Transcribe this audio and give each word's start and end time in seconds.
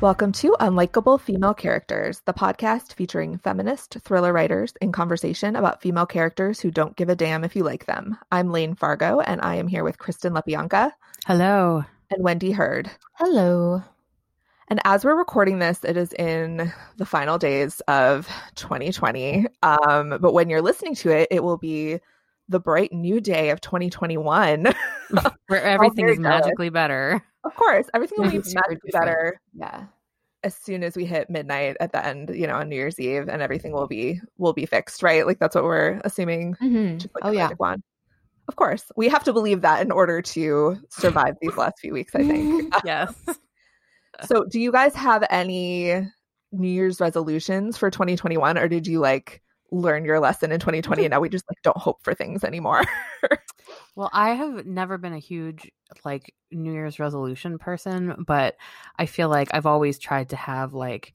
Welcome 0.00 0.32
to 0.32 0.56
Unlikable 0.60 1.20
Female 1.20 1.52
Characters, 1.52 2.22
the 2.24 2.32
podcast 2.32 2.94
featuring 2.94 3.36
feminist 3.36 3.98
thriller 4.00 4.32
writers 4.32 4.72
in 4.80 4.92
conversation 4.92 5.56
about 5.56 5.82
female 5.82 6.06
characters 6.06 6.58
who 6.58 6.70
don't 6.70 6.96
give 6.96 7.10
a 7.10 7.14
damn 7.14 7.44
if 7.44 7.54
you 7.54 7.64
like 7.64 7.84
them. 7.84 8.16
I'm 8.32 8.50
Layne 8.50 8.74
Fargo, 8.74 9.20
and 9.20 9.42
I 9.42 9.56
am 9.56 9.68
here 9.68 9.84
with 9.84 9.98
Kristen 9.98 10.32
Lepionka. 10.32 10.92
Hello. 11.26 11.84
And 12.10 12.24
Wendy 12.24 12.50
Heard. 12.50 12.90
Hello. 13.16 13.82
And 14.68 14.80
as 14.86 15.04
we're 15.04 15.18
recording 15.18 15.58
this, 15.58 15.84
it 15.84 15.98
is 15.98 16.14
in 16.14 16.72
the 16.96 17.04
final 17.04 17.36
days 17.36 17.80
of 17.80 18.26
2020. 18.54 19.48
Um, 19.62 20.16
but 20.18 20.32
when 20.32 20.48
you're 20.48 20.62
listening 20.62 20.94
to 20.94 21.10
it, 21.10 21.28
it 21.30 21.44
will 21.44 21.58
be 21.58 22.00
the 22.48 22.58
bright 22.60 22.90
new 22.92 23.20
day 23.20 23.50
of 23.50 23.60
2021. 23.60 24.66
Where 25.48 25.62
everything 25.62 26.08
is 26.08 26.18
magically 26.18 26.70
better. 26.70 27.22
Of 27.44 27.54
course, 27.54 27.86
everything 27.94 28.22
will 28.22 28.30
be 28.30 28.38
magically 28.54 28.90
better. 28.92 29.40
Yeah. 29.54 29.84
As 30.42 30.54
soon 30.54 30.82
as 30.82 30.96
we 30.96 31.04
hit 31.04 31.28
midnight 31.28 31.76
at 31.80 31.92
the 31.92 32.04
end, 32.04 32.30
you 32.34 32.46
know, 32.46 32.56
on 32.56 32.68
New 32.68 32.76
Year's 32.76 32.98
Eve, 32.98 33.28
and 33.28 33.42
everything 33.42 33.72
will 33.72 33.86
be 33.86 34.20
will 34.38 34.52
be 34.52 34.66
fixed, 34.66 35.02
right? 35.02 35.26
Like 35.26 35.38
that's 35.38 35.54
what 35.54 35.64
we're 35.64 36.00
assuming. 36.04 36.54
Mm-hmm. 36.54 37.06
Like 37.14 37.24
oh 37.24 37.30
yeah. 37.30 37.50
One. 37.56 37.82
Of 38.48 38.56
course, 38.56 38.84
we 38.96 39.08
have 39.08 39.22
to 39.24 39.32
believe 39.32 39.60
that 39.60 39.80
in 39.80 39.92
order 39.92 40.20
to 40.22 40.76
survive 40.88 41.36
these 41.40 41.56
last 41.56 41.78
few 41.78 41.92
weeks. 41.92 42.14
I 42.14 42.24
think. 42.24 42.74
yes. 42.84 43.14
so, 44.24 44.44
do 44.44 44.58
you 44.58 44.72
guys 44.72 44.94
have 44.94 45.24
any 45.30 46.08
New 46.52 46.68
Year's 46.68 47.00
resolutions 47.00 47.76
for 47.76 47.90
2021, 47.90 48.58
or 48.58 48.66
did 48.66 48.86
you 48.86 48.98
like? 48.98 49.42
Learn 49.72 50.04
your 50.04 50.20
lesson 50.20 50.52
in 50.52 50.60
2020 50.60 51.04
and 51.04 51.12
now 51.12 51.20
we 51.20 51.28
just 51.28 51.44
like 51.48 51.62
don't 51.62 51.76
hope 51.76 52.02
for 52.02 52.14
things 52.14 52.44
anymore. 52.44 52.82
well, 53.96 54.10
I 54.12 54.30
have 54.30 54.66
never 54.66 54.98
been 54.98 55.12
a 55.12 55.18
huge 55.18 55.70
like 56.04 56.34
New 56.50 56.72
Year's 56.72 56.98
resolution 56.98 57.58
person, 57.58 58.24
but 58.26 58.56
I 58.98 59.06
feel 59.06 59.28
like 59.28 59.48
I've 59.52 59.66
always 59.66 59.98
tried 59.98 60.30
to 60.30 60.36
have 60.36 60.74
like 60.74 61.14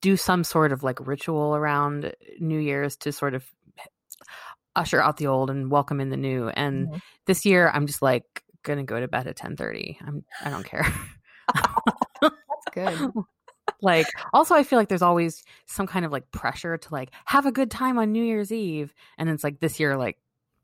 do 0.00 0.16
some 0.16 0.44
sort 0.44 0.72
of 0.72 0.82
like 0.82 1.06
ritual 1.06 1.54
around 1.54 2.14
New 2.38 2.58
Year's 2.58 2.96
to 2.98 3.12
sort 3.12 3.34
of 3.34 3.44
usher 4.76 5.02
out 5.02 5.16
the 5.16 5.26
old 5.26 5.50
and 5.50 5.70
welcome 5.70 6.00
in 6.00 6.10
the 6.10 6.16
new. 6.16 6.48
And 6.48 6.88
mm-hmm. 6.88 6.98
this 7.26 7.44
year 7.44 7.70
I'm 7.72 7.86
just 7.86 8.02
like 8.02 8.44
gonna 8.62 8.84
go 8.84 9.00
to 9.00 9.08
bed 9.08 9.26
at 9.26 9.36
10:30. 9.36 9.96
I'm 10.06 10.24
I 10.44 10.50
don't 10.50 10.64
care. 10.64 10.86
That's 12.22 12.32
good 12.72 13.12
like 13.80 14.06
also 14.32 14.54
i 14.54 14.62
feel 14.62 14.78
like 14.78 14.88
there's 14.88 15.02
always 15.02 15.42
some 15.66 15.86
kind 15.86 16.04
of 16.04 16.12
like 16.12 16.30
pressure 16.30 16.76
to 16.76 16.92
like 16.92 17.10
have 17.24 17.46
a 17.46 17.52
good 17.52 17.70
time 17.70 17.98
on 17.98 18.12
new 18.12 18.24
year's 18.24 18.52
eve. 18.52 18.94
And 19.16 19.28
it's 19.28 19.44
like 19.44 19.60
this 19.60 19.78
year 19.78 19.96
like 19.96 20.18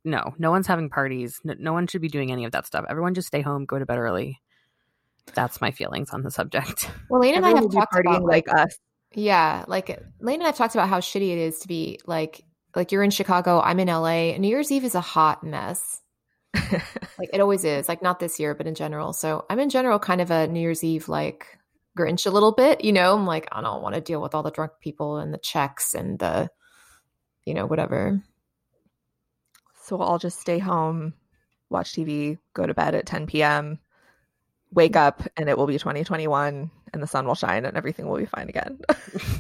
no 0.05 0.35
no 0.39 0.51
one's 0.51 0.67
having 0.67 0.91
parties 0.91 1.41
no, 1.45 1.55
no 1.59 1.73
one 1.73 1.87
should 1.87 2.03
be 2.03 2.09
doing 2.09 2.33
any 2.33 2.45
of 2.45 2.53
that 2.53 2.67
stuff. 2.67 2.85
Everyone 2.89 3.15
just 3.15 3.29
stay 3.29 3.41
home 3.41 3.65
go 3.65 3.79
to 3.79 3.87
bed 3.87 3.99
early. 3.99 4.41
That's 5.35 5.61
my 5.61 5.71
feelings 5.71 6.11
on 6.11 6.23
the 6.23 6.31
subject. 6.31 6.91
Well 7.09 7.21
layne 7.21 7.35
and 7.37 7.47
i 7.47 7.51
have 7.51 7.71
talked 7.71 7.95
partying 7.95 8.17
about 8.17 8.25
like, 8.25 8.49
us. 8.53 8.77
yeah 9.15 9.65
like 9.69 9.89
layne 10.21 10.41
and 10.41 10.49
i've 10.49 10.57
talked 10.57 10.75
about 10.75 10.89
how 10.89 11.01
shitty 11.01 11.31
it 11.31 11.39
is 11.39 11.61
to 11.61 11.69
be 11.69 12.01
like 12.07 12.45
like 12.75 12.91
you're 12.91 13.05
in 13.05 13.11
chicago 13.11 13.61
i'm 13.61 13.79
in 13.79 13.89
la 13.89 14.37
new 14.37 14.49
year's 14.49 14.73
eve 14.73 14.85
is 14.85 14.95
a 14.95 15.01
hot 15.01 15.45
mess. 15.45 16.01
Like 17.17 17.31
it 17.33 17.41
always 17.41 17.65
is 17.65 17.89
like 17.89 18.03
not 18.03 18.19
this 18.19 18.41
year 18.41 18.55
but 18.57 18.67
in 18.67 18.75
general. 18.75 19.13
So 19.13 19.47
i'm 19.49 19.61
in 19.61 19.71
general 19.71 19.99
kind 19.99 20.21
of 20.21 20.31
a 20.33 20.49
new 20.49 20.61
year's 20.61 20.83
eve 20.83 21.09
like 21.09 21.59
Grinch 21.97 22.27
a 22.27 22.31
little 22.31 22.53
bit, 22.53 22.85
you 22.85 22.93
know. 22.93 23.15
I'm 23.15 23.27
like, 23.27 23.49
I 23.53 23.61
don't 23.61 23.83
want 23.83 23.95
to 23.95 24.01
deal 24.01 24.21
with 24.21 24.35
all 24.35 24.43
the 24.43 24.51
drunk 24.51 24.73
people 24.81 25.19
and 25.19 25.33
the 25.33 25.39
checks 25.39 25.95
and 25.95 26.19
the, 26.19 26.51
you 27.45 27.55
know, 27.55 27.67
whatever. 27.67 28.23
So 29.83 30.01
I'll 30.01 30.19
just 30.19 30.41
stay 30.41 30.59
home, 30.59 31.15
watch 31.71 31.93
TV, 31.93 32.39
go 32.55 32.67
to 32.67 32.75
bed 32.75 32.95
at 32.95 33.07
10 33.07 33.27
p.m., 33.27 33.79
wake 34.73 34.97
up, 34.97 35.23
and 35.37 35.49
it 35.49 35.57
will 35.57 35.67
be 35.67 35.79
2021 35.79 36.71
and 36.95 37.03
the 37.03 37.07
sun 37.07 37.27
will 37.27 37.35
shine 37.35 37.67
and 37.67 37.77
everything 37.77 38.09
will 38.09 38.17
be 38.17 38.25
fine 38.25 38.49
again. 38.49 38.79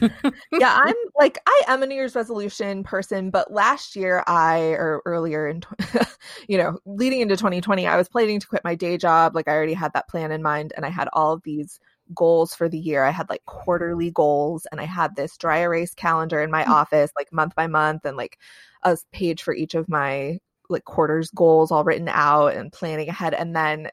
yeah, 0.52 0.76
I'm 0.84 0.94
like, 1.18 1.38
I 1.46 1.62
am 1.68 1.82
a 1.82 1.86
New 1.86 1.94
Year's 1.94 2.16
resolution 2.16 2.82
person, 2.82 3.30
but 3.30 3.50
last 3.50 3.96
year 3.96 4.22
I, 4.26 4.58
or 4.72 5.00
earlier 5.06 5.48
in, 5.48 5.62
you 6.48 6.58
know, 6.58 6.78
leading 6.84 7.20
into 7.20 7.36
2020, 7.36 7.86
I 7.86 7.96
was 7.96 8.08
planning 8.08 8.40
to 8.40 8.46
quit 8.46 8.64
my 8.64 8.74
day 8.74 8.98
job. 8.98 9.34
Like 9.34 9.48
I 9.48 9.52
already 9.52 9.72
had 9.72 9.92
that 9.94 10.08
plan 10.08 10.32
in 10.32 10.42
mind 10.42 10.72
and 10.76 10.84
I 10.84 10.90
had 10.90 11.08
all 11.12 11.32
of 11.32 11.42
these 11.42 11.78
goals 12.14 12.54
for 12.54 12.68
the 12.68 12.78
year. 12.78 13.04
I 13.04 13.10
had 13.10 13.28
like 13.28 13.44
quarterly 13.44 14.10
goals 14.10 14.66
and 14.70 14.80
I 14.80 14.84
had 14.84 15.16
this 15.16 15.36
dry 15.36 15.58
erase 15.58 15.94
calendar 15.94 16.40
in 16.42 16.50
my 16.50 16.62
mm-hmm. 16.62 16.72
office, 16.72 17.10
like 17.16 17.32
month 17.32 17.54
by 17.54 17.66
month, 17.66 18.04
and 18.04 18.16
like 18.16 18.38
a 18.82 18.96
page 19.12 19.42
for 19.42 19.54
each 19.54 19.74
of 19.74 19.88
my 19.88 20.38
like 20.68 20.84
quarters 20.84 21.30
goals 21.30 21.70
all 21.70 21.84
written 21.84 22.08
out 22.08 22.54
and 22.54 22.72
planning 22.72 23.08
ahead. 23.08 23.34
And 23.34 23.54
then 23.54 23.90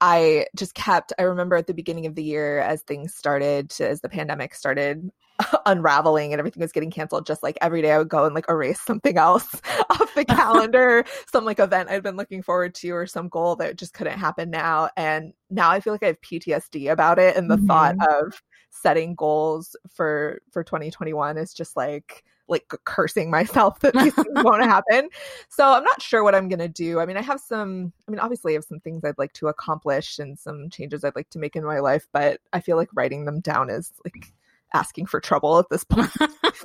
I 0.00 0.46
just 0.56 0.74
kept, 0.74 1.12
I 1.18 1.22
remember 1.22 1.56
at 1.56 1.66
the 1.66 1.74
beginning 1.74 2.06
of 2.06 2.14
the 2.14 2.24
year 2.24 2.58
as 2.58 2.82
things 2.82 3.14
started, 3.14 3.70
to, 3.70 3.88
as 3.88 4.00
the 4.00 4.08
pandemic 4.08 4.54
started 4.54 5.10
unraveling 5.66 6.32
and 6.32 6.38
everything 6.38 6.60
was 6.60 6.72
getting 6.72 6.90
canceled 6.90 7.26
just 7.26 7.42
like 7.42 7.58
every 7.60 7.82
day 7.82 7.90
i 7.90 7.98
would 7.98 8.08
go 8.08 8.24
and 8.24 8.34
like 8.34 8.48
erase 8.48 8.80
something 8.80 9.18
else 9.18 9.60
off 9.90 10.14
the 10.14 10.24
calendar 10.28 11.04
some 11.30 11.44
like 11.44 11.58
event 11.58 11.90
i'd 11.90 12.02
been 12.02 12.16
looking 12.16 12.42
forward 12.42 12.74
to 12.74 12.90
or 12.90 13.06
some 13.06 13.28
goal 13.28 13.56
that 13.56 13.76
just 13.76 13.94
couldn't 13.94 14.18
happen 14.18 14.50
now 14.50 14.88
and 14.96 15.32
now 15.50 15.70
i 15.70 15.80
feel 15.80 15.92
like 15.92 16.02
i 16.02 16.08
have 16.08 16.20
ptsd 16.20 16.90
about 16.90 17.18
it 17.18 17.36
and 17.36 17.50
the 17.50 17.56
mm-hmm. 17.56 17.66
thought 17.66 17.96
of 18.08 18.42
setting 18.70 19.14
goals 19.14 19.76
for 19.92 20.40
for 20.52 20.62
2021 20.62 21.36
is 21.38 21.52
just 21.52 21.76
like 21.76 22.24
like 22.48 22.68
cursing 22.84 23.30
myself 23.30 23.80
that 23.80 23.94
these 23.94 24.14
things 24.14 24.28
won't 24.34 24.62
happen. 24.62 25.08
So 25.48 25.72
I'm 25.72 25.84
not 25.84 26.02
sure 26.02 26.22
what 26.22 26.34
I'm 26.34 26.48
gonna 26.48 26.68
do. 26.68 27.00
I 27.00 27.06
mean, 27.06 27.16
I 27.16 27.22
have 27.22 27.40
some. 27.40 27.92
I 28.06 28.10
mean, 28.10 28.20
obviously, 28.20 28.52
I 28.52 28.56
have 28.56 28.64
some 28.64 28.80
things 28.80 29.04
I'd 29.04 29.18
like 29.18 29.32
to 29.34 29.48
accomplish 29.48 30.18
and 30.18 30.38
some 30.38 30.68
changes 30.70 31.04
I'd 31.04 31.16
like 31.16 31.30
to 31.30 31.38
make 31.38 31.56
in 31.56 31.64
my 31.64 31.80
life, 31.80 32.06
but 32.12 32.40
I 32.52 32.60
feel 32.60 32.76
like 32.76 32.90
writing 32.92 33.24
them 33.24 33.40
down 33.40 33.70
is 33.70 33.92
like 34.04 34.32
asking 34.72 35.06
for 35.06 35.20
trouble 35.20 35.58
at 35.58 35.66
this 35.70 35.84
point. 35.84 36.10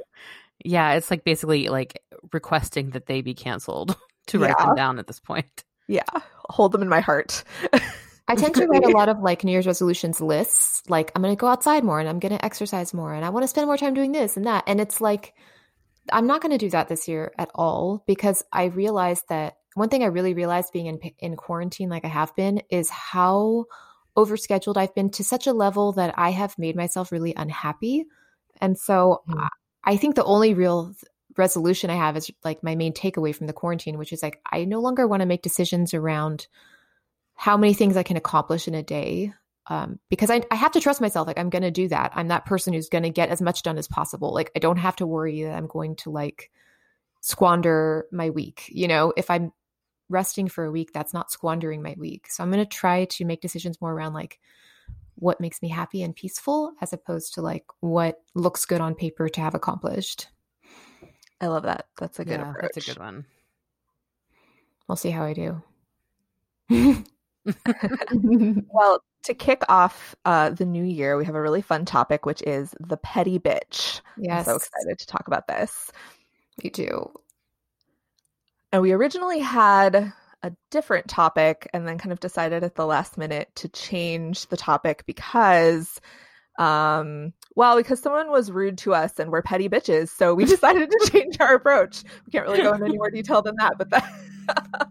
yeah, 0.64 0.94
it's 0.94 1.12
like 1.12 1.24
basically 1.24 1.70
like 1.70 2.02
requesting 2.34 2.92
that 2.92 3.06
they 3.06 3.22
be 3.22 3.34
canceled 3.34 3.96
to 4.28 4.40
write 4.40 4.58
them 4.58 4.76
down 4.76 5.00
at 5.00 5.08
this 5.08 5.20
point. 5.20 5.64
Yeah, 5.88 6.04
hold 6.50 6.72
them 6.72 6.82
in 6.82 6.90
my 6.90 7.00
heart. 7.02 7.44
I 8.28 8.36
tend 8.36 8.54
to 8.56 8.68
write 8.68 8.86
a 8.86 8.90
lot 8.96 9.10
of 9.10 9.20
like 9.20 9.44
New 9.44 9.52
Year's 9.52 9.66
resolutions 9.66 10.22
lists. 10.22 10.84
Like, 10.88 11.12
I'm 11.16 11.24
going 11.24 11.36
to 11.36 11.40
go 11.40 11.48
outside 11.48 11.84
more 11.84 12.00
and 12.00 12.08
I'm 12.08 12.20
going 12.20 12.38
to 12.38 12.46
exercise 12.46 12.94
more 12.94 13.14
and 13.14 13.26
I 13.26 13.30
want 13.30 13.44
to 13.44 13.48
spend 13.48 13.66
more 13.66 13.78
time 13.78 13.96
doing 13.96 14.12
this 14.12 14.38
and 14.38 14.46
that. 14.46 14.66
And 14.68 14.80
it's 14.80 15.02
like, 15.02 15.34
I'm 16.14 16.28
not 16.28 16.42
going 16.42 16.52
to 16.52 16.60
do 16.60 16.70
that 16.70 16.88
this 16.88 17.08
year 17.08 17.34
at 17.40 17.50
all 17.56 18.04
because 18.06 18.44
I 18.54 18.66
realized 18.66 19.24
that 19.30 19.56
one 19.74 19.90
thing 19.90 20.04
I 20.04 20.08
really 20.08 20.34
realized 20.34 20.74
being 20.74 20.88
in 20.88 21.00
in 21.20 21.36
quarantine 21.36 21.90
like 21.90 22.06
I 22.06 22.10
have 22.10 22.36
been 22.36 22.62
is 22.70 22.90
how 22.90 23.66
overscheduled 24.26 24.78
I've 24.78 24.96
been 24.96 25.10
to 25.12 25.24
such 25.24 25.48
a 25.48 25.54
level 25.54 25.94
that 25.94 26.14
I 26.18 26.32
have 26.32 26.58
made 26.58 26.76
myself 26.76 27.12
really 27.12 27.34
unhappy. 27.36 28.06
And 28.62 28.78
so 28.78 29.24
mm. 29.28 29.48
I 29.84 29.98
think 29.98 30.16
the 30.16 30.24
only 30.24 30.54
real 30.54 30.94
resolution 31.38 31.90
I 31.90 31.96
have 31.96 32.18
is 32.18 32.30
like 32.44 32.64
my 32.64 32.76
main 32.76 32.94
takeaway 32.94 33.34
from 33.34 33.48
the 33.48 33.54
quarantine, 33.54 33.98
which 33.98 34.14
is 34.14 34.22
like 34.22 34.40
I 34.50 34.66
no 34.66 34.82
longer 34.82 35.08
want 35.08 35.22
to 35.22 35.26
make 35.26 35.42
decisions 35.42 35.94
around 35.94 36.48
how 37.36 37.58
many 37.58 37.74
things 37.74 37.96
I 37.98 38.04
can 38.04 38.18
accomplish 38.18 38.68
in 38.68 38.76
a 38.76 38.84
day. 38.84 39.34
Um, 39.68 40.00
because 40.10 40.32
I, 40.32 40.42
I 40.50 40.56
have 40.56 40.72
to 40.72 40.82
trust 40.82 41.00
myself. 41.00 41.28
Like 41.28 41.38
I'm 41.38 41.52
going 41.52 41.62
to 41.62 41.72
do 41.72 41.88
that. 41.90 42.12
I'm 42.16 42.30
that 42.30 42.46
person 42.46 42.74
who's 42.74 42.90
going 42.90 43.04
to 43.04 43.12
get 43.12 43.30
as 43.30 43.42
much 43.42 43.62
done 43.62 43.78
as 43.78 43.88
possible. 43.88 44.34
Like 44.34 44.52
I 44.56 44.60
don't 44.60 44.78
have 44.78 44.96
to 44.98 45.08
worry 45.08 45.44
that 45.44 45.56
I'm 45.56 45.68
going 45.68 45.96
to 45.98 46.10
like 46.10 46.50
squander 47.22 48.08
my 48.12 48.32
week. 48.32 48.66
You 48.70 48.88
know, 48.88 49.14
if 49.16 49.30
I'm 49.30 49.52
resting 50.10 50.48
for 50.48 50.66
a 50.66 50.72
week, 50.72 50.92
that's 50.94 51.14
not 51.14 51.32
squandering 51.32 51.82
my 51.82 51.96
week. 51.98 52.30
So 52.30 52.44
I'm 52.44 52.52
going 52.52 52.64
to 52.64 52.70
try 52.70 53.06
to 53.06 53.26
make 53.26 53.42
decisions 53.42 53.80
more 53.80 53.94
around 53.94 54.14
like 54.14 54.40
what 55.16 55.42
makes 55.42 55.62
me 55.62 55.70
happy 55.70 56.02
and 56.02 56.16
peaceful 56.16 56.74
as 56.82 56.94
opposed 56.94 57.34
to 57.36 57.42
like 57.42 57.66
what 57.82 58.22
looks 58.36 58.66
good 58.66 58.82
on 58.82 58.96
paper 58.96 59.30
to 59.30 59.42
have 59.42 59.56
accomplished. 59.56 60.28
I 61.42 61.48
love 61.48 61.64
that. 61.64 61.88
That's 61.98 62.20
a 62.20 62.26
good 62.26 62.40
yeah, 62.40 62.50
approach. 62.50 62.72
That's 62.76 62.88
a 62.88 62.92
good 62.94 63.00
one. 63.00 63.26
We'll 64.88 64.96
see 64.96 65.12
how 65.12 65.24
I 65.24 65.34
do. 65.34 65.62
well, 68.72 69.04
to 69.24 69.34
kick 69.34 69.64
off 69.70 70.16
uh, 70.26 70.50
the 70.50 70.66
new 70.66 70.84
year, 70.84 71.18
we 71.18 71.26
have 71.26 71.36
a 71.36 71.42
really 71.42 71.62
fun 71.62 71.86
topic, 71.86 72.26
which 72.26 72.42
is 72.44 72.74
the 72.80 72.98
petty 72.98 73.40
bitch. 73.40 74.02
Yes. 74.18 74.48
I'm 74.48 74.54
so 74.54 74.56
excited 74.56 75.00
to 75.00 75.08
talk 75.08 75.28
about 75.28 75.48
this. 75.48 75.92
Me 76.64 76.70
too. 76.70 77.12
And 78.72 78.82
we 78.82 78.92
originally 78.92 79.40
had 79.40 80.14
a 80.44 80.52
different 80.72 81.08
topic 81.08 81.68
and 81.74 81.88
then 81.88 81.98
kind 81.98 82.12
of 82.12 82.20
decided 82.20 82.64
at 82.64 82.76
the 82.76 82.86
last 82.86 83.18
minute 83.18 83.50
to 83.56 83.68
change 83.70 84.48
the 84.48 84.58
topic 84.58 85.04
because 85.06 86.00
um 86.58 87.34
well 87.56 87.78
because 87.78 88.02
someone 88.02 88.30
was 88.32 88.52
rude 88.52 88.78
to 88.78 88.94
us 88.94 89.18
and 89.20 89.32
we're 89.32 89.42
petty 89.42 89.70
bitches 89.70 90.10
so 90.10 90.34
we 90.34 90.46
decided 90.56 90.90
to 90.90 91.10
change 91.12 91.38
our 91.40 91.56
approach. 91.56 92.04
We 92.26 92.32
can't 92.32 92.46
really 92.46 92.62
go 92.62 92.74
into 92.74 92.86
any 92.86 92.98
more 92.98 93.10
detail 93.14 93.42
than 93.42 93.56
that 93.58 93.78
but 93.78 93.90
that 93.90 94.10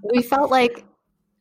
we 0.15 0.23
felt 0.23 0.51
like 0.51 0.85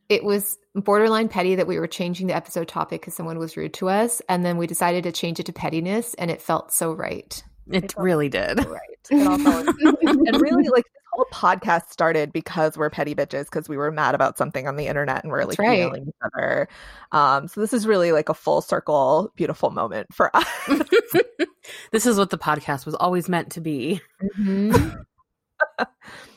it 0.08 0.24
was 0.24 0.56
borderline 0.74 1.28
petty 1.28 1.54
that 1.54 1.66
we 1.66 1.78
were 1.78 1.86
changing 1.86 2.28
the 2.28 2.36
episode 2.36 2.66
topic 2.66 3.02
because 3.02 3.14
someone 3.14 3.38
was 3.38 3.56
rude 3.56 3.74
to 3.74 3.88
us 3.88 4.22
and 4.28 4.44
then 4.44 4.56
we 4.56 4.66
decided 4.66 5.04
to 5.04 5.12
change 5.12 5.38
it 5.38 5.46
to 5.46 5.52
pettiness 5.52 6.14
and 6.14 6.30
it 6.30 6.40
felt 6.40 6.72
so 6.72 6.92
right 6.92 7.42
It 7.70 7.94
really 7.96 8.28
did. 8.28 8.64
right. 8.66 8.80
It 9.10 9.26
all 9.26 9.38
fell 9.38 9.60
into- 9.60 9.98
and 10.02 10.40
really, 10.40 10.68
like 10.68 10.84
this 10.84 11.02
whole 11.12 11.26
podcast 11.32 11.90
started 11.90 12.32
because 12.32 12.76
we're 12.76 12.90
petty 12.90 13.14
bitches 13.14 13.44
because 13.44 13.68
we 13.68 13.76
were 13.76 13.90
mad 13.90 14.14
about 14.14 14.36
something 14.38 14.66
on 14.68 14.76
the 14.76 14.86
internet 14.86 15.22
and 15.24 15.30
we're 15.32 15.40
like 15.44 15.56
That's 15.56 15.58
right. 15.60 15.78
emailing 15.80 16.08
each 16.08 16.14
other. 16.22 16.68
Um, 17.12 17.48
so 17.48 17.60
this 17.60 17.72
is 17.72 17.86
really 17.86 18.12
like 18.12 18.28
a 18.28 18.34
full 18.34 18.60
circle, 18.60 19.32
beautiful 19.36 19.70
moment 19.70 20.12
for 20.14 20.34
us. 20.36 20.46
this 21.92 22.06
is 22.06 22.18
what 22.18 22.30
the 22.30 22.38
podcast 22.38 22.86
was 22.86 22.94
always 22.94 23.28
meant 23.28 23.52
to 23.52 23.60
be. 23.60 24.00
Mhm. 24.38 25.04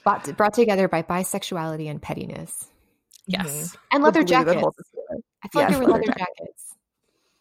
brought, 0.04 0.36
brought 0.38 0.54
together 0.54 0.88
by 0.88 1.04
bisexuality 1.04 1.89
and 1.89 2.01
pettiness 2.01 2.68
Yes. 3.27 3.77
and 3.92 4.04
leather 4.04 4.22
The 4.22 4.25
jackets. 4.25 4.60
holds 4.62 4.80
us 4.80 4.86
together. 4.89 5.22
I 5.44 5.48
feel 5.48 5.62
like 5.62 5.69
Yes, 5.69 5.77
there 5.80 5.88
were 5.88 5.94
leather 5.94 6.04
leather 6.07 6.18
jackets. 6.18 6.50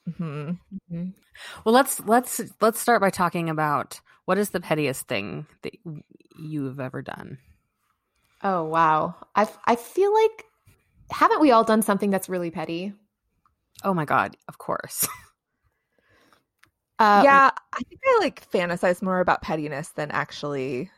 Mhm. 0.09 0.59
Mhm. 0.91 1.15
Well, 1.65 1.75
let's 1.75 2.01
let's 2.01 2.41
let's 2.61 2.81
start 2.81 3.01
by 3.01 3.11
talking 3.11 3.49
about 3.49 4.01
what 4.25 4.39
is 4.39 4.51
the 4.51 4.61
pettiest 4.61 5.07
thing 5.09 5.47
that 5.63 5.75
you've 6.39 6.81
ever 6.81 7.03
done. 7.03 7.39
Oh 8.43 8.65
wow, 8.65 9.15
I 9.35 9.49
I 9.67 9.77
feel 9.77 10.13
like 10.13 10.45
haven't 11.11 11.41
we 11.41 11.51
all 11.51 11.65
done 11.65 11.83
something 11.83 12.11
that's 12.11 12.29
really 12.29 12.51
petty? 12.51 12.95
Oh 13.85 13.95
my 13.95 14.05
god, 14.05 14.37
of 14.49 14.59
course. 14.59 15.07
Uh, 16.99 17.23
yeah, 17.25 17.51
I 17.73 17.79
think 17.89 18.01
I 18.07 18.19
like 18.21 18.51
fantasize 18.51 19.01
more 19.01 19.21
about 19.21 19.41
pettiness 19.41 19.89
than 19.93 20.11
actually 20.11 20.91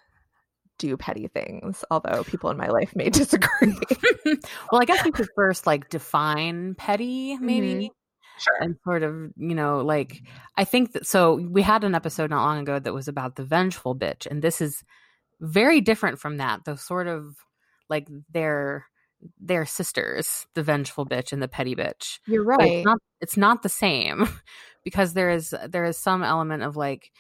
do 0.79 0.97
petty 0.97 1.29
things. 1.29 1.85
Although 1.93 2.25
people 2.25 2.51
in 2.51 2.57
my 2.57 2.67
life 2.67 2.95
may 2.97 3.09
disagree. 3.11 3.79
well, 4.25 4.81
I 4.81 4.85
guess 4.85 5.05
we 5.05 5.13
could 5.13 5.29
first 5.37 5.65
like 5.65 5.89
define 5.91 6.75
petty, 6.75 7.39
maybe. 7.39 7.89
Mhm. 7.89 7.91
Sure. 8.43 8.57
And 8.61 8.77
sort 8.85 9.03
of, 9.03 9.15
you 9.37 9.55
know, 9.55 9.81
like 9.81 10.23
I 10.57 10.65
think 10.65 10.93
that 10.93 11.07
so 11.07 11.35
we 11.35 11.63
had 11.63 11.85
an 11.85 11.95
episode 11.95 12.31
not 12.31 12.45
long 12.45 12.59
ago 12.61 12.79
that 12.79 12.95
was 12.95 13.09
about 13.09 13.37
the 13.37 13.45
vengeful 13.45 13.97
bitch, 13.97 14.27
and 14.27 14.43
this 14.43 14.61
is 14.61 14.83
very 15.41 15.81
different 15.81 16.19
from 16.19 16.39
that. 16.39 16.65
Though 16.65 16.77
sort 16.77 17.07
of 17.07 17.37
like 17.89 18.09
they're 18.33 18.87
they're 19.41 19.67
sisters, 19.67 20.47
the 20.55 20.63
vengeful 20.63 21.07
bitch 21.07 21.33
and 21.33 21.43
the 21.43 21.49
petty 21.49 21.77
bitch. 21.77 22.19
you're 22.27 22.45
right. 22.45 22.61
it's 22.73 22.85
not 22.85 22.99
it's 23.21 23.37
not 23.37 23.63
the 23.63 23.69
same 23.69 24.29
because 24.85 25.15
there 25.15 25.31
is 25.31 25.55
there 25.69 25.85
is 25.85 25.97
some 25.97 26.23
element 26.23 26.63
of 26.63 26.77
like 26.77 27.11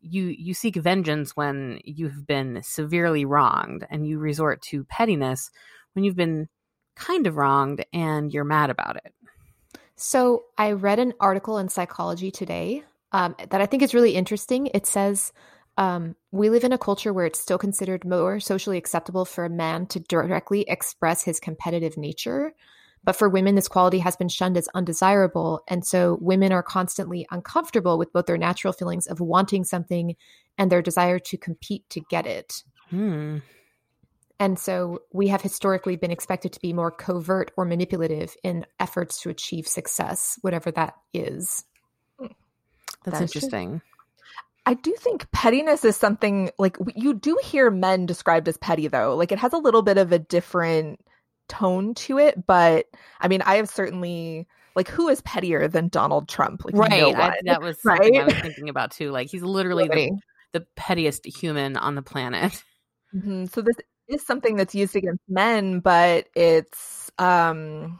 you 0.00 0.26
you 0.26 0.54
seek 0.54 0.76
vengeance 0.76 1.36
when 1.36 1.80
you've 1.84 2.26
been 2.26 2.60
severely 2.62 3.24
wronged 3.24 3.86
and 3.90 4.06
you 4.06 4.18
resort 4.18 4.62
to 4.62 4.84
pettiness 4.84 5.50
when 5.94 6.04
you've 6.04 6.16
been 6.16 6.48
kind 6.96 7.26
of 7.26 7.36
wronged 7.36 7.84
and 7.92 8.32
you're 8.32 8.44
mad 8.44 8.70
about 8.70 8.96
it. 8.96 9.12
So 10.02 10.44
I 10.56 10.72
read 10.72 10.98
an 10.98 11.12
article 11.20 11.58
in 11.58 11.68
Psychology 11.68 12.30
Today 12.30 12.82
um, 13.12 13.36
that 13.50 13.60
I 13.60 13.66
think 13.66 13.82
is 13.82 13.92
really 13.92 14.14
interesting. 14.14 14.68
It 14.72 14.86
says 14.86 15.30
um, 15.76 16.16
we 16.32 16.48
live 16.48 16.64
in 16.64 16.72
a 16.72 16.78
culture 16.78 17.12
where 17.12 17.26
it's 17.26 17.38
still 17.38 17.58
considered 17.58 18.06
more 18.06 18.40
socially 18.40 18.78
acceptable 18.78 19.26
for 19.26 19.44
a 19.44 19.50
man 19.50 19.84
to 19.88 20.00
directly 20.00 20.62
express 20.68 21.22
his 21.22 21.38
competitive 21.38 21.98
nature. 21.98 22.54
But 23.04 23.14
for 23.14 23.28
women, 23.28 23.56
this 23.56 23.68
quality 23.68 23.98
has 23.98 24.16
been 24.16 24.30
shunned 24.30 24.56
as 24.56 24.68
undesirable. 24.74 25.60
And 25.68 25.84
so 25.84 26.16
women 26.22 26.50
are 26.50 26.62
constantly 26.62 27.26
uncomfortable 27.30 27.98
with 27.98 28.10
both 28.10 28.24
their 28.24 28.38
natural 28.38 28.72
feelings 28.72 29.06
of 29.06 29.20
wanting 29.20 29.64
something 29.64 30.16
and 30.56 30.72
their 30.72 30.80
desire 30.80 31.18
to 31.18 31.36
compete 31.36 31.84
to 31.90 32.00
get 32.00 32.26
it. 32.26 32.62
Hmm. 32.88 33.38
And 34.40 34.58
so 34.58 35.02
we 35.12 35.28
have 35.28 35.42
historically 35.42 35.96
been 35.96 36.10
expected 36.10 36.52
to 36.54 36.60
be 36.60 36.72
more 36.72 36.90
covert 36.90 37.52
or 37.58 37.64
manipulative 37.66 38.34
in 38.42 38.64
efforts 38.80 39.20
to 39.20 39.28
achieve 39.28 39.68
success, 39.68 40.38
whatever 40.40 40.70
that 40.72 40.94
is. 41.12 41.64
That's 42.18 42.32
That 43.04 43.12
is 43.24 43.32
true. 43.32 43.38
interesting. 43.38 43.82
I 44.66 44.74
do 44.74 44.94
think 44.98 45.30
pettiness 45.32 45.84
is 45.84 45.96
something 45.96 46.50
like 46.58 46.76
you 46.94 47.14
do 47.14 47.38
hear 47.42 47.70
men 47.70 48.06
described 48.06 48.48
as 48.48 48.56
petty 48.58 48.88
though. 48.88 49.14
Like 49.14 49.30
it 49.32 49.38
has 49.38 49.52
a 49.52 49.58
little 49.58 49.82
bit 49.82 49.98
of 49.98 50.12
a 50.12 50.18
different 50.18 51.00
tone 51.48 51.94
to 51.94 52.18
it, 52.18 52.46
but 52.46 52.86
I 53.20 53.28
mean, 53.28 53.42
I 53.42 53.56
have 53.56 53.68
certainly 53.68 54.46
like 54.76 54.88
who 54.88 55.08
is 55.08 55.20
pettier 55.22 55.66
than 55.66 55.88
Donald 55.88 56.28
Trump? 56.28 56.64
Like 56.64 56.74
Right. 56.76 56.90
no 56.90 57.12
I, 57.14 57.36
that 57.44 57.60
was 57.62 57.80
something 57.82 58.18
I 58.18 58.24
was 58.24 58.34
thinking 58.34 58.68
about 58.68 58.90
too. 58.92 59.10
Like 59.10 59.28
he's 59.30 59.42
literally 59.42 59.88
the, 59.88 60.18
the 60.52 60.66
pettiest 60.76 61.26
human 61.26 61.76
on 61.76 61.94
the 61.94 62.02
planet. 62.02 62.62
Mhm. 63.14 63.50
So 63.50 63.62
this 63.62 63.74
is 64.10 64.24
something 64.26 64.56
that's 64.56 64.74
used 64.74 64.96
against 64.96 65.22
men, 65.28 65.80
but 65.80 66.28
it's 66.34 67.10
um 67.18 67.98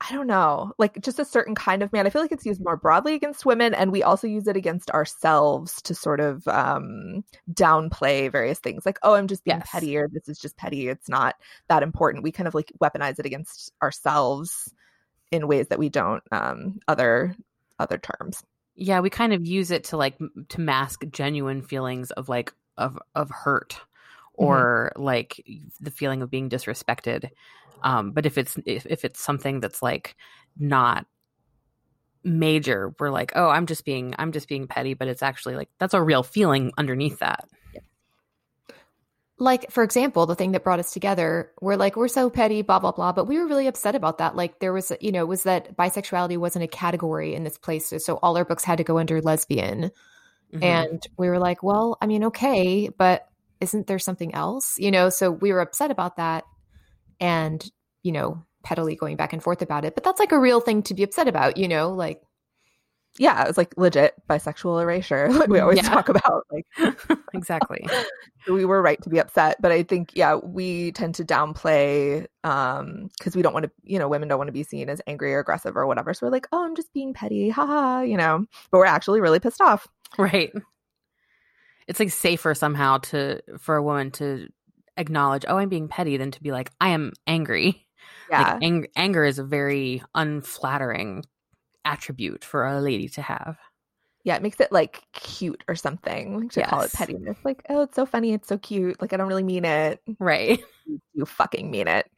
I 0.00 0.12
don't 0.12 0.26
know, 0.26 0.72
like 0.76 1.00
just 1.00 1.18
a 1.18 1.24
certain 1.24 1.54
kind 1.54 1.82
of 1.82 1.90
man. 1.92 2.06
I 2.06 2.10
feel 2.10 2.20
like 2.20 2.32
it's 2.32 2.44
used 2.44 2.62
more 2.62 2.76
broadly 2.76 3.14
against 3.14 3.46
women, 3.46 3.72
and 3.72 3.90
we 3.90 4.02
also 4.02 4.26
use 4.26 4.46
it 4.46 4.56
against 4.56 4.90
ourselves 4.90 5.80
to 5.82 5.94
sort 5.94 6.20
of 6.20 6.46
um, 6.46 7.24
downplay 7.50 8.30
various 8.30 8.58
things. 8.58 8.84
Like, 8.84 8.98
oh, 9.02 9.14
I'm 9.14 9.28
just 9.28 9.44
being 9.44 9.58
Yes. 9.58 9.68
petty, 9.70 9.96
or 9.96 10.08
this 10.08 10.28
is 10.28 10.38
just 10.38 10.58
petty. 10.58 10.88
It's 10.88 11.08
not 11.08 11.36
that 11.68 11.82
important. 11.82 12.22
We 12.22 12.32
kind 12.32 12.46
of 12.48 12.54
like 12.54 12.70
weaponize 12.82 13.18
it 13.18 13.24
against 13.24 13.72
ourselves 13.82 14.70
in 15.30 15.48
ways 15.48 15.68
that 15.68 15.78
we 15.78 15.88
don't 15.88 16.22
um, 16.32 16.80
other 16.86 17.34
other 17.78 17.96
terms. 17.96 18.42
Yeah, 18.74 19.00
we 19.00 19.08
kind 19.08 19.32
of 19.32 19.46
use 19.46 19.70
it 19.70 19.84
to 19.84 19.96
like 19.96 20.18
to 20.50 20.60
mask 20.60 21.04
genuine 21.12 21.62
feelings 21.62 22.10
of 22.10 22.28
like 22.28 22.52
of 22.76 22.98
of 23.14 23.30
hurt 23.30 23.80
or 24.34 24.92
like 24.96 25.42
the 25.80 25.90
feeling 25.90 26.22
of 26.22 26.30
being 26.30 26.50
disrespected. 26.50 27.30
Um, 27.82 28.12
but 28.12 28.26
if 28.26 28.38
it's 28.38 28.56
if, 28.66 28.86
if 28.86 29.04
it's 29.04 29.20
something 29.20 29.60
that's 29.60 29.82
like 29.82 30.16
not 30.58 31.06
major, 32.22 32.94
we're 32.98 33.10
like, 33.10 33.32
oh, 33.36 33.48
I'm 33.48 33.66
just 33.66 33.84
being 33.84 34.14
I'm 34.18 34.32
just 34.32 34.48
being 34.48 34.66
petty, 34.66 34.94
but 34.94 35.08
it's 35.08 35.22
actually 35.22 35.56
like 35.56 35.68
that's 35.78 35.94
a 35.94 36.02
real 36.02 36.22
feeling 36.22 36.72
underneath 36.78 37.18
that. 37.20 37.48
Like, 39.36 39.70
for 39.70 39.82
example, 39.82 40.26
the 40.26 40.36
thing 40.36 40.52
that 40.52 40.62
brought 40.62 40.78
us 40.78 40.92
together, 40.92 41.50
we're 41.60 41.74
like, 41.74 41.96
we're 41.96 42.06
so 42.06 42.30
petty, 42.30 42.62
blah, 42.62 42.78
blah, 42.78 42.92
blah. 42.92 43.12
But 43.12 43.26
we 43.26 43.36
were 43.38 43.48
really 43.48 43.66
upset 43.66 43.96
about 43.96 44.18
that. 44.18 44.36
Like, 44.36 44.60
there 44.60 44.72
was, 44.72 44.92
you 45.00 45.10
know, 45.10 45.26
was 45.26 45.42
that 45.42 45.76
bisexuality 45.76 46.38
wasn't 46.38 46.64
a 46.64 46.68
category 46.68 47.34
in 47.34 47.42
this 47.42 47.58
place. 47.58 47.92
So 47.98 48.20
all 48.22 48.36
our 48.36 48.44
books 48.44 48.62
had 48.62 48.78
to 48.78 48.84
go 48.84 48.96
under 48.96 49.20
lesbian. 49.20 49.90
Mhm. 50.54 50.62
And 50.62 51.06
we 51.18 51.28
were 51.28 51.40
like, 51.40 51.64
well, 51.64 51.98
I 52.00 52.06
mean, 52.06 52.24
okay, 52.24 52.88
but 52.96 53.28
isn't 53.64 53.88
there 53.88 53.98
something 53.98 54.32
else? 54.34 54.76
You 54.78 54.92
know, 54.92 55.10
so 55.10 55.30
we 55.32 55.52
were 55.52 55.60
upset 55.60 55.90
about 55.90 56.16
that 56.18 56.44
and, 57.20 57.68
you 58.04 58.12
know, 58.12 58.44
pettily 58.62 58.94
going 58.96 59.16
back 59.16 59.32
and 59.32 59.42
forth 59.42 59.60
about 59.62 59.84
it. 59.84 59.94
But 59.96 60.04
that's 60.04 60.20
like 60.20 60.32
a 60.32 60.38
real 60.38 60.60
thing 60.60 60.82
to 60.84 60.94
be 60.94 61.02
upset 61.02 61.26
about, 61.28 61.56
you 61.56 61.66
know, 61.68 61.90
like, 61.92 62.20
Yeah, 63.18 63.44
it's 63.48 63.56
like 63.58 63.74
legit 63.76 64.14
bisexual 64.28 64.82
erasure, 64.82 65.28
like 65.32 65.48
we 65.48 65.60
always 65.60 65.76
Yeah. 65.78 65.88
talk 65.88 66.08
about. 66.08 66.44
Like 66.50 66.66
exactly. 67.34 67.86
we 68.48 68.64
were 68.64 68.82
right 68.82 69.00
to 69.02 69.08
be 69.08 69.18
upset 69.18 69.56
but 69.62 69.72
i 69.72 69.82
think 69.82 70.10
yeah 70.14 70.34
we 70.34 70.92
tend 70.92 71.14
to 71.14 71.24
downplay 71.24 72.26
um 72.44 73.08
because 73.16 73.34
we 73.34 73.40
don't 73.40 73.54
want 73.54 73.64
to 73.64 73.70
you 73.82 73.98
know 73.98 74.06
women 74.06 74.28
don't 74.28 74.36
want 74.36 74.48
to 74.48 74.52
be 74.52 74.62
seen 74.62 74.90
as 74.90 75.00
angry 75.06 75.32
or 75.34 75.38
aggressive 75.38 75.78
or 75.78 75.86
whatever 75.86 76.12
so 76.12 76.26
we're 76.26 76.30
like 76.30 76.46
oh 76.52 76.62
i'm 76.62 76.76
just 76.76 76.92
being 76.92 77.14
petty 77.14 77.48
haha 77.48 78.02
you 78.02 78.18
know 78.18 78.44
but 78.70 78.76
we're 78.78 78.84
actually 78.84 79.18
really 79.22 79.40
pissed 79.40 79.62
off 79.62 79.88
Right. 80.18 80.52
It's 81.86 82.00
like 82.00 82.10
safer 82.10 82.54
somehow 82.54 82.98
to 82.98 83.40
for 83.58 83.76
a 83.76 83.82
woman 83.82 84.10
to 84.12 84.48
acknowledge, 84.96 85.44
oh, 85.48 85.56
I'm 85.58 85.68
being 85.68 85.88
petty, 85.88 86.16
than 86.16 86.30
to 86.30 86.42
be 86.42 86.52
like, 86.52 86.70
I 86.80 86.90
am 86.90 87.12
angry. 87.26 87.86
yeah 88.30 88.54
Like 88.54 88.62
ang- 88.62 88.86
anger 88.96 89.24
is 89.24 89.38
a 89.38 89.44
very 89.44 90.02
unflattering 90.14 91.24
attribute 91.84 92.44
for 92.44 92.66
a 92.66 92.80
lady 92.80 93.08
to 93.10 93.22
have. 93.22 93.58
yeah 94.24 94.36
it 94.36 94.42
makes 94.42 94.58
it 94.60 94.72
like 94.72 95.02
cute 95.12 95.62
or 95.68 95.74
something 95.74 96.48
to 96.48 96.62
call 96.62 96.80
it 96.80 96.84
Yes. 96.84 96.94
pettiness 96.94 97.36
like 97.44 97.62
oh 97.68 97.82
it's 97.82 97.94
so 97.94 98.06
funny 98.06 98.32
it's 98.32 98.48
so 98.48 98.56
cute 98.56 98.98
like 99.02 99.12
i 99.12 99.18
don't 99.18 99.28
really 99.28 99.42
mean 99.42 99.66
it 99.66 100.00
Right. 100.18 100.60
you 101.12 101.26
fucking 101.26 101.70
mean 101.70 101.86
it 101.88 102.10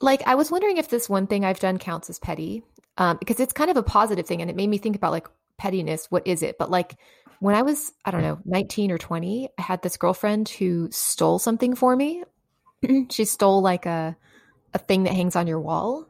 like 0.00 0.22
I 0.26 0.34
was 0.34 0.50
wondering 0.50 0.76
if 0.78 0.88
this 0.88 1.08
one 1.08 1.26
thing 1.26 1.44
I've 1.44 1.60
done 1.60 1.78
counts 1.78 2.10
as 2.10 2.18
petty, 2.18 2.62
um, 2.98 3.16
because 3.18 3.40
it's 3.40 3.52
kind 3.52 3.70
of 3.70 3.76
a 3.76 3.82
positive 3.82 4.26
thing, 4.26 4.40
and 4.42 4.50
it 4.50 4.56
made 4.56 4.66
me 4.68 4.76
think 4.78 4.96
about 4.96 5.12
like 5.12 5.28
pettiness. 5.56 6.06
What 6.10 6.26
is 6.26 6.42
it? 6.42 6.58
But 6.58 6.70
like 6.70 6.96
when 7.40 7.54
I 7.54 7.62
was, 7.62 7.92
I 8.04 8.10
don't 8.10 8.22
know, 8.22 8.38
nineteen 8.44 8.90
or 8.90 8.98
twenty, 8.98 9.48
I 9.58 9.62
had 9.62 9.82
this 9.82 9.96
girlfriend 9.96 10.48
who 10.48 10.88
stole 10.90 11.38
something 11.38 11.74
for 11.74 11.94
me. 11.96 12.24
Mm-hmm. 12.84 13.08
she 13.10 13.24
stole 13.24 13.62
like 13.62 13.86
a 13.86 14.16
a 14.74 14.78
thing 14.78 15.04
that 15.04 15.14
hangs 15.14 15.36
on 15.36 15.46
your 15.46 15.60
wall, 15.60 16.06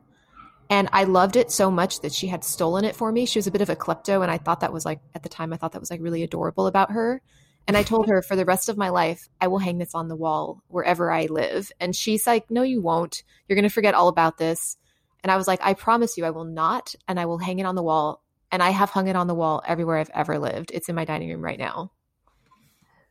and 0.70 0.88
I 0.92 1.04
loved 1.04 1.36
it 1.36 1.50
so 1.50 1.70
much 1.70 2.00
that 2.00 2.12
she 2.12 2.26
had 2.26 2.42
stolen 2.42 2.84
it 2.84 2.96
for 2.96 3.12
me. 3.12 3.26
She 3.26 3.38
was 3.38 3.46
a 3.46 3.52
bit 3.52 3.60
of 3.60 3.70
a 3.70 3.76
klepto, 3.76 4.22
and 4.22 4.30
I 4.30 4.38
thought 4.38 4.60
that 4.60 4.72
was 4.72 4.84
like 4.84 5.00
at 5.14 5.22
the 5.22 5.28
time 5.28 5.52
I 5.52 5.56
thought 5.56 5.72
that 5.72 5.80
was 5.80 5.90
like 5.90 6.00
really 6.00 6.22
adorable 6.22 6.66
about 6.66 6.92
her. 6.92 7.22
And 7.66 7.76
I 7.76 7.82
told 7.84 8.08
her 8.08 8.22
for 8.22 8.36
the 8.36 8.44
rest 8.44 8.68
of 8.68 8.76
my 8.76 8.88
life, 8.88 9.28
I 9.40 9.48
will 9.48 9.58
hang 9.58 9.78
this 9.78 9.94
on 9.94 10.08
the 10.08 10.16
wall 10.16 10.62
wherever 10.68 11.12
I 11.12 11.26
live. 11.26 11.70
And 11.80 11.94
she's 11.94 12.26
like, 12.26 12.50
No, 12.50 12.62
you 12.62 12.82
won't. 12.82 13.22
You're 13.48 13.56
going 13.56 13.68
to 13.68 13.74
forget 13.74 13.94
all 13.94 14.08
about 14.08 14.38
this. 14.38 14.76
And 15.22 15.30
I 15.30 15.36
was 15.36 15.48
like, 15.48 15.60
I 15.62 15.72
promise 15.72 16.18
you, 16.18 16.24
I 16.26 16.30
will 16.30 16.44
not. 16.44 16.94
And 17.08 17.18
I 17.18 17.24
will 17.24 17.38
hang 17.38 17.58
it 17.58 17.64
on 17.66 17.76
the 17.76 17.82
wall. 17.82 18.22
And 18.54 18.62
I 18.62 18.70
have 18.70 18.88
hung 18.88 19.08
it 19.08 19.16
on 19.16 19.26
the 19.26 19.34
wall 19.34 19.64
everywhere 19.66 19.98
I've 19.98 20.12
ever 20.14 20.38
lived. 20.38 20.70
It's 20.72 20.88
in 20.88 20.94
my 20.94 21.04
dining 21.04 21.28
room 21.28 21.42
right 21.42 21.58
now. 21.58 21.90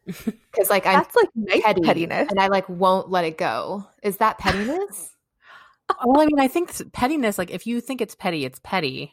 Because, 0.05 0.69
like, 0.69 0.85
I'm 0.85 1.00
that's 1.00 1.15
like 1.15 1.29
nice 1.35 1.62
petty, 1.63 1.81
pettiness 1.81 2.27
and 2.29 2.39
I 2.39 2.47
like 2.47 2.69
won't 2.69 3.09
let 3.09 3.25
it 3.25 3.38
go. 3.38 3.85
Is 4.03 4.17
that 4.17 4.38
pettiness? 4.38 5.15
well, 6.05 6.21
I 6.21 6.25
mean, 6.27 6.39
I 6.39 6.47
think 6.47 6.93
pettiness, 6.93 7.38
like 7.38 7.51
if 7.51 7.67
you 7.67 7.81
think 7.81 8.00
it's 8.00 8.15
petty, 8.15 8.45
it's 8.45 8.62
petty. 8.63 9.12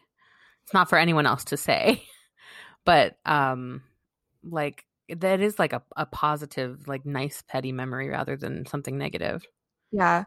It's 0.63 0.73
not 0.73 0.89
for 0.89 0.99
anyone 0.99 1.27
else 1.27 1.45
to 1.47 1.57
say. 1.57 2.05
But 2.85 3.19
um 3.27 3.83
like 4.45 4.85
that 5.09 5.41
is 5.41 5.59
like 5.59 5.73
a, 5.73 5.83
a 5.97 6.07
positive, 6.07 6.87
like 6.89 7.05
nice 7.05 7.43
petty 7.47 7.73
memory 7.73 8.09
rather 8.09 8.37
than 8.37 8.67
something 8.67 8.97
negative. 8.97 9.45
Yeah. 9.93 10.25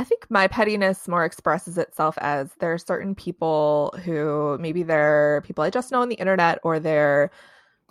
I 0.00 0.04
think 0.04 0.26
my 0.30 0.48
pettiness 0.48 1.06
more 1.08 1.26
expresses 1.26 1.76
itself 1.76 2.16
as 2.22 2.50
there 2.58 2.72
are 2.72 2.78
certain 2.78 3.14
people 3.14 3.94
who 4.02 4.56
maybe 4.58 4.82
they're 4.82 5.42
people 5.44 5.62
I 5.62 5.68
just 5.68 5.92
know 5.92 6.00
on 6.00 6.08
the 6.08 6.14
internet 6.14 6.58
or 6.62 6.80
they're 6.80 7.30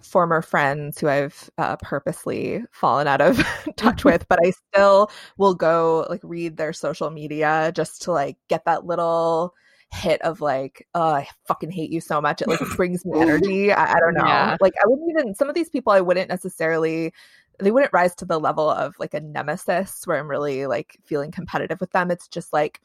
former 0.02 0.42
friends 0.42 1.00
who 1.00 1.08
I've 1.08 1.52
uh, 1.60 1.76
purposely 1.76 2.64
fallen 2.72 3.06
out 3.06 3.22
of 3.22 3.46
touch 3.78 4.04
with, 4.04 4.28
but 4.28 4.40
I 4.44 4.50
still 4.50 5.12
will 5.38 5.54
go 5.54 6.08
like 6.10 6.22
read 6.24 6.58
their 6.58 6.74
social 6.74 7.12
media 7.12 7.72
just 7.76 8.02
to 8.04 8.12
like 8.12 8.38
get 8.48 8.66
that 8.66 8.88
little 8.88 9.54
hit 9.94 10.20
of 10.24 10.42
like, 10.42 10.88
oh, 10.96 11.12
I 11.12 11.28
fucking 11.48 11.70
hate 11.70 11.92
you 11.92 12.02
so 12.02 12.20
much. 12.20 12.42
It 12.42 12.48
like 12.48 12.60
brings 12.76 13.06
me 13.06 13.20
energy. 13.20 13.72
I, 13.72 13.98
I 13.98 14.00
don't 14.00 14.16
know. 14.16 14.26
Yeah. 14.26 14.58
Like 14.60 14.74
I 14.84 14.88
wouldn't 14.88 15.12
even 15.12 15.36
some 15.36 15.48
of 15.48 15.54
these 15.54 15.70
people 15.70 15.94
I 15.94 16.02
wouldn't 16.02 16.30
necessarily 16.30 17.14
they 17.60 17.72
wouldn't 17.72 17.94
rise 17.94 18.16
to 18.16 18.26
the 18.26 18.40
level 18.40 18.70
of 18.70 18.96
like 19.00 19.14
a 19.14 19.20
nemesis 19.20 20.06
where 20.06 20.18
I'm 20.18 20.30
really 20.30 20.66
like 20.68 20.98
feeling 21.04 21.32
competitive 21.32 21.80
with 21.80 21.92
them. 21.92 22.12
It's 22.12 22.28
just 22.28 22.54
like 22.54 22.82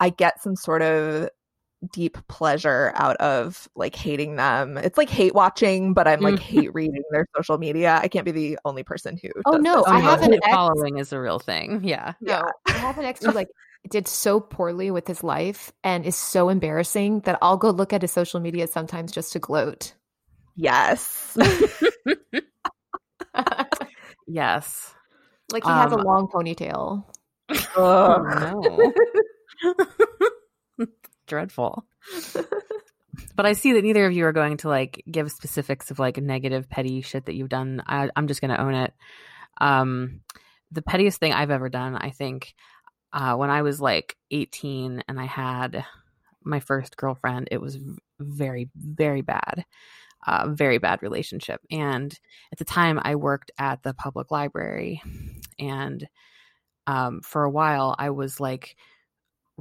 I 0.00 0.10
get 0.10 0.42
some 0.42 0.56
sort 0.56 0.82
of 0.82 1.28
deep 1.92 2.18
pleasure 2.28 2.92
out 2.94 3.16
of 3.18 3.68
like 3.74 3.94
hating 3.94 4.36
them. 4.36 4.76
It's 4.76 4.98
like 4.98 5.08
hate 5.08 5.34
watching, 5.34 5.94
but 5.94 6.06
I'm 6.06 6.20
like 6.20 6.34
Mhm. 6.34 6.38
hate 6.40 6.74
reading 6.74 7.02
their 7.10 7.26
social 7.36 7.56
media. 7.56 7.98
I 8.02 8.08
can't 8.08 8.24
be 8.26 8.32
the 8.32 8.58
only 8.64 8.82
person 8.82 9.16
who. 9.16 9.30
Oh, 9.46 9.52
does 9.52 9.62
no, 9.62 9.76
this. 9.76 9.84
I 9.86 9.96
Oh, 9.96 10.00
have 10.00 10.22
an 10.22 10.32
hate 10.32 10.40
ex- 10.44 10.54
following 10.54 10.98
is 10.98 11.12
a 11.12 11.20
real 11.20 11.38
thing. 11.38 11.80
Yeah. 11.82 12.12
Yeah. 12.20 12.42
No, 12.42 12.52
I 12.66 12.78
have 12.78 12.98
an 12.98 13.04
ex 13.06 13.24
who 13.24 13.32
like 13.32 13.48
did 13.88 14.06
so 14.06 14.40
poorly 14.40 14.90
with 14.90 15.06
his 15.08 15.24
life 15.24 15.72
and 15.82 16.04
is 16.04 16.16
so 16.16 16.50
embarrassing 16.50 17.20
that 17.20 17.38
I'll 17.40 17.56
go 17.56 17.70
look 17.70 17.94
at 17.94 18.02
his 18.02 18.12
social 18.12 18.40
media 18.40 18.66
sometimes 18.66 19.10
just 19.10 19.32
to 19.32 19.38
gloat. 19.38 19.94
Yes. 20.54 21.38
Yes. 24.32 24.94
like 25.52 25.64
he 25.64 25.70
has 25.70 25.92
a 25.92 25.96
Um, 25.96 26.04
long 26.04 26.28
ponytail. 26.28 27.04
Oh, 27.76 28.92
no. 30.78 30.86
Dreadful. 31.26 31.84
But 33.36 33.46
I 33.46 33.52
see 33.54 33.72
that 33.72 33.82
neither 33.82 34.06
of 34.06 34.12
you 34.12 34.24
are 34.26 34.32
going 34.32 34.58
to 34.58 34.68
like 34.68 35.02
give 35.10 35.30
specifics 35.30 35.90
of 35.90 35.98
like 35.98 36.16
negative 36.18 36.68
petty 36.68 37.00
shit 37.02 37.26
that 37.26 37.34
you've 37.34 37.48
done. 37.48 37.82
I, 37.86 38.08
I'm 38.16 38.28
just 38.28 38.40
going 38.40 38.50
to 38.50 38.60
own 38.60 38.74
it. 38.74 38.92
Um, 39.60 40.20
the 40.70 40.82
pettiest 40.82 41.18
thing 41.18 41.32
I've 41.32 41.50
ever 41.50 41.68
done, 41.68 41.96
I 41.96 42.10
think, 42.10 42.54
uh, 43.12 43.34
when 43.34 43.50
I 43.50 43.62
was 43.62 43.80
like 43.80 44.16
18 44.30 45.02
and 45.08 45.20
I 45.20 45.24
had 45.26 45.84
my 46.44 46.60
first 46.60 46.96
girlfriend, 46.96 47.48
it 47.50 47.60
was 47.60 47.78
very, 48.20 48.70
very 48.76 49.22
bad. 49.22 49.64
Uh, 50.26 50.48
very 50.50 50.78
bad 50.78 51.02
relationship. 51.02 51.60
And 51.70 52.18
at 52.52 52.58
the 52.58 52.64
time, 52.64 53.00
I 53.02 53.14
worked 53.14 53.50
at 53.58 53.82
the 53.82 53.94
public 53.94 54.30
library. 54.30 55.02
And 55.58 56.06
um, 56.86 57.20
for 57.22 57.44
a 57.44 57.50
while, 57.50 57.94
I 57.98 58.10
was 58.10 58.40
like 58.40 58.76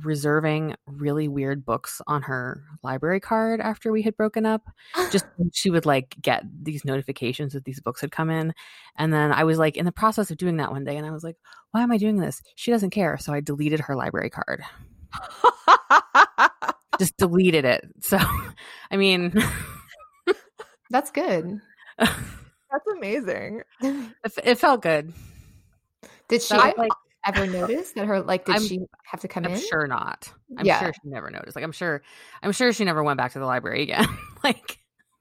reserving 0.04 0.76
really 0.86 1.28
weird 1.28 1.66
books 1.66 2.02
on 2.08 2.24
her 2.24 2.64
library 2.84 3.20
card 3.20 3.62
after 3.62 3.92
we 3.92 4.02
had 4.02 4.18
broken 4.18 4.46
up. 4.46 4.64
Just 5.12 5.26
she 5.54 5.70
would 5.70 5.86
like 5.86 6.16
get 6.22 6.44
these 6.62 6.86
notifications 6.86 7.54
that 7.54 7.66
these 7.66 7.80
books 7.80 8.02
had 8.02 8.12
come 8.12 8.30
in. 8.30 8.54
And 8.98 9.14
then 9.14 9.32
I 9.32 9.44
was 9.44 9.58
like 9.58 9.78
in 9.78 9.86
the 9.86 9.92
process 9.92 10.32
of 10.32 10.38
doing 10.38 10.58
that 10.58 10.72
one 10.72 10.84
day 10.84 10.98
and 10.98 11.06
I 11.06 11.12
was 11.12 11.24
like, 11.24 11.38
why 11.72 11.82
am 11.82 11.92
I 11.92 11.98
doing 11.98 12.18
this? 12.18 12.42
She 12.56 12.72
doesn't 12.72 12.92
care. 12.92 13.18
So 13.18 13.34
I 13.34 13.42
deleted 13.42 13.82
her 13.82 13.96
library 13.96 14.30
card. 14.30 14.64
Just 17.00 17.18
deleted 17.18 17.66
it. 17.66 17.86
So 18.02 18.20
I 18.92 18.98
mean 18.98 19.34
That's 20.90 21.12
good. 21.12 21.60
That's 21.98 22.88
amazing. 22.96 23.62
it, 23.82 24.34
it 24.44 24.56
felt 24.60 24.82
good. 24.82 25.14
Did 26.28 26.42
she 26.42 26.56
was, 26.56 26.74
like 26.78 26.92
ever 27.26 27.46
notice 27.48 27.92
that 27.94 28.06
her 28.06 28.22
like 28.22 28.46
did 28.46 28.54
I'm- 28.56 28.62
she 28.64 28.80
have 29.06 29.22
to 29.22 29.28
come 29.28 29.46
in? 29.46 29.52
I'm 29.52 29.58
in? 29.58 29.64
sure 29.64 29.88
not. 29.88 30.32
I'm 30.58 30.66
Yeah. 30.66 30.80
sure 30.80 30.94
she 30.94 31.10
never 31.10 31.30
noticed. 31.30 31.56
Like 31.56 31.64
I'm 31.66 31.72
sure 31.72 32.02
I'm 32.42 32.52
sure 32.52 32.72
she 32.74 32.86
never 32.86 33.04
went 33.04 33.18
back 33.18 33.34
to 33.34 33.40
the 33.40 33.46
library 33.46 33.84
again. 33.84 34.06
like 34.44 34.78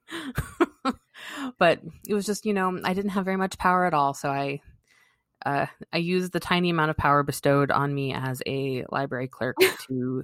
but 1.59 1.81
it 2.07 2.13
was 2.13 2.25
just, 2.25 2.45
you 2.45 2.53
know, 2.53 2.79
I 2.83 2.93
didn't 2.93 3.11
have 3.11 3.25
very 3.25 3.37
much 3.37 3.57
power 3.57 3.85
at 3.85 3.93
all, 3.93 4.13
so 4.13 4.29
I 4.29 4.61
uh 5.45 5.65
I 5.93 5.97
used 5.97 6.31
the 6.31 6.39
tiny 6.39 6.69
amount 6.69 6.91
of 6.91 6.97
power 6.97 7.23
bestowed 7.23 7.71
on 7.71 7.93
me 7.93 8.13
as 8.13 8.41
a 8.45 8.85
library 8.89 9.27
clerk 9.27 9.55
to 9.87 10.23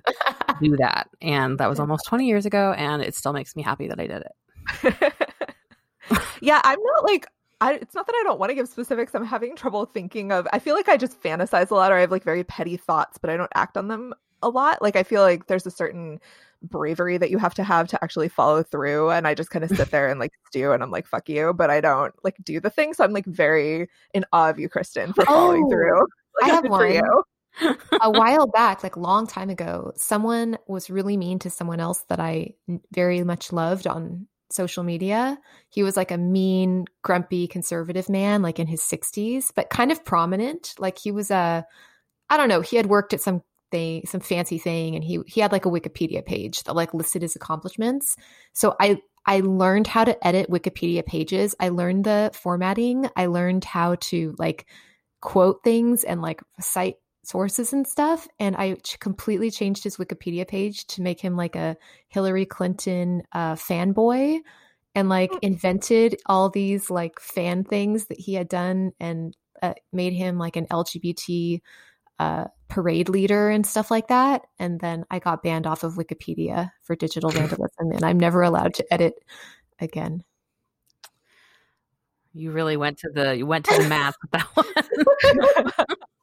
do 0.61 0.77
that. 0.77 1.09
And 1.21 1.57
that 1.59 1.69
was 1.69 1.79
almost 1.79 2.05
20 2.05 2.27
years 2.27 2.45
ago 2.45 2.73
and 2.77 3.01
it 3.01 3.15
still 3.15 3.33
makes 3.33 3.55
me 3.55 3.63
happy 3.63 3.87
that 3.87 3.99
I 3.99 4.07
did 4.07 4.23
it. 4.23 5.13
yeah, 6.41 6.61
I'm 6.63 6.79
not 6.81 7.03
like 7.03 7.27
I, 7.61 7.73
it's 7.75 7.95
not 7.95 8.05
that 8.05 8.15
I 8.19 8.23
don't 8.23 8.39
want 8.39 8.49
to 8.49 8.55
give 8.55 8.67
specifics. 8.67 9.15
I'm 9.15 9.25
having 9.25 9.55
trouble 9.55 9.85
thinking 9.85 10.31
of. 10.31 10.47
I 10.51 10.59
feel 10.59 10.75
like 10.75 10.89
I 10.89 10.97
just 10.97 11.21
fantasize 11.21 11.71
a 11.71 11.75
lot, 11.75 11.91
or 11.91 11.95
I 11.95 12.01
have 12.01 12.11
like 12.11 12.23
very 12.23 12.43
petty 12.43 12.77
thoughts, 12.77 13.17
but 13.17 13.29
I 13.29 13.37
don't 13.37 13.51
act 13.55 13.77
on 13.77 13.87
them 13.87 14.13
a 14.41 14.49
lot. 14.49 14.81
Like 14.81 14.95
I 14.95 15.03
feel 15.03 15.21
like 15.21 15.47
there's 15.47 15.65
a 15.65 15.71
certain 15.71 16.19
bravery 16.61 17.17
that 17.17 17.29
you 17.31 17.37
have 17.37 17.53
to 17.55 17.63
have 17.63 17.87
to 17.89 18.03
actually 18.03 18.27
follow 18.29 18.61
through, 18.63 19.09
and 19.11 19.27
I 19.27 19.33
just 19.33 19.49
kind 19.51 19.63
of 19.63 19.71
sit 19.71 19.89
there 19.91 20.09
and 20.09 20.19
like 20.19 20.33
stew, 20.47 20.71
and 20.73 20.83
I'm 20.83 20.91
like 20.91 21.07
fuck 21.07 21.29
you, 21.29 21.53
but 21.53 21.69
I 21.69 21.79
don't 21.81 22.13
like 22.23 22.35
do 22.43 22.59
the 22.59 22.69
thing. 22.69 22.93
So 22.93 23.03
I'm 23.03 23.13
like 23.13 23.25
very 23.25 23.87
in 24.13 24.25
awe 24.33 24.49
of 24.49 24.59
you, 24.59 24.67
Kristen, 24.69 25.13
for 25.13 25.25
following 25.25 25.63
Oh, 25.65 25.69
through. 25.69 26.05
Like, 26.41 26.51
I 26.51 26.55
have 26.55 26.65
one. 26.69 26.91
you. 26.91 27.23
a 28.01 28.11
while 28.11 28.45
back, 28.47 28.83
like 28.83 28.97
long 28.97 29.25
time 29.25 29.49
ago, 29.49 29.93
someone 29.95 30.57
was 30.67 30.89
really 30.89 31.15
mean 31.15 31.39
to 31.39 31.49
someone 31.49 31.79
else 31.79 32.03
that 32.09 32.19
I 32.19 32.55
very 32.91 33.23
much 33.23 33.53
loved 33.53 33.87
on 33.87 34.27
social 34.49 34.83
media. 34.83 35.37
He 35.69 35.83
was 35.83 35.97
like 35.97 36.11
a 36.11 36.17
mean, 36.17 36.85
grumpy, 37.03 37.47
conservative 37.47 38.09
man, 38.09 38.41
like 38.41 38.59
in 38.59 38.67
his 38.67 38.81
60s, 38.81 39.51
but 39.55 39.69
kind 39.69 39.91
of 39.91 40.05
prominent. 40.05 40.73
Like 40.79 40.97
he 40.97 41.11
was 41.11 41.31
a, 41.31 41.65
I 42.29 42.37
don't 42.37 42.49
know, 42.49 42.61
he 42.61 42.77
had 42.77 42.85
worked 42.85 43.13
at 43.13 43.21
some 43.21 43.41
thing, 43.71 44.05
some 44.05 44.21
fancy 44.21 44.57
thing, 44.57 44.95
and 44.95 45.03
he 45.03 45.19
he 45.27 45.41
had 45.41 45.51
like 45.51 45.65
a 45.65 45.69
Wikipedia 45.69 46.25
page 46.25 46.63
that 46.63 46.75
like 46.75 46.93
listed 46.93 47.21
his 47.21 47.35
accomplishments. 47.35 48.15
So 48.53 48.75
I 48.79 48.99
I 49.25 49.39
learned 49.39 49.87
how 49.87 50.03
to 50.03 50.27
edit 50.27 50.49
Wikipedia 50.49 51.05
pages. 51.05 51.55
I 51.59 51.69
learned 51.69 52.03
the 52.03 52.31
formatting. 52.33 53.09
I 53.15 53.25
learned 53.25 53.63
how 53.65 53.95
to 53.95 54.35
like 54.37 54.67
quote 55.21 55.63
things 55.63 56.03
and 56.03 56.21
like 56.21 56.41
cite 56.59 56.97
sources 57.27 57.73
and 57.73 57.87
stuff. 57.87 58.27
And 58.39 58.55
I 58.55 58.75
ch- 58.75 58.99
completely 58.99 59.51
changed 59.51 59.83
his 59.83 59.97
Wikipedia 59.97 60.47
page 60.47 60.85
to 60.87 61.01
make 61.01 61.19
him 61.19 61.35
like 61.35 61.55
a 61.55 61.77
Hillary 62.07 62.45
Clinton 62.45 63.23
uh, 63.31 63.55
fanboy 63.55 64.39
and 64.95 65.09
like 65.09 65.31
invented 65.41 66.15
all 66.25 66.49
these 66.49 66.89
like 66.89 67.19
fan 67.19 67.63
things 67.63 68.05
that 68.05 68.19
he 68.19 68.33
had 68.33 68.47
done 68.47 68.91
and 68.99 69.35
uh, 69.61 69.73
made 69.91 70.13
him 70.13 70.37
like 70.37 70.55
an 70.55 70.67
LGBT 70.67 71.61
uh, 72.19 72.45
parade 72.69 73.09
leader 73.09 73.49
and 73.49 73.65
stuff 73.65 73.91
like 73.91 74.07
that. 74.07 74.43
And 74.57 74.79
then 74.79 75.05
I 75.11 75.19
got 75.19 75.43
banned 75.43 75.67
off 75.67 75.83
of 75.83 75.95
Wikipedia 75.95 76.71
for 76.83 76.95
digital 76.95 77.29
vandalism 77.31 77.91
and 77.91 78.03
I'm 78.03 78.19
never 78.19 78.41
allowed 78.41 78.73
to 78.75 78.93
edit 78.93 79.15
again. 79.79 80.23
You 82.33 82.51
really 82.51 82.75
went 82.75 82.97
to 82.99 83.09
the 83.13 83.35
you 83.37 83.45
went 83.45 83.63
to 83.65 83.81
the 83.81 83.87
math 83.87 84.15
with 84.21 84.31
that 84.31 84.47
one. 84.55 85.87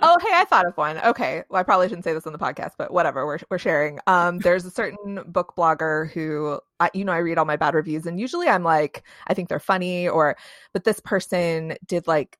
oh, 0.00 0.16
hey, 0.20 0.30
I 0.32 0.44
thought 0.44 0.66
of 0.66 0.76
one. 0.76 0.98
Okay, 0.98 1.42
well, 1.48 1.60
I 1.60 1.62
probably 1.62 1.88
shouldn't 1.88 2.04
say 2.04 2.12
this 2.12 2.26
on 2.26 2.32
the 2.32 2.38
podcast, 2.38 2.72
but 2.78 2.92
whatever. 2.92 3.26
We're 3.26 3.38
we're 3.50 3.58
sharing. 3.58 3.98
Um, 4.06 4.38
there's 4.38 4.64
a 4.64 4.70
certain 4.70 5.22
book 5.26 5.54
blogger 5.56 6.10
who, 6.10 6.60
I, 6.80 6.90
you 6.94 7.04
know, 7.04 7.12
I 7.12 7.18
read 7.18 7.38
all 7.38 7.44
my 7.44 7.56
bad 7.56 7.74
reviews, 7.74 8.06
and 8.06 8.20
usually 8.20 8.48
I'm 8.48 8.62
like, 8.64 9.02
I 9.26 9.34
think 9.34 9.48
they're 9.48 9.58
funny, 9.58 10.08
or, 10.08 10.36
but 10.72 10.84
this 10.84 11.00
person 11.00 11.76
did 11.86 12.06
like 12.06 12.38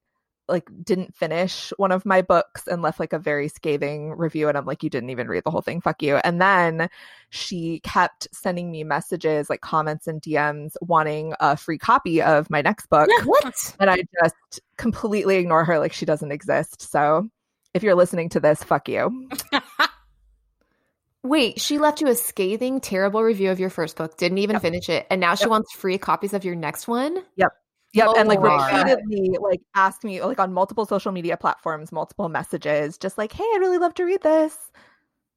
like 0.48 0.68
didn't 0.82 1.14
finish 1.16 1.72
one 1.76 1.92
of 1.92 2.06
my 2.06 2.22
books 2.22 2.66
and 2.66 2.82
left 2.82 3.00
like 3.00 3.12
a 3.12 3.18
very 3.18 3.48
scathing 3.48 4.10
review 4.12 4.48
and 4.48 4.56
I'm 4.56 4.64
like 4.66 4.82
you 4.82 4.90
didn't 4.90 5.10
even 5.10 5.28
read 5.28 5.44
the 5.44 5.50
whole 5.50 5.60
thing 5.60 5.80
fuck 5.80 6.02
you 6.02 6.16
and 6.16 6.40
then 6.40 6.88
she 7.30 7.80
kept 7.80 8.28
sending 8.32 8.70
me 8.70 8.84
messages 8.84 9.50
like 9.50 9.60
comments 9.60 10.06
and 10.06 10.22
DMs 10.22 10.76
wanting 10.80 11.34
a 11.40 11.56
free 11.56 11.78
copy 11.78 12.22
of 12.22 12.48
my 12.50 12.62
next 12.62 12.86
book 12.88 13.08
What? 13.24 13.76
and 13.80 13.90
I 13.90 13.96
just 14.22 14.60
completely 14.76 15.36
ignore 15.36 15.64
her 15.64 15.78
like 15.78 15.92
she 15.92 16.06
doesn't 16.06 16.32
exist. 16.32 16.82
So 16.90 17.28
if 17.74 17.82
you're 17.82 17.94
listening 17.94 18.28
to 18.30 18.40
this, 18.40 18.62
fuck 18.62 18.88
you. 18.88 19.28
Wait, 21.22 21.60
she 21.60 21.78
left 21.78 22.00
you 22.00 22.06
a 22.06 22.14
scathing, 22.14 22.80
terrible 22.80 23.22
review 23.22 23.50
of 23.50 23.58
your 23.58 23.70
first 23.70 23.96
book, 23.96 24.16
didn't 24.16 24.38
even 24.38 24.54
Yep. 24.54 24.62
finish 24.62 24.88
it, 24.88 25.06
and 25.10 25.20
now 25.20 25.34
she 25.34 25.48
Yep. 25.48 25.50
wants 25.50 25.72
free 25.74 25.98
copies 25.98 26.32
of 26.34 26.44
your 26.44 26.54
next 26.54 26.86
one? 26.86 27.24
Yep, 27.34 27.52
Oh 27.98 28.14
and 28.16 28.28
like 28.28 28.40
oh, 28.40 28.42
my 28.42 28.48
God. 28.48 28.88
repeatedly 28.88 29.38
like 29.40 29.60
ask 29.74 30.04
me 30.04 30.22
like 30.22 30.38
on 30.38 30.52
multiple 30.52 30.84
social 30.84 31.12
media 31.12 31.36
platforms, 31.36 31.92
multiple 31.92 32.28
messages, 32.28 32.98
just 32.98 33.16
like, 33.16 33.32
hey, 33.32 33.44
I'd 33.54 33.60
really 33.60 33.78
love 33.78 33.94
to 33.94 34.04
read 34.04 34.22
this. 34.22 34.56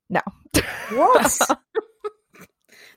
No. 0.10 0.22
What? 0.92 1.40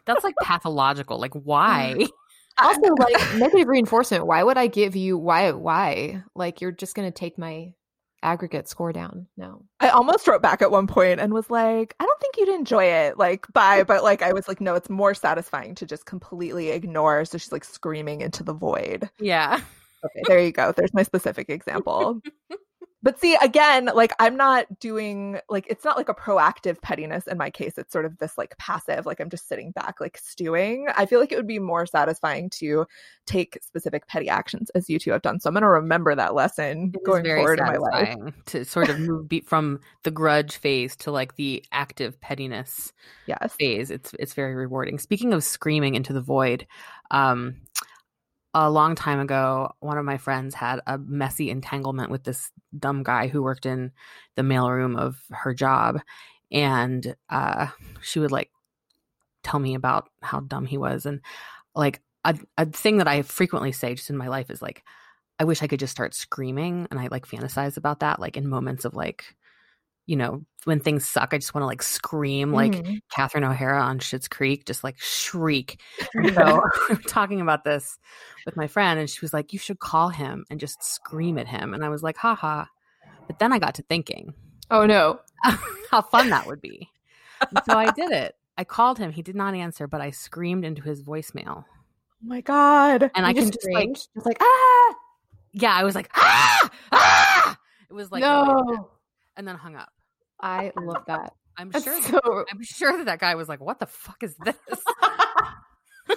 That's 0.06 0.24
like 0.24 0.34
pathological. 0.42 1.18
Like 1.18 1.34
why? 1.34 1.94
Mm. 1.98 2.08
also, 2.58 2.94
like 2.98 3.34
negative 3.36 3.68
reinforcement. 3.68 4.26
Why 4.26 4.42
would 4.42 4.58
I 4.58 4.66
give 4.66 4.96
you 4.96 5.16
why? 5.16 5.52
Why? 5.52 6.24
Like 6.34 6.60
you're 6.60 6.72
just 6.72 6.94
gonna 6.94 7.10
take 7.10 7.38
my 7.38 7.74
aggregate 8.22 8.68
score 8.68 8.92
down 8.92 9.26
No. 9.36 9.64
I 9.80 9.88
almost 9.88 10.26
wrote 10.26 10.42
back 10.42 10.62
at 10.62 10.70
one 10.70 10.86
point 10.86 11.20
and 11.20 11.32
was 11.32 11.50
like, 11.50 11.94
I 11.98 12.04
don't 12.04 12.20
think 12.20 12.36
you'd 12.36 12.48
enjoy 12.48 12.84
it. 12.84 13.18
Like, 13.18 13.46
bye. 13.52 13.82
But 13.82 14.02
like, 14.02 14.22
I 14.22 14.32
was 14.32 14.48
like, 14.48 14.60
no, 14.60 14.74
it's 14.74 14.90
more 14.90 15.14
satisfying 15.14 15.74
to 15.76 15.86
just 15.86 16.06
completely 16.06 16.70
ignore. 16.70 17.24
So 17.24 17.38
she's 17.38 17.52
like 17.52 17.64
screaming 17.64 18.20
into 18.20 18.42
the 18.42 18.52
void. 18.52 19.10
Yeah. 19.18 19.60
Okay, 20.04 20.22
there 20.26 20.40
you 20.40 20.52
go. 20.52 20.72
There's 20.72 20.94
my 20.94 21.02
specific 21.02 21.48
example. 21.48 22.20
but 23.02 23.18
see 23.18 23.36
again 23.42 23.90
like 23.94 24.12
i'm 24.18 24.36
not 24.36 24.78
doing 24.78 25.38
like 25.48 25.66
it's 25.68 25.84
not 25.84 25.96
like 25.96 26.08
a 26.08 26.14
proactive 26.14 26.80
pettiness 26.82 27.26
in 27.26 27.36
my 27.38 27.50
case. 27.50 27.74
It's 27.76 27.92
sort 27.92 28.04
of 28.04 28.18
this 28.18 28.38
like 28.38 28.56
passive 28.58 29.06
like 29.06 29.20
i'm 29.20 29.30
just 29.30 29.48
sitting 29.48 29.70
back 29.72 30.00
like 30.00 30.18
stewing. 30.18 30.86
I 30.96 31.06
feel 31.06 31.20
like 31.20 31.32
it 31.32 31.36
would 31.36 31.46
be 31.46 31.58
more 31.58 31.86
satisfying 31.86 32.50
to 32.50 32.86
take 33.26 33.58
specific 33.62 34.06
petty 34.06 34.28
actions 34.28 34.70
as 34.70 34.88
you 34.88 34.98
two 34.98 35.10
have 35.12 35.22
done. 35.22 35.40
So 35.40 35.48
i'm 35.48 35.54
going 35.54 35.62
to 35.62 35.68
remember 35.68 36.14
that 36.14 36.34
lesson 36.34 36.92
It 36.94 37.04
going 37.04 37.24
forward 37.24 37.58
in 37.58 37.66
my 37.66 37.76
life. 37.76 38.16
to 38.46 38.64
sort 38.64 38.88
of 38.88 38.98
move 39.00 39.28
be- 39.28 39.40
from 39.40 39.80
the 40.04 40.10
grudge 40.10 40.56
phase 40.56 40.96
to 40.96 41.10
like 41.10 41.36
the 41.36 41.64
active 41.72 42.20
pettiness 42.20 42.92
yes. 43.26 43.54
phase. 43.58 43.90
It's 43.90 44.14
it's 44.18 44.34
very 44.34 44.54
rewarding. 44.54 44.98
Speaking 44.98 45.32
of 45.32 45.44
screaming 45.44 45.94
into 45.94 46.12
the 46.12 46.20
void, 46.20 46.66
um, 47.10 47.56
a 48.54 48.70
long 48.70 48.94
time 48.94 49.18
ago, 49.18 49.72
one 49.80 49.98
of 49.98 50.04
my 50.04 50.18
friends 50.18 50.54
had 50.54 50.80
a 50.86 50.98
messy 50.98 51.50
entanglement 51.50 52.10
with 52.10 52.24
this 52.24 52.50
dumb 52.78 53.02
guy 53.02 53.28
who 53.28 53.42
worked 53.42 53.66
in 53.66 53.92
the 54.36 54.42
mailroom 54.42 54.98
of 54.98 55.22
her 55.30 55.54
job, 55.54 56.00
and 56.50 57.16
uh, 57.30 57.68
she 58.02 58.18
would 58.18 58.30
like 58.32 58.50
tell 59.42 59.58
me 59.58 59.74
about 59.74 60.10
how 60.20 60.40
dumb 60.40 60.66
he 60.66 60.78
was, 60.78 61.06
and 61.06 61.20
like 61.74 62.02
a, 62.24 62.38
a 62.58 62.66
thing 62.66 62.98
that 62.98 63.08
I 63.08 63.22
frequently 63.22 63.72
say 63.72 63.94
just 63.94 64.10
in 64.10 64.16
my 64.16 64.28
life 64.28 64.50
is 64.50 64.60
like, 64.62 64.82
I 65.38 65.44
wish 65.44 65.62
I 65.62 65.66
could 65.66 65.80
just 65.80 65.92
start 65.92 66.14
screaming, 66.14 66.86
and 66.90 67.00
I 67.00 67.08
like 67.10 67.26
fantasize 67.26 67.76
about 67.76 68.00
that, 68.00 68.20
like 68.20 68.36
in 68.36 68.48
moments 68.48 68.84
of 68.84 68.94
like. 68.94 69.34
You 70.06 70.16
know, 70.16 70.42
when 70.64 70.80
things 70.80 71.06
suck, 71.06 71.32
I 71.32 71.38
just 71.38 71.54
want 71.54 71.62
to 71.62 71.66
like 71.66 71.82
scream 71.82 72.52
like 72.52 72.72
Mhm. 72.72 73.00
Catherine 73.10 73.44
O'Hara 73.44 73.80
on 73.80 73.98
Schitt's 74.00 74.28
Creek, 74.28 74.64
just 74.66 74.82
like 74.82 74.98
shriek. 74.98 75.80
So 76.34 76.62
I'm 76.90 77.02
talking 77.06 77.40
about 77.40 77.64
this 77.64 77.98
with 78.44 78.56
my 78.56 78.66
friend, 78.66 78.98
and 78.98 79.08
she 79.08 79.20
was 79.20 79.32
like, 79.32 79.52
"You 79.52 79.58
should 79.58 79.78
call 79.78 80.08
him 80.08 80.44
and 80.50 80.58
just 80.58 80.82
scream 80.82 81.38
at 81.38 81.46
him." 81.46 81.72
And 81.74 81.84
I 81.84 81.88
was 81.88 82.02
like, 82.02 82.16
"Haha." 82.16 82.64
But 83.28 83.38
then 83.38 83.52
I 83.52 83.58
got 83.58 83.74
to 83.76 83.82
thinking 83.82 84.34
Oh 84.70 84.86
no. 84.86 85.20
how 85.90 86.02
fun 86.02 86.30
that 86.30 86.46
would 86.46 86.60
be. 86.60 86.88
So 87.64 87.76
I 87.78 87.90
did 87.92 88.10
it. 88.10 88.34
I 88.58 88.64
called 88.64 88.98
him. 88.98 89.12
He 89.12 89.22
did 89.22 89.36
not 89.36 89.54
answer, 89.54 89.86
but 89.86 90.00
I 90.00 90.10
screamed 90.10 90.64
into 90.64 90.82
his 90.82 91.02
voicemail, 91.02 91.64
oh 91.64 92.26
my 92.26 92.40
god 92.40 93.02
and 93.14 93.24
You 93.24 93.24
I 93.24 93.32
can 93.32 93.50
just 93.50 93.68
like, 93.72 93.92
just 93.94 94.26
like 94.26 94.38
ah 94.40 94.94
yeah, 95.52 95.74
I 95.74 95.84
was 95.84 95.94
like, 95.94 96.10
ah, 96.14 96.70
ah. 96.92 97.58
It 97.90 97.92
was 97.92 98.10
like, 98.10 98.22
no. 98.22 98.90
And 99.36 99.46
then 99.46 99.56
hung 99.56 99.76
up. 99.76 99.90
I 100.40 100.72
love 100.76 101.04
that. 101.06 101.32
I'm 101.56 101.70
That's 101.70 101.84
sure. 101.84 102.02
so 102.02 102.44
I'm 102.50 102.62
sure 102.62 102.96
that 102.96 103.04
that 103.06 103.18
guy 103.18 103.34
was 103.34 103.48
like, 103.48 103.60
"What 103.60 103.78
the 103.78 103.86
fuck 103.86 104.22
is 104.22 104.34
this?" 104.36 104.56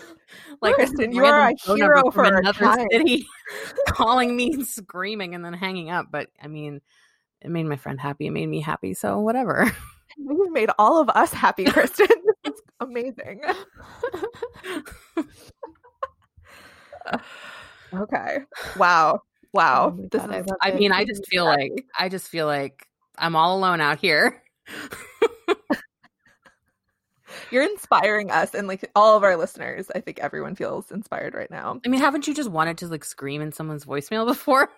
like 0.62 0.76
Kristen, 0.76 1.12
you 1.12 1.26
are 1.26 1.50
a 1.50 1.76
hero 1.76 2.04
from 2.04 2.12
for 2.12 2.24
another 2.24 2.88
city, 2.92 3.28
calling 3.90 4.36
me 4.36 4.54
and 4.54 4.66
screaming 4.68 5.36
and 5.36 5.44
then 5.44 5.54
hanging 5.54 5.90
up. 5.90 6.08
But 6.10 6.30
I 6.42 6.48
mean, 6.48 6.82
it 7.42 7.52
made 7.52 7.66
my 7.66 7.76
friend 7.76 8.00
happy. 8.00 8.28
It 8.28 8.32
made 8.32 8.48
me 8.48 8.62
happy. 8.62 8.94
So 8.94 9.20
whatever. 9.20 9.72
you've 10.18 10.52
made 10.52 10.70
all 10.80 11.02
of 11.02 11.10
us 11.10 11.34
happy 11.34 11.66
kristen 11.66 12.08
it's 12.44 12.62
amazing 12.80 13.42
okay 17.94 18.40
wow 18.78 19.20
wow 19.54 19.94
Oh 19.98 20.08
this 20.12 20.22
God, 20.22 20.32
I 20.32 20.40
is 20.40 20.46
love 20.48 20.58
I 20.62 20.72
mean, 20.72 20.92
I 20.92 21.06
just 21.06 21.26
feel 21.28 21.46
like 21.46 21.86
I 21.98 22.10
just 22.10 22.28
feel 22.28 22.46
like 22.46 22.88
I'm 23.18 23.36
all 23.36 23.58
alone 23.58 23.82
out 23.82 24.00
here. 24.00 24.42
you're 27.52 27.64
inspiring 27.64 28.32
us 28.32 28.54
and 28.56 28.68
like 28.68 28.90
all 28.96 29.16
of 29.16 29.24
our 29.24 29.36
listeners 29.36 29.92
i 29.94 30.00
think 30.00 30.18
everyone 30.20 30.56
feels 30.56 30.90
inspired 30.90 31.36
right 31.36 31.52
now 31.52 31.80
I 31.86 31.90
mean, 31.90 32.00
haven't 32.00 32.28
you 32.28 32.34
just 32.34 32.50
wanted 32.50 32.80
to 32.80 32.88
like 32.88 33.06
scream 33.06 33.42
in 33.42 33.52
someone's 33.52 33.86
voicemail 33.86 34.26
before? 34.26 34.70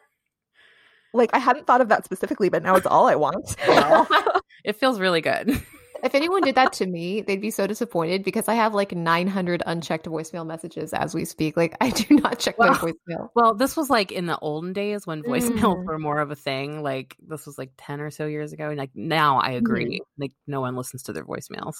like 1.13 1.29
i 1.33 1.39
hadn't 1.39 1.65
thought 1.67 1.79
of 1.79 1.87
that 1.89 2.03
specifically 2.03 2.49
but 2.49 2.63
now 2.63 2.75
it's 2.75 2.87
all 2.87 3.07
i 3.07 3.15
want 3.15 3.55
It 4.67 4.75
feels 4.75 4.99
really 4.99 5.21
good. 5.21 5.63
If 6.03 6.15
anyone 6.15 6.41
did 6.41 6.55
that 6.55 6.73
to 6.73 6.85
me, 6.85 7.21
they'd 7.21 7.41
be 7.41 7.51
so 7.51 7.67
disappointed 7.67 8.23
because 8.23 8.47
I 8.47 8.53
have 8.55 8.73
like 8.73 8.93
900 8.93 9.63
unchecked 9.65 10.05
voicemail 10.05 10.45
messages 10.45 10.93
as 10.93 11.13
we 11.13 11.25
speak. 11.25 11.55
Like 11.57 11.75
I 11.81 11.89
do 11.91 12.15
not 12.15 12.39
check 12.39 12.57
my 12.57 12.69
voicemail. 12.69 13.29
Well, 13.35 13.53
this 13.53 13.75
was 13.77 13.89
like 13.89 14.11
in 14.11 14.25
the 14.25 14.37
olden 14.39 14.73
days 14.73 15.05
when 15.07 15.23
voicemails 15.23 15.77
Mm. 15.77 15.85
were 15.85 15.99
more 15.99 16.19
of 16.19 16.31
a 16.31 16.35
thing. 16.35 16.81
Like 16.83 17.15
this 17.27 17.45
was 17.45 17.57
like 17.57 17.71
10 17.77 18.01
or 18.01 18.11
so 18.11 18.25
years 18.25 18.53
ago. 18.53 18.69
And 18.69 18.77
like 18.77 18.91
now 18.95 19.39
I 19.39 19.51
agree. 19.51 20.01
Like 20.17 20.31
no 20.47 20.61
one 20.61 20.75
listens 20.75 21.03
to 21.03 21.13
their 21.13 21.25
voicemails. 21.25 21.75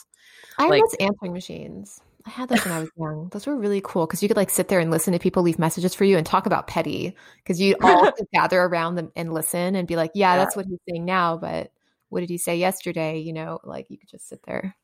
I 0.58 0.68
like- 0.68 0.82
miss 0.84 0.96
answering 1.00 1.34
machines. 1.34 2.02
I 2.26 2.30
had 2.30 2.50
those 2.50 2.66
when 2.66 2.74
I 2.74 2.80
was 2.82 2.90
young. 2.98 3.30
Those 3.32 3.48
were 3.48 3.56
really 3.56 3.80
cool 3.82 4.06
because 4.06 4.22
you 4.22 4.28
could 4.28 4.36
like 4.36 4.50
sit 4.50 4.68
there 4.68 4.82
and 4.82 4.92
listen 4.92 5.14
to 5.14 5.20
people 5.20 5.44
leave 5.44 5.58
messages 5.58 5.96
for 5.96 6.04
you 6.04 6.18
and 6.18 6.26
talk 6.28 6.46
about 6.46 6.68
petty 6.68 7.16
because 7.38 7.62
you 7.62 7.78
all 7.82 8.12
gather 8.34 8.62
around 8.62 8.96
them 8.96 9.14
and 9.16 9.34
listen 9.34 9.76
and 9.76 9.88
be 9.88 9.96
like, 9.96 10.12
yeah, 10.14 10.34
Yeah. 10.34 10.38
that's 10.44 10.54
what 10.54 10.66
he's 10.66 10.80
saying 10.90 11.06
now, 11.06 11.38
but 11.38 11.72
what 12.10 12.22
did 12.22 12.30
he 12.30 12.38
say 12.38 12.58
yesterday? 12.58 13.20
You 13.20 13.34
know, 13.34 13.60
like 13.64 13.90
you 13.90 13.98
could 13.98 14.10
just 14.10 14.28
sit 14.28 14.42
there. 14.46 14.76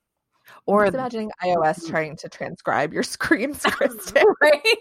Or 0.66 0.86
just 0.86 0.96
imagining 0.96 1.32
ios 1.42 1.88
trying 1.88 2.18
to 2.18 2.30
transcribe 2.30 2.92
your 2.92 3.04
screams 3.04 3.64
kristen 3.64 4.26
right? 4.42 4.78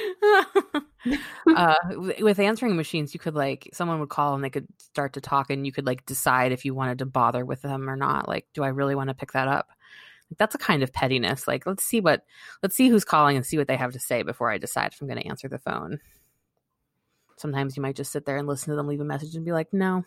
uh, 1.56 1.74
with 2.20 2.38
answering 2.38 2.76
machines, 2.76 3.14
you 3.14 3.20
could 3.20 3.34
like 3.34 3.68
someone 3.72 4.00
would 4.00 4.08
call 4.08 4.34
and 4.34 4.44
they 4.44 4.50
could 4.50 4.66
start 4.78 5.14
to 5.14 5.20
talk, 5.20 5.50
and 5.50 5.66
you 5.66 5.72
could 5.72 5.86
like 5.86 6.06
decide 6.06 6.52
if 6.52 6.64
you 6.64 6.74
wanted 6.74 6.98
to 6.98 7.06
bother 7.06 7.44
with 7.44 7.62
them 7.62 7.88
or 7.88 7.96
not. 7.96 8.28
Like, 8.28 8.46
do 8.54 8.62
I 8.62 8.68
really 8.68 8.94
want 8.94 9.08
to 9.08 9.14
pick 9.14 9.32
that 9.32 9.48
up? 9.48 9.68
That's 10.38 10.54
a 10.54 10.58
kind 10.58 10.82
of 10.82 10.92
pettiness. 10.92 11.46
Like, 11.46 11.66
let's 11.66 11.84
see 11.84 12.00
what 12.00 12.24
let's 12.62 12.76
see 12.76 12.88
who's 12.88 13.04
calling 13.04 13.36
and 13.36 13.44
see 13.44 13.58
what 13.58 13.68
they 13.68 13.76
have 13.76 13.92
to 13.92 13.98
say 13.98 14.22
before 14.22 14.50
I 14.50 14.58
decide 14.58 14.92
if 14.92 15.00
I'm 15.00 15.08
going 15.08 15.20
to 15.20 15.28
answer 15.28 15.48
the 15.48 15.58
phone. 15.58 16.00
Sometimes 17.36 17.76
you 17.76 17.82
might 17.82 17.96
just 17.96 18.12
sit 18.12 18.24
there 18.24 18.36
and 18.36 18.46
listen 18.46 18.70
to 18.70 18.76
them 18.76 18.86
leave 18.86 19.00
a 19.00 19.04
message 19.04 19.34
and 19.34 19.44
be 19.44 19.52
like, 19.52 19.72
no. 19.72 20.04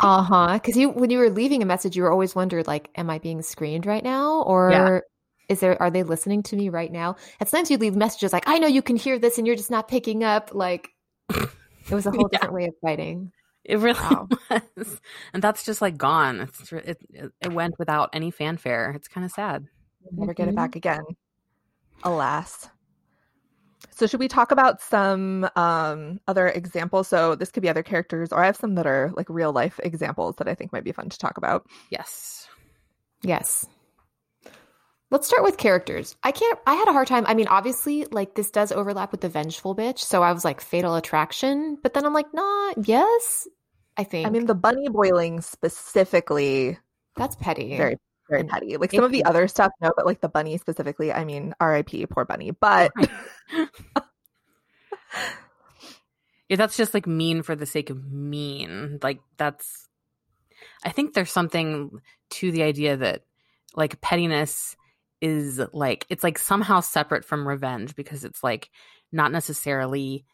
Uh 0.00 0.22
huh. 0.22 0.54
Because 0.54 0.76
you, 0.76 0.90
when 0.90 1.10
you 1.10 1.18
were 1.18 1.30
leaving 1.30 1.62
a 1.62 1.66
message, 1.66 1.96
you 1.96 2.02
were 2.02 2.10
always 2.10 2.34
wondered, 2.34 2.66
like, 2.66 2.90
am 2.96 3.08
I 3.10 3.18
being 3.18 3.42
screened 3.42 3.86
right 3.86 4.02
now, 4.02 4.42
or 4.42 5.04
is 5.48 5.60
there 5.60 5.80
are 5.80 5.90
they 5.90 6.02
listening 6.02 6.42
to 6.44 6.56
me 6.56 6.68
right 6.68 6.90
now? 6.90 7.16
At 7.40 7.48
times 7.48 7.70
you 7.70 7.76
leave 7.78 7.94
messages 7.96 8.32
like, 8.32 8.44
I 8.48 8.58
know 8.58 8.66
you 8.66 8.82
can 8.82 8.96
hear 8.96 9.18
this, 9.18 9.38
and 9.38 9.46
you're 9.46 9.56
just 9.56 9.70
not 9.70 9.88
picking 9.88 10.24
up. 10.24 10.54
Like, 10.54 10.88
it 11.30 11.94
was 11.94 12.06
a 12.06 12.10
whole 12.12 12.28
Yeah. 12.32 12.38
different 12.38 12.54
way 12.54 12.64
of 12.66 12.74
fighting. 12.82 13.32
It 13.64 13.78
really 13.78 14.00
Wow. 14.02 14.28
was, 14.76 15.00
and 15.32 15.42
that's 15.42 15.64
just 15.64 15.80
like 15.80 15.96
gone. 15.96 16.40
It's 16.40 16.72
it, 16.72 16.98
it, 17.10 17.32
it 17.40 17.52
went 17.52 17.78
without 17.78 18.10
any 18.12 18.30
fanfare. 18.32 18.92
It's 18.96 19.08
kind 19.08 19.24
of 19.24 19.30
sad. 19.30 19.66
never 20.12 20.34
get 20.34 20.48
it 20.48 20.52
Mhm. 20.52 20.56
back 20.56 20.76
again 20.76 21.02
alas 22.04 22.68
so 23.90 24.06
should 24.06 24.20
we 24.20 24.28
talk 24.28 24.50
about 24.52 24.80
some 24.80 25.48
um 25.56 26.20
other 26.28 26.48
examples 26.48 27.08
so 27.08 27.34
this 27.34 27.50
could 27.50 27.62
be 27.62 27.68
other 27.68 27.82
characters 27.82 28.32
or 28.32 28.42
i 28.42 28.46
have 28.46 28.56
some 28.56 28.74
that 28.74 28.86
are 28.86 29.10
like 29.16 29.28
real 29.28 29.52
life 29.52 29.78
examples 29.82 30.36
that 30.36 30.48
i 30.48 30.54
think 30.54 30.72
might 30.72 30.84
be 30.84 30.92
fun 30.92 31.08
to 31.08 31.18
talk 31.18 31.36
about 31.36 31.66
Yes. 31.90 32.48
Yes. 33.22 33.66
Let's 35.10 35.26
start 35.26 35.42
with 35.42 35.58
characters. 35.58 36.16
I 36.22 36.32
can't, 36.32 36.58
I 36.66 36.74
had 36.74 36.88
a 36.88 36.92
hard 36.92 37.06
time. 37.06 37.24
I 37.26 37.34
mean, 37.34 37.46
obviously, 37.48 38.06
like, 38.10 38.34
this 38.34 38.50
does 38.50 38.72
overlap 38.72 39.12
with 39.12 39.20
the 39.20 39.28
vengeful 39.28 39.76
bitch. 39.76 39.98
So 39.98 40.22
I 40.22 40.32
was 40.32 40.42
like, 40.42 40.62
fatal 40.62 40.94
attraction. 40.94 41.76
But 41.82 41.92
then 41.92 42.06
I'm 42.06 42.14
like, 42.14 42.32
nah, 42.32 42.72
yes, 42.82 43.46
I 43.98 44.04
think. 44.04 44.26
i 44.26 44.30
mean 44.30 44.46
the 44.46 44.54
bunny 44.54 44.88
boiling 44.88 45.42
specifically 45.42 46.78
that's 47.16 47.36
petty. 47.36 47.76
very 47.76 47.98
very 48.32 48.44
petty 48.44 48.76
like 48.76 48.90
some 48.90 49.04
of 49.04 49.12
the 49.12 49.24
other 49.24 49.46
stuff 49.46 49.72
no 49.80 49.92
but 49.96 50.06
like 50.06 50.20
the 50.20 50.28
bunny 50.28 50.56
specifically 50.58 51.12
i 51.12 51.24
mean 51.24 51.54
rip 51.60 51.90
poor 52.10 52.24
bunny 52.24 52.50
but 52.50 52.92
Yeah, 56.52 56.56
that's 56.56 56.76
just 56.76 56.92
like 56.92 57.06
mean 57.06 57.42
for 57.42 57.56
the 57.56 57.64
sake 57.64 57.88
of 57.88 58.12
mean. 58.12 58.98
Like 59.02 59.20
that's 59.38 59.88
I 60.84 60.90
think 60.90 61.14
there's 61.14 61.32
something 61.32 61.90
to 62.32 62.52
the 62.52 62.62
idea 62.62 62.98
that 62.98 63.22
like 63.74 64.02
pettiness 64.02 64.76
is 65.22 65.62
like 65.72 66.04
it's 66.10 66.22
like 66.22 66.38
somehow 66.38 66.80
separate 66.80 67.24
from 67.24 67.48
revenge 67.48 67.96
because 67.96 68.22
it's 68.24 68.44
like 68.44 68.68
not 69.12 69.32
necessarily 69.32 70.26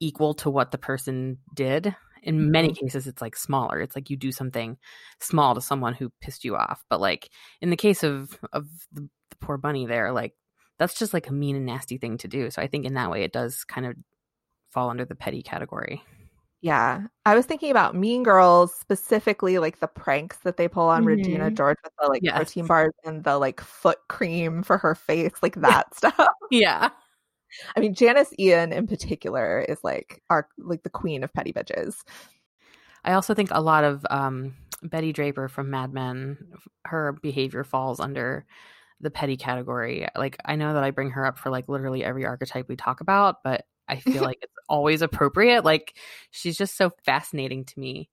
equal 0.00 0.32
to 0.36 0.48
what 0.48 0.70
the 0.70 0.78
person 0.78 1.36
did. 1.54 1.94
In 2.22 2.50
many 2.50 2.72
cases 2.72 3.06
it's 3.06 3.22
like 3.22 3.36
smaller. 3.36 3.80
It's 3.80 3.94
like 3.96 4.10
you 4.10 4.16
do 4.16 4.32
something 4.32 4.76
small 5.20 5.54
to 5.54 5.60
someone 5.60 5.94
who 5.94 6.10
pissed 6.20 6.44
you 6.44 6.56
off. 6.56 6.84
But 6.90 7.00
like 7.00 7.30
in 7.60 7.70
the 7.70 7.76
case 7.76 8.02
of 8.02 8.38
of 8.52 8.66
the, 8.92 9.08
the 9.30 9.36
poor 9.40 9.56
bunny 9.58 9.86
there, 9.86 10.12
like 10.12 10.34
that's 10.78 10.98
just 10.98 11.14
like 11.14 11.28
a 11.28 11.32
mean 11.32 11.56
and 11.56 11.66
nasty 11.66 11.98
thing 11.98 12.18
to 12.18 12.28
do. 12.28 12.50
So 12.50 12.60
I 12.62 12.66
think 12.66 12.84
in 12.84 12.94
that 12.94 13.10
way 13.10 13.22
it 13.22 13.32
does 13.32 13.64
kind 13.64 13.86
of 13.86 13.94
fall 14.70 14.90
under 14.90 15.04
the 15.04 15.14
petty 15.14 15.42
category. 15.42 16.02
yeah 16.62 17.06
i 17.26 17.34
was 17.34 17.44
thinking 17.46 17.70
about 17.70 17.94
mean 17.94 18.22
girls 18.22 18.74
specifically 18.74 19.58
like 19.58 19.78
the 19.80 19.86
pranks 19.86 20.38
that 20.38 20.56
they 20.56 20.66
pull 20.68 20.88
on 20.88 21.04
regina 21.04 21.50
Mhm. 21.50 21.54
george 21.56 21.76
with 21.84 21.92
the 22.00 22.08
like 22.08 22.22
Yes. 22.22 22.34
protein 22.36 22.66
bars 22.66 22.92
and 23.04 23.24
the 23.24 23.38
like 23.38 23.60
foot 23.60 23.98
cream 24.08 24.62
for 24.62 24.78
her 24.78 24.94
face 24.94 25.32
like 25.42 25.54
that 25.56 25.94
stuff 25.96 26.28
Yeah. 26.50 26.88
I 27.76 27.80
mean, 27.80 27.94
Janis 27.94 28.32
Ian 28.38 28.72
in 28.72 28.86
particular 28.86 29.60
is 29.60 29.78
like 29.82 30.22
our 30.30 30.48
like 30.58 30.82
the 30.82 30.90
queen 30.90 31.24
of 31.24 31.32
petty 31.32 31.52
bitches. 31.52 31.96
I 33.04 33.12
also 33.12 33.34
think 33.34 33.50
a 33.52 33.60
lot 33.60 33.84
of 33.84 34.04
um, 34.10 34.54
Betty 34.82 35.12
Draper 35.12 35.48
from 35.48 35.70
Mad 35.70 35.92
Men, 35.92 36.38
her 36.84 37.12
behavior 37.12 37.64
falls 37.64 38.00
under 38.00 38.44
the 39.00 39.10
petty 39.10 39.36
category. 39.36 40.06
Like 40.16 40.38
I 40.44 40.56
know 40.56 40.74
that 40.74 40.82
I 40.82 40.90
bring 40.90 41.10
her 41.10 41.24
up 41.24 41.38
for 41.38 41.50
like 41.50 41.68
literally 41.68 42.02
every 42.04 42.24
archetype 42.24 42.68
we 42.68 42.76
talk 42.76 43.00
about, 43.00 43.36
but 43.44 43.64
I 43.88 43.96
feel 44.00 44.22
like 44.22 44.38
it's 44.42 44.52
always 44.68 45.02
appropriate. 45.02 45.64
Like 45.64 45.96
she's 46.30 46.56
just 46.56 46.76
so 46.76 46.90
fascinating 47.04 47.64
to 47.66 47.78
me. 47.78 48.10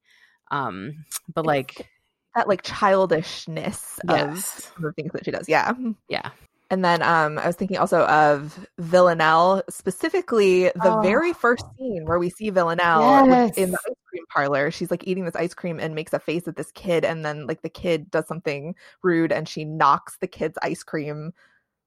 Um, 0.51 1.05
but 1.33 1.45
like 1.45 1.89
that 2.35 2.47
like 2.47 2.61
childishness 2.63 3.99
Yes. 4.07 4.71
of 4.75 4.81
the 4.81 4.91
things 4.91 5.11
that 5.13 5.25
she 5.25 5.31
does. 5.31 5.47
Yeah. 5.49 5.73
yeah. 6.09 6.29
And 6.69 6.83
then 6.83 7.01
um, 7.03 7.37
I 7.37 7.45
was 7.47 7.55
thinking 7.55 7.77
also 7.77 8.01
of 8.05 8.67
Villanelle, 8.79 9.61
specifically 9.69 10.63
the 10.63 10.97
Oh. 10.97 11.01
very 11.01 11.31
first 11.33 11.63
scene 11.77 12.03
where 12.05 12.17
we 12.17 12.29
see 12.29 12.49
Villanelle 12.49 13.27
with- 13.27 13.57
in 13.57 13.71
the 13.71 13.77
ice 13.77 13.95
cream 14.09 14.23
parlor. 14.33 14.71
She's 14.71 14.89
like 14.89 15.05
eating 15.07 15.25
this 15.25 15.35
ice 15.35 15.53
cream 15.53 15.79
and 15.79 15.93
makes 15.93 16.13
a 16.13 16.19
face 16.19 16.47
at 16.47 16.55
this 16.55 16.71
kid, 16.71 17.05
and 17.05 17.23
then 17.23 17.45
like 17.47 17.61
the 17.61 17.69
kid 17.69 18.09
does 18.09 18.27
something 18.27 18.73
rude 19.03 19.31
and 19.31 19.47
she 19.47 19.65
knocks 19.65 20.17
the 20.17 20.27
kid's 20.27 20.57
ice 20.63 20.81
cream 20.83 21.33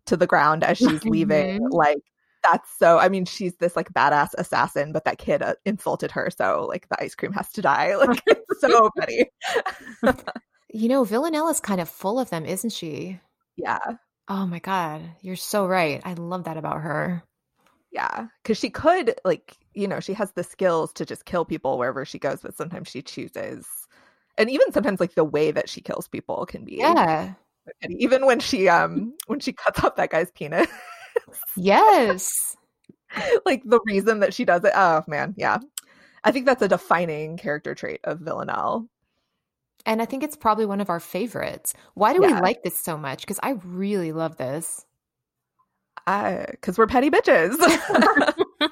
to 0.07 0.17
the 0.17 0.27
ground 0.27 0.63
as 0.63 0.79
she's 0.79 1.05
leaving. 1.05 1.63
Mhm. 1.63 1.73
Like 1.73 1.99
that's 2.45 2.71
so. 2.79 2.99
I 2.99 3.09
mean, 3.09 3.25
she's 3.25 3.57
this 3.57 3.75
like 3.75 3.93
badass 3.93 4.29
assassin, 4.39 4.93
but 4.93 5.05
that 5.05 5.19
kid 5.19 5.43
uh, 5.43 5.55
insulted 5.65 6.13
her, 6.13 6.31
so 6.31 6.65
like 6.69 6.89
the 6.91 7.03
ice 7.03 7.17
cream 7.17 7.33
has 7.33 7.51
to 7.53 7.63
die. 7.63 7.97
Like 8.07 8.23
it's 8.27 8.61
so 8.61 8.91
funny. 8.97 9.31
You 10.69 10.89
know, 10.89 11.05
Villanelle's 11.05 11.59
kind 11.61 11.81
of 11.81 11.89
full 11.89 12.19
of 12.21 12.29
them, 12.31 12.45
isn't 12.45 12.71
she? 12.71 13.19
Yeah. 13.57 13.79
Oh 14.29 14.47
my 14.47 14.59
god, 14.59 15.03
you're 15.21 15.37
so 15.37 15.67
right. 15.67 16.01
I 16.05 16.15
love 16.15 16.45
that 16.45 16.57
about 16.57 16.81
her. 16.83 17.23
Yeah, 17.93 18.27
because 18.43 18.59
she 18.59 18.71
could, 18.71 19.15
like, 19.25 19.57
you 19.75 19.87
know, 19.89 20.01
she 20.01 20.13
has 20.15 20.33
the 20.33 20.43
skills 20.43 20.93
to 20.95 21.07
just 21.07 21.25
kill 21.25 21.45
people 21.45 21.79
wherever 21.79 22.05
she 22.05 22.19
goes, 22.19 22.41
but 22.43 22.57
sometimes 22.57 22.89
she 22.89 23.03
chooses, 23.03 23.67
and 24.37 24.51
even 24.51 24.73
sometimes, 24.73 25.01
like, 25.01 25.15
the 25.15 25.25
way 25.25 25.51
that 25.53 25.69
she 25.69 25.81
kills 25.81 26.09
people 26.09 26.45
can 26.47 26.65
be, 26.65 26.79
Yeah. 26.79 27.35
even 27.89 28.27
when 28.27 28.41
she, 28.41 28.69
um, 28.69 29.15
when 29.29 29.41
she 29.41 29.53
cuts 29.53 29.83
off 29.85 29.97
that 29.97 30.11
guy's 30.11 30.31
penis, 30.33 30.69
Yes. 31.57 32.57
like 33.47 33.63
the 33.65 33.81
reason 33.87 34.21
that 34.21 34.35
she 34.35 34.45
does 34.45 34.65
it. 34.65 34.73
Oh 34.75 35.03
man, 35.07 35.35
yeah, 35.37 35.59
I 36.25 36.33
think 36.33 36.47
that's 36.47 36.63
a 36.63 36.69
defining 36.69 37.37
character 37.37 37.75
trait 37.75 38.01
of 38.05 38.21
Villanelle. 38.21 38.89
And 39.87 40.03
I 40.03 40.05
think 40.05 40.23
it's 40.23 40.37
probably 40.37 40.67
one 40.67 40.81
of 40.81 40.91
our 40.91 41.01
favorites. 41.01 41.73
Why 41.95 42.13
do 42.13 42.21
Yeah. 42.21 42.35
we 42.35 42.41
like 42.41 42.63
this 42.63 42.79
so 42.79 42.99
much? 42.99 43.21
Because 43.23 43.41
I 43.43 43.53
really 43.65 44.13
love 44.13 44.37
this. 44.37 44.85
Because 46.05 46.77
we're 46.77 46.87
petty 46.87 47.11
bitches. 47.11 47.57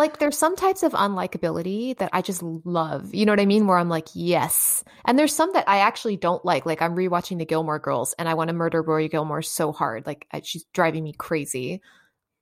Like, 0.00 0.18
there's 0.18 0.38
some 0.38 0.56
types 0.56 0.82
of 0.82 0.92
unlikability 0.92 1.94
that 1.98 2.08
I 2.14 2.22
just 2.22 2.42
love. 2.42 3.14
You 3.14 3.26
know 3.26 3.32
what 3.32 3.40
I 3.40 3.44
mean? 3.44 3.66
Where 3.66 3.76
I'm 3.76 3.90
like, 3.90 4.08
yes. 4.14 4.82
And 5.04 5.18
there's 5.18 5.34
some 5.34 5.52
that 5.52 5.68
I 5.68 5.80
actually 5.80 6.16
don't 6.16 6.42
like. 6.42 6.64
Like, 6.64 6.80
I'm 6.80 6.96
rewatching 6.96 7.36
The 7.36 7.44
Gilmore 7.44 7.78
Girls 7.78 8.14
and 8.18 8.26
I 8.26 8.32
want 8.32 8.48
to 8.48 8.54
murder 8.54 8.80
Rory 8.80 9.08
Gilmore 9.08 9.42
so 9.42 9.72
hard. 9.72 10.06
Like, 10.06 10.26
I, 10.32 10.40
she's 10.42 10.64
driving 10.72 11.04
me 11.04 11.12
crazy. 11.12 11.82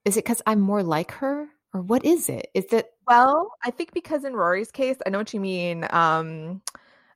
Is 0.05 0.17
it 0.17 0.25
because 0.25 0.41
I'm 0.47 0.61
more 0.61 0.85
like 0.85 1.11
her? 1.11 1.49
Or 1.75 1.83
what 1.83 2.05
is 2.05 2.29
it? 2.29 2.47
Is 2.55 2.67
it 2.73 2.93
Well, 3.09 3.51
I 3.65 3.73
think 3.73 3.93
because 3.93 4.23
in 4.23 4.35
Rory's 4.35 4.71
case, 4.71 4.97
I 5.05 5.11
know 5.11 5.19
what 5.19 5.35
you 5.35 5.41
mean. 5.41 5.85
Um, 5.91 6.63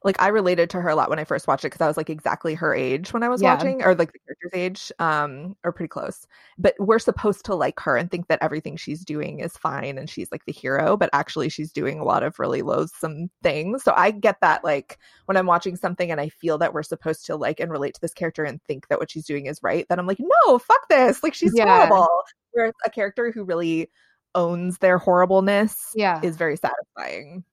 like 0.05 0.21
I 0.21 0.29
related 0.29 0.71
to 0.71 0.81
her 0.81 0.89
a 0.91 0.95
lot 0.95 1.11
when 1.11 1.19
I 1.19 1.25
first 1.25 1.47
watched 1.47 1.65
it 1.65 1.69
because 1.69 1.81
I 1.81 1.87
was 1.87 1.97
like 1.97 2.11
exactly 2.11 2.55
her 2.55 2.75
age 2.75 3.13
when 3.13 3.23
I 3.23 3.29
was 3.29 3.41
Yeah. 3.43 3.55
watching, 3.55 3.83
or 3.83 3.95
like 3.95 4.13
the 4.13 4.19
character's 4.21 4.51
age, 4.53 4.93
um, 4.99 5.57
or 5.65 5.73
pretty 5.73 5.89
close. 5.89 6.27
But 6.59 6.75
we're 6.79 6.99
supposed 6.99 7.45
to 7.47 7.55
like 7.55 7.79
her 7.81 7.97
and 7.97 8.11
think 8.11 8.29
that 8.29 8.39
everything 8.43 8.77
she's 8.77 9.05
doing 9.05 9.41
is 9.41 9.57
fine 9.57 9.99
and 9.99 10.09
she's 10.11 10.31
like 10.33 10.45
the 10.47 10.53
hero, 10.53 10.97
but 10.97 11.11
actually 11.13 11.49
she's 11.49 11.73
doing 11.73 11.99
a 12.01 12.05
lot 12.05 12.23
of 12.23 12.39
really 12.39 12.63
loathsome 12.63 13.31
things. 13.43 13.83
So 13.85 13.93
I 13.97 14.11
get 14.11 14.41
that 14.41 14.65
like 14.65 14.99
when 15.27 15.37
I'm 15.37 15.47
watching 15.47 15.77
something 15.77 16.11
and 16.11 16.21
I 16.21 16.29
feel 16.29 16.59
that 16.59 16.73
we're 16.75 16.83
supposed 16.83 17.27
to 17.27 17.37
like 17.37 17.61
and 17.61 17.71
relate 17.71 17.95
to 17.95 18.01
this 18.01 18.15
character 18.15 18.45
and 18.45 18.63
think 18.65 18.89
that 18.89 18.99
what 18.99 19.11
she's 19.11 19.27
doing 19.27 19.47
is 19.47 19.63
right, 19.63 19.87
then 19.89 19.99
I'm 19.99 20.07
like, 20.07 20.21
no, 20.47 20.59
fuck 20.59 20.89
this. 20.89 21.23
Like 21.23 21.35
she's 21.35 21.53
Yeah. 21.55 21.87
horrible. 21.87 22.09
Whereas 22.53 22.75
a 22.85 22.91
character 22.91 23.31
who 23.33 23.45
really 23.45 23.91
owns 24.35 24.79
their 24.79 24.99
horribleness 24.99 25.93
Yeah. 25.95 26.21
is 26.23 26.37
very 26.37 26.57
satisfying. 26.57 27.45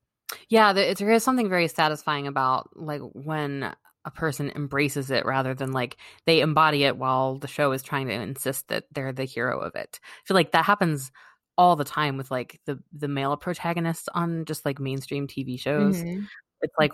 Yeah, 0.50 0.74
there, 0.74 0.94
there 0.94 1.12
is 1.12 1.24
something 1.24 1.50
very 1.50 1.68
satisfying 1.68 2.28
about 2.28 2.70
like 2.76 3.02
when 3.14 3.74
a 4.06 4.12
person 4.12 4.52
embraces 4.56 5.12
it 5.12 5.26
rather 5.26 5.54
than 5.54 5.72
like 5.74 5.98
they 6.26 6.40
embody 6.42 6.84
it 6.84 6.98
while 6.98 7.36
the 7.38 7.48
show 7.48 7.72
is 7.72 7.84
trying 7.84 8.08
to 8.08 8.14
insist 8.14 8.68
that 8.70 8.86
they're 8.94 9.12
the 9.12 9.26
hero 9.26 9.60
of 9.60 9.76
it. 9.76 10.00
I 10.04 10.08
feel 10.26 10.36
like 10.36 10.52
that 10.52 10.66
happens 10.66 11.12
all 11.58 11.76
the 11.76 11.84
time 11.84 12.16
with 12.18 12.32
like 12.32 12.60
the 12.66 12.80
the 12.94 13.08
male 13.10 13.36
protagonists 13.38 14.08
on 14.14 14.46
just 14.46 14.66
like 14.66 14.80
mainstream 14.80 15.28
TV 15.28 15.60
shows. 15.60 15.98
Mhm. 15.98 16.26
It's 16.62 16.74
like, 16.80 16.94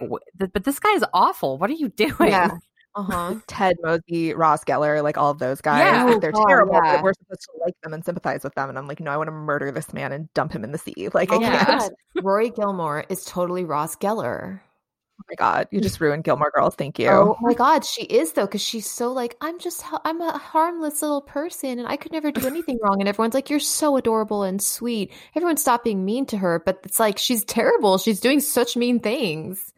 but 0.53 0.63
this 0.63 0.79
guy's 0.79 1.03
awful. 1.13 1.57
What 1.57 1.69
are 1.69 1.73
you 1.73 1.89
doing? 1.95 2.15
Yeah. 2.19 2.49
Uh-huh. 2.95 3.35
Ted 3.47 3.75
Mosby, 3.83 4.33
Ross 4.33 4.63
Geller, 4.63 5.03
like 5.03 5.17
all 5.17 5.31
of 5.31 5.39
those 5.39 5.61
guys, 5.61 5.79
Yeah. 5.81 6.03
like, 6.05 6.21
they're 6.21 6.31
Oh, 6.33 6.45
terrible. 6.47 6.73
yeah. 6.73 6.95
But 6.95 7.03
we're 7.03 7.13
supposed 7.13 7.41
to 7.41 7.51
like 7.65 7.73
them 7.83 7.93
and 7.93 8.05
sympathize 8.05 8.43
with 8.43 8.55
them. 8.55 8.69
And 8.69 8.77
I'm 8.77 8.87
like, 8.87 8.99
no, 8.99 9.11
I 9.11 9.17
want 9.17 9.27
to 9.27 9.31
murder 9.33 9.71
this 9.71 9.91
man 9.93 10.11
and 10.11 10.33
dump 10.33 10.53
him 10.53 10.63
in 10.63 10.71
the 10.71 10.77
sea. 10.77 11.09
Like, 11.13 11.31
I 11.31 11.35
Oh 11.35 11.39
Yeah. 11.41 11.65
can't. 11.65 11.79
god. 11.81 11.91
Rory 12.23 12.49
Gilmore 12.51 13.05
is 13.09 13.25
totally 13.25 13.65
Ross 13.65 13.95
Geller. 13.95 14.61
Oh 15.17 15.23
my 15.29 15.35
god, 15.35 15.69
you 15.71 15.79
just 15.79 16.01
ruined 16.01 16.25
Gilmore 16.25 16.51
Girls. 16.53 16.75
Thank 16.75 16.99
you. 16.99 17.07
Oh 17.07 17.37
my 17.39 17.53
god, 17.53 17.85
she 17.85 18.03
is 18.03 18.33
though, 18.33 18.45
because 18.45 18.61
she's 18.61 18.85
so 18.89 19.13
like, 19.13 19.37
I'm 19.39 19.59
just, 19.59 19.81
I'm 20.03 20.19
a 20.19 20.37
harmless 20.37 21.01
little 21.01 21.21
person, 21.21 21.79
and 21.79 21.87
I 21.87 21.95
could 21.95 22.11
never 22.11 22.31
do 22.31 22.45
anything 22.45 22.77
wrong. 22.83 22.97
And 22.99 23.07
everyone's 23.07 23.33
like, 23.33 23.49
you're 23.49 23.61
so 23.61 23.95
adorable 23.95 24.43
and 24.43 24.61
sweet. 24.61 25.13
Everyone 25.33 25.55
stop 25.55 25.85
being 25.85 26.03
mean 26.03 26.25
to 26.27 26.37
her, 26.37 26.61
but 26.65 26.79
it's 26.83 26.99
like 26.99 27.17
she's 27.17 27.45
terrible. 27.45 27.97
She's 27.97 28.19
doing 28.19 28.41
such 28.41 28.75
mean 28.75 28.99
things, 28.99 29.71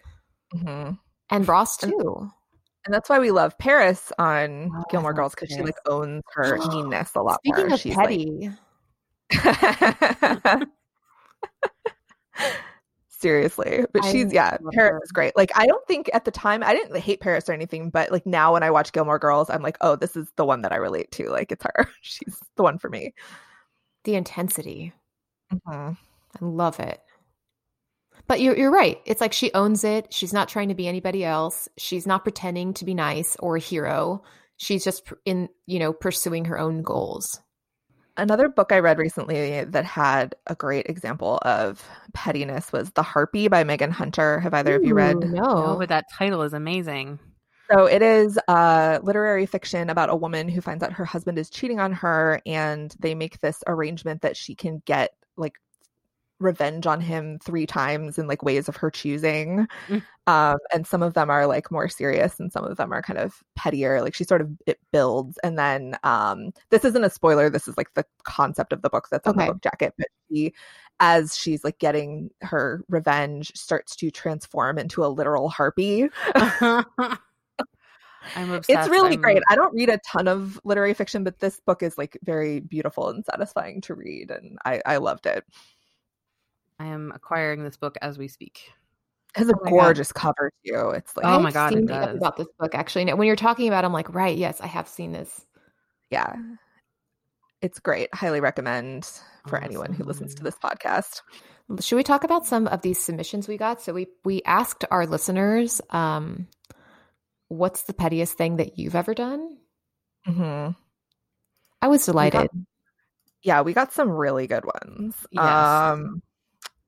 Mhm. 0.56 0.98
and 1.30 1.48
Ross 1.48 1.78
too. 1.78 1.92
And 1.92 2.32
that's 2.94 3.10
why 3.10 3.20
we 3.20 3.32
love 3.32 3.58
Paris 3.58 4.12
on 4.20 4.72
Oh, 4.76 4.84
Gilmore 4.90 5.14
Girls 5.14 5.34
because 5.36 5.50
she 5.50 5.62
like 5.62 5.78
owns 5.88 6.24
her 6.34 6.58
meanness 6.70 7.12
a 7.16 7.22
lot 7.22 7.40
Speaking 7.46 7.66
more. 7.66 7.74
of 7.76 7.80
She's 7.80 7.96
petty, 7.96 8.50
like 9.32 10.68
seriously 13.10 13.84
but 13.94 14.06
I 14.06 14.12
she's 14.12 14.32
yeah 14.32 14.58
paris 14.74 14.76
her. 14.76 15.00
is 15.04 15.12
great 15.12 15.36
like 15.36 15.52
i 15.56 15.66
don't 15.66 15.86
think 15.88 16.08
at 16.14 16.24
the 16.24 16.30
time 16.30 16.62
i 16.64 16.72
didn't 16.74 16.96
hate 17.00 17.20
paris 17.20 17.50
or 17.50 17.54
anything 17.54 17.90
but 17.90 18.12
like 18.12 18.28
now 18.28 18.54
when 18.54 18.62
i 18.62 18.70
watch 18.70 18.92
gilmore 18.92 19.18
girls 19.18 19.50
i'm 19.50 19.64
like 19.64 19.76
oh 19.82 19.96
this 19.96 20.16
is 20.16 20.32
the 20.36 20.46
one 20.46 20.62
that 20.62 20.72
i 20.72 20.76
relate 20.76 21.10
to 21.12 21.28
like 21.30 21.52
it's 21.52 21.64
her 21.64 21.90
she's 22.02 22.40
the 22.58 22.64
one 22.64 22.78
for 22.78 22.90
me 22.90 23.14
the 24.04 24.16
intensity, 24.16 24.94
Mhm. 25.52 25.98
I 25.98 26.46
love 26.46 26.80
it. 26.80 27.02
But 28.28 28.42
you're 28.42 28.58
you're 28.58 28.72
right. 28.72 29.00
It's 29.06 29.22
like 29.22 29.34
she 29.34 29.54
owns 29.54 29.84
it. 29.84 30.14
She's 30.14 30.34
not 30.34 30.50
trying 30.50 30.70
to 30.70 30.76
be 30.76 30.88
anybody 30.88 31.24
else. 31.24 31.70
She's 31.78 32.06
not 32.06 32.24
pretending 32.24 32.74
to 32.76 32.86
be 32.86 32.94
nice 32.94 33.36
or 33.40 33.56
a 33.56 33.60
hero. 33.60 34.24
She's 34.58 34.84
just 34.84 35.04
in 35.26 35.50
you 35.66 35.80
know 35.80 35.94
pursuing 35.94 36.46
her 36.46 36.60
own 36.60 36.82
goals. 36.82 37.40
another 38.18 38.50
book 38.50 38.72
i 38.72 38.80
read 38.80 38.98
recently 38.98 39.64
that 39.64 39.86
had 39.86 40.34
a 40.48 40.56
great 40.56 40.88
example 40.88 41.38
of 41.44 41.88
pettiness 42.16 42.72
was 42.72 42.90
the 42.94 43.04
harpy 43.04 43.48
by 43.48 43.64
megan 43.64 43.92
hunter 43.92 44.40
have 44.40 44.56
either 44.56 44.76
of 44.78 44.84
you 44.84 44.96
read 44.96 45.18
Ooh, 45.18 45.36
Oh, 45.38 45.74
No. 45.74 45.76
but 45.78 45.90
that 45.90 46.06
title 46.18 46.42
is 46.42 46.54
amazing. 46.54 47.20
So 47.70 47.86
it 47.86 48.02
is 48.02 48.40
uh, 48.48 48.98
literary 49.04 49.46
fiction 49.46 49.90
about 49.92 50.10
a 50.10 50.16
woman 50.16 50.48
who 50.50 50.62
finds 50.62 50.84
out 50.84 50.94
her 50.94 51.04
husband 51.06 51.38
is 51.38 51.50
cheating 51.50 51.80
on 51.82 51.92
her, 51.92 52.42
and 52.46 52.96
they 53.00 53.14
make 53.14 53.42
this 53.42 53.62
arrangement 53.68 54.22
that 54.22 54.38
she 54.38 54.56
can 54.56 54.82
get 54.86 55.12
like 55.36 55.54
revenge 56.40 56.86
on 56.86 57.02
him 57.02 57.40
three 57.40 57.66
times 57.66 58.18
in 58.18 58.28
like 58.28 58.44
ways 58.44 58.68
of 58.70 58.76
her 58.76 58.92
choosing. 58.92 59.68
Mm. 59.88 60.04
Um, 60.28 60.58
and 60.74 60.86
some 60.86 61.02
of 61.02 61.14
them 61.14 61.30
are 61.30 61.48
like 61.48 61.72
more 61.72 61.88
serious, 61.90 62.40
and 62.40 62.52
some 62.52 62.64
of 62.66 62.78
them 62.78 62.92
are 62.94 63.02
kind 63.02 63.18
of 63.20 63.42
pettier. 63.56 64.02
Like 64.02 64.14
she 64.14 64.24
sort 64.24 64.42
of 64.42 64.50
it 64.66 64.80
builds, 64.92 65.38
and 65.44 65.58
then 65.58 65.98
um, 66.04 66.52
this 66.70 66.84
isn't 66.86 67.04
a 67.04 67.10
spoiler. 67.10 67.50
This 67.50 67.68
is 67.68 67.78
like 67.78 67.94
the 67.94 68.06
concept 68.24 68.74
of 68.74 68.82
the 68.82 68.90
book 68.90 69.08
that's 69.10 69.26
on 69.28 69.36
Okay. 69.36 69.48
the 69.48 69.54
book 69.54 69.64
jacket, 69.64 69.94
but 69.98 70.08
she. 70.32 70.54
As 71.00 71.38
she's 71.38 71.64
like 71.64 71.78
getting 71.78 72.32
her 72.42 72.84
revenge, 72.90 73.52
starts 73.56 73.96
to 73.98 74.10
transform 74.10 74.80
into 74.80 75.06
a 75.06 75.08
literal 75.08 75.48
harpy. 75.48 76.10
I'm 76.36 76.82
obsessed. 78.36 78.68
It's 78.70 78.90
really 78.90 79.12
I'm- 79.12 79.22
great. 79.22 79.44
I 79.48 79.56
don't 79.56 79.76
read 79.76 79.90
a 79.90 80.00
ton 80.00 80.28
of 80.28 80.60
literary 80.64 80.96
fiction, 80.96 81.24
but 81.24 81.38
this 81.38 81.60
book 81.60 81.84
is 81.84 82.00
like 82.00 82.18
very 82.24 82.62
beautiful 82.62 83.10
and 83.10 83.24
satisfying 83.24 83.80
to 83.82 83.94
read, 83.94 84.32
and 84.32 84.58
I, 84.66 84.82
I 84.88 84.98
loved 84.98 85.28
it. 85.28 85.46
I 86.80 86.86
am 86.88 87.12
acquiring 87.14 87.64
this 87.64 87.78
book 87.78 87.98
as 88.02 88.18
we 88.18 88.28
speak. 88.28 88.72
It 89.36 89.40
has 89.40 89.50
a 89.50 89.54
Oh 89.54 89.60
my 89.64 89.70
God. 89.72 89.78
gorgeous 89.78 90.12
cover 90.12 90.52
too. 90.66 90.92
It's 90.92 91.16
like, 91.18 91.26
Oh 91.26 91.40
my 91.40 91.52
God, 91.52 91.74
seen 91.74 91.90
about 91.90 92.38
this 92.38 92.48
book 92.60 92.76
actually. 92.76 93.12
When 93.14 93.28
you're 93.28 93.36
talking 93.36 93.68
about, 93.68 93.84
it, 93.84 93.88
I'm 93.88 93.94
like, 93.94 94.14
right? 94.14 94.38
Yes, 94.38 94.62
I 94.62 94.68
have 94.68 94.88
seen 94.88 95.12
this. 95.12 95.46
yeah, 96.10 96.36
it's 97.62 97.80
great. 97.80 98.14
Highly 98.14 98.40
recommend 98.40 99.10
for 99.48 99.62
anyone 99.64 99.94
who 99.94 100.04
listens 100.04 100.36
to 100.36 100.44
this 100.44 100.56
podcast. 100.56 101.22
Should 101.80 101.96
we 101.96 102.04
talk 102.04 102.24
about 102.24 102.46
some 102.46 102.68
of 102.68 102.82
these 102.82 103.00
submissions 103.00 103.48
we 103.48 103.58
got? 103.58 103.82
So 103.82 103.94
we 103.94 104.08
we 104.24 104.42
asked 104.44 104.86
our 104.92 105.06
listeners, 105.06 105.82
um, 105.90 106.48
what's 107.48 107.84
the 107.84 107.94
pettiest 107.94 108.38
thing 108.38 108.58
that 108.58 108.78
you've 108.78 108.96
ever 108.96 109.14
done? 109.14 109.58
hmm 110.26 110.70
I 111.82 111.88
was 111.88 112.06
delighted. 112.06 112.50
Yeah, 113.44 113.62
we 113.62 113.74
got 113.74 113.94
some 113.94 114.10
really 114.10 114.48
good 114.48 114.66
ones. 114.66 115.16
Yes. 115.32 115.44
Um, 115.44 116.22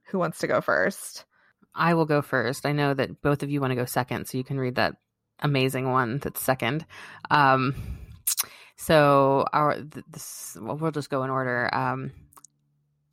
who 0.09 0.19
wants 0.19 0.39
to 0.39 0.47
go 0.47 0.61
first? 0.61 1.25
I 1.75 1.93
will 1.93 2.05
go 2.05 2.21
first. 2.21 2.65
I 2.65 2.71
know 2.71 2.93
that 2.93 3.21
both 3.21 3.43
of 3.43 3.49
you 3.49 3.61
want 3.61 3.71
to 3.71 3.75
go 3.75 3.85
second, 3.85 4.25
so 4.27 4.37
you 4.37 4.43
can 4.43 4.59
read 4.59 4.75
that 4.75 4.95
amazing 5.39 5.89
one 5.91 6.17
that's 6.19 6.41
second. 6.41 6.85
Um, 7.31 7.75
so 8.75 9.45
our 9.53 9.77
this 9.79 10.57
well, 10.59 10.77
we'll 10.77 10.91
just 10.91 11.09
go 11.09 11.23
in 11.23 11.29
order. 11.29 11.69
Um, 11.73 12.11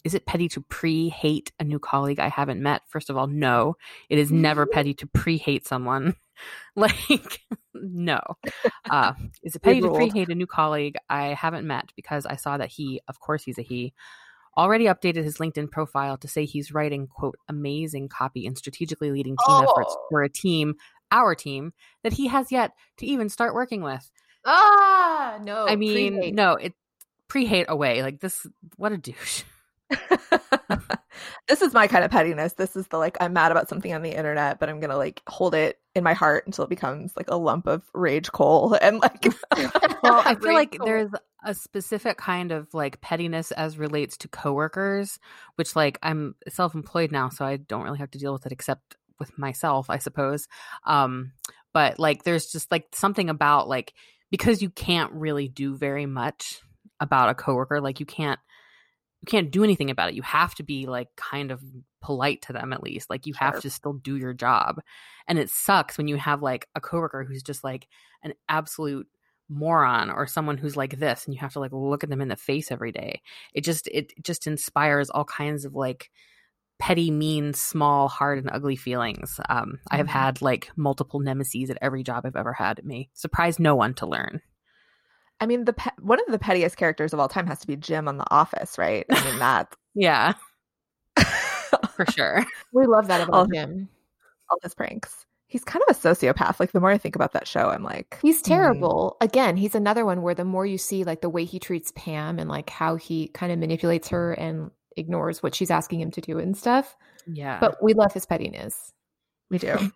is 0.05 0.15
it 0.15 0.25
petty 0.25 0.49
to 0.51 0.61
pre-hate 0.61 1.51
a 1.59 1.65
new 1.65 1.81
colleague 1.81 2.21
I 2.21 2.29
haven't 2.29 2.63
met? 2.63 2.83
First 2.89 3.11
of 3.11 3.17
all, 3.17 3.27
no. 3.27 3.77
It 4.09 4.19
is 4.21 4.31
never 4.31 4.65
Mm-hmm. 4.65 4.73
petty 4.73 4.95
to 4.95 5.07
pre-hate 5.09 5.67
someone. 5.67 6.15
like 6.77 7.41
no. 7.75 8.21
Uh, 8.89 9.15
is 9.43 9.57
it 9.57 9.63
petty 9.63 9.81
to 9.81 9.91
pre-hate 9.93 10.29
a 10.29 10.35
new 10.35 10.47
colleague 10.47 10.97
I 11.09 11.29
haven't 11.35 11.67
met 11.67 11.91
because 11.97 12.25
I 12.27 12.37
saw 12.37 12.57
that 12.57 12.69
he, 12.69 13.01
of 13.09 13.19
course 13.19 13.43
he's 13.43 13.59
a 13.59 13.63
he, 13.63 13.95
already 14.57 14.85
updated 14.87 15.25
his 15.25 15.39
LinkedIn 15.39 15.71
profile 15.71 16.17
to 16.19 16.29
say 16.29 16.45
he's 16.45 16.73
writing 16.73 17.07
quote 17.07 17.39
amazing 17.49 18.09
copy 18.09 18.47
and 18.47 18.57
strategically 18.57 19.11
leading 19.11 19.37
team 19.47 19.57
efforts 19.65 19.95
Oh. 19.97 20.07
for 20.11 20.23
a 20.23 20.29
team, 20.29 20.75
our 21.11 21.35
team, 21.35 21.73
that 22.03 22.13
he 22.15 22.27
has 22.29 22.51
yet 22.51 22.73
to 22.99 23.07
even 23.07 23.29
start 23.29 23.55
working 23.55 23.83
with. 23.83 24.11
Ah, 24.45 25.39
no. 25.43 25.67
I 25.67 25.77
mean, 25.77 26.15
pre-hate. 26.15 26.35
no, 26.35 26.53
it 26.55 26.75
pre-hate 27.29 27.67
away. 27.69 28.03
Like 28.03 28.21
this 28.21 28.47
what 28.77 28.93
a 28.93 28.97
douche. 28.99 29.43
this 31.49 31.63
is 31.63 31.73
my 31.73 31.87
kind 31.87 32.05
of 32.05 32.11
pettiness. 32.11 32.55
This 32.55 32.77
is 32.77 32.87
the 32.89 32.99
like 32.99 33.17
I'm 33.21 33.33
mad 33.33 33.53
about 33.53 33.69
something 33.69 33.93
on 33.93 34.03
the 34.03 34.11
internet, 34.13 34.59
but 34.59 34.69
I'm 34.69 34.81
gonna 34.81 34.97
like 34.97 35.23
hold 35.29 35.55
it 35.55 35.79
in 35.97 36.05
my 36.05 36.13
heart 36.13 36.45
until 36.47 36.63
it 36.63 36.69
becomes 36.69 37.17
like 37.17 37.31
a 37.31 37.37
lump 37.37 37.67
of 37.67 37.83
rage 37.95 38.31
coal 38.31 38.75
and 38.81 39.01
like 39.01 39.25
Well, 40.03 40.23
I 40.25 40.35
feel 40.41 40.53
like 40.53 40.73
Rachel. 40.73 40.87
there's 40.87 41.11
a 41.45 41.55
specific 41.55 42.19
kind 42.19 42.53
of 42.53 42.73
like 42.75 43.01
pettiness 43.01 43.51
as 43.51 43.79
relates 43.79 44.19
to 44.19 44.29
coworkers, 44.29 45.19
which 45.57 45.75
like 45.75 45.99
I'm 46.03 46.35
self-employed 46.49 47.13
now, 47.13 47.31
so 47.31 47.45
I 47.47 47.57
don't 47.57 47.83
really 47.83 47.99
have 47.99 48.11
to 48.13 48.19
deal 48.19 48.33
with 48.35 48.45
it 48.45 48.53
except 48.53 48.97
with 49.19 49.37
myself, 49.39 49.89
I 49.89 49.99
suppose. 49.99 50.49
Um, 50.85 51.33
but 51.73 51.99
like 51.99 52.25
there's 52.25 52.53
just 52.53 52.71
like 52.71 52.89
something 52.95 53.31
about 53.31 53.69
like 53.69 53.95
because 54.31 54.61
you 54.61 54.69
can't 54.69 55.13
really 55.13 55.49
do 55.49 55.77
very 55.77 56.05
much 56.05 56.61
about 57.01 57.31
a 57.31 57.35
coworker, 57.35 57.81
like 57.81 58.01
you 58.01 58.07
can't 58.07 58.41
you 59.23 59.27
can't 59.27 59.51
do 59.51 59.65
anything 59.65 59.91
about 59.91 60.11
it. 60.11 60.15
You 60.15 60.23
have 60.23 60.55
to 60.57 60.63
be 60.63 60.87
like 60.87 61.09
kind 61.17 61.51
of 61.51 61.63
polite 62.07 62.41
to 62.43 62.53
them 62.53 62.73
at 62.73 62.83
least. 62.83 63.11
Like 63.11 63.27
you 63.27 63.35
have 63.35 63.61
to 63.63 63.71
still 63.71 63.95
do 63.95 64.17
your 64.17 64.33
job. 64.33 64.81
And 65.27 65.39
it 65.41 65.51
sucks 65.51 65.99
when 65.99 66.07
you 66.07 66.17
have 66.17 66.41
like 66.41 66.69
a 66.77 66.81
coworker 66.81 67.25
who's 67.25 67.43
just 67.43 67.65
like 67.65 67.89
an 68.23 68.33
absolute 68.49 69.09
moron 69.49 70.09
or 70.11 70.27
someone 70.27 70.57
who's 70.57 70.77
like 70.77 70.99
this 70.99 71.25
and 71.25 71.35
you 71.35 71.41
have 71.41 71.53
to 71.55 71.61
like 71.61 71.73
look 71.73 72.05
at 72.05 72.11
them 72.11 72.21
in 72.21 72.29
the 72.29 72.37
face 72.37 72.71
every 72.71 72.93
day. 72.93 73.21
It 73.53 73.65
just 73.65 73.89
it 73.89 74.13
just 74.23 74.47
inspires 74.47 75.11
all 75.11 75.25
kinds 75.25 75.65
of 75.65 75.75
like 75.75 76.11
petty, 76.79 77.11
mean, 77.11 77.55
small, 77.55 78.07
hard 78.09 78.39
and 78.39 78.51
ugly 78.53 78.77
feelings. 78.77 79.41
Um 79.49 79.81
I 79.91 79.97
have 79.97 80.07
Mhm. 80.07 80.11
had 80.11 80.43
like 80.43 80.71
multiple 80.77 81.21
nemesis 81.21 81.71
at 81.71 81.79
every 81.83 82.03
job 82.05 82.25
I've 82.25 82.37
ever 82.37 82.53
had. 82.53 82.79
It 82.79 82.85
may 82.85 83.09
surprise 83.15 83.59
no 83.59 83.75
one 83.75 83.95
to 83.95 84.07
learn. 84.07 84.43
I 85.41 85.47
mean 85.47 85.65
the 85.65 85.73
pe- 85.75 85.91
one 86.01 86.19
of 86.21 86.27
the 86.29 86.39
pettiest 86.39 86.77
characters 86.77 87.13
of 87.13 87.21
all 87.21 87.29
time 87.29 87.47
has 87.47 87.59
to 87.61 87.67
be 87.67 87.77
Jim 87.77 88.09
on 88.09 88.17
The 88.17 88.31
Office, 88.31 88.79
right? 88.79 89.05
I 89.11 89.25
mean 89.25 89.39
that 89.41 89.75
Yeah, 89.95 90.35
for 91.97 92.07
sure. 92.07 92.45
We 92.73 92.87
love 92.87 93.09
that 93.09 93.27
about 93.27 93.49
Oh. 93.49 93.53
him. 93.53 93.89
all 94.51 94.59
his 94.63 94.75
pranks. 94.75 95.25
He's 95.49 95.65
kind 95.65 95.83
of 95.89 95.97
a 95.97 95.99
sociopath. 95.99 96.59
Like 96.61 96.73
the 96.73 96.81
more 96.81 96.91
I 96.91 96.99
think 96.99 97.15
about 97.17 97.33
that 97.33 97.47
show, 97.49 97.69
I'm 97.69 97.83
like, 97.83 98.19
He's 98.23 98.41
hmm. 98.41 98.45
terrible. 98.49 99.17
Again, 99.21 99.57
he's 99.57 99.75
another 99.75 100.05
one 100.05 100.23
where 100.23 100.35
the 100.35 100.45
more 100.45 100.67
you 100.67 100.79
see 100.79 101.05
like 101.05 101.21
the 101.21 101.29
way 101.31 101.45
he 101.45 101.59
treats 101.59 101.93
Pam 101.97 102.39
and 102.39 102.49
like 102.51 102.69
how 102.71 102.97
he 102.97 103.29
kind 103.29 103.53
of 103.53 103.59
manipulates 103.59 104.09
her 104.09 104.33
and 104.33 104.71
ignores 104.97 105.43
what 105.43 105.55
she's 105.55 105.71
asking 105.71 106.01
him 106.01 106.11
to 106.13 106.21
do 106.21 106.39
and 106.39 106.57
stuff. 106.57 106.97
Yeah. 107.27 107.59
But 107.61 107.83
we 107.83 107.93
love 107.95 108.13
his 108.13 108.27
pettiness. 108.27 108.93
we 109.51 109.59
do. 109.59 109.77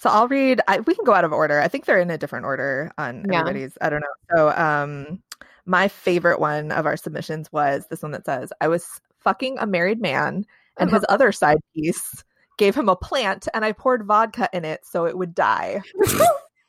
So 0.00 0.08
I'll 0.08 0.28
read. 0.28 0.60
I, 0.68 0.78
we 0.78 0.94
can 0.94 1.04
go 1.04 1.12
out 1.12 1.24
of 1.24 1.32
order. 1.32 1.60
I 1.60 1.66
think 1.66 1.84
they're 1.84 1.98
in 1.98 2.08
a 2.08 2.16
different 2.16 2.46
order 2.46 2.92
on 2.98 3.24
Yeah. 3.28 3.40
everybody's. 3.40 3.76
I 3.80 3.90
don't 3.90 4.00
know. 4.00 4.36
So, 4.36 4.50
um, 4.50 5.20
my 5.66 5.88
favorite 5.88 6.38
one 6.38 6.70
of 6.70 6.86
our 6.86 6.96
submissions 6.96 7.50
was 7.52 7.84
this 7.90 8.00
one 8.02 8.12
that 8.12 8.24
says, 8.24 8.52
"I 8.60 8.68
was 8.68 9.00
fucking 9.18 9.58
a 9.58 9.66
married 9.66 10.00
man, 10.00 10.46
and 10.78 10.90
his 10.90 11.02
uh-huh. 11.04 11.14
other 11.14 11.32
side 11.32 11.58
piece 11.74 12.24
gave 12.56 12.74
him 12.74 12.88
a 12.88 12.96
plant, 12.96 13.48
and 13.54 13.64
I 13.64 13.72
poured 13.72 14.04
vodka 14.04 14.48
in 14.52 14.64
it 14.64 14.80
so 14.84 15.06
it 15.06 15.16
would 15.16 15.34
die." 15.34 15.82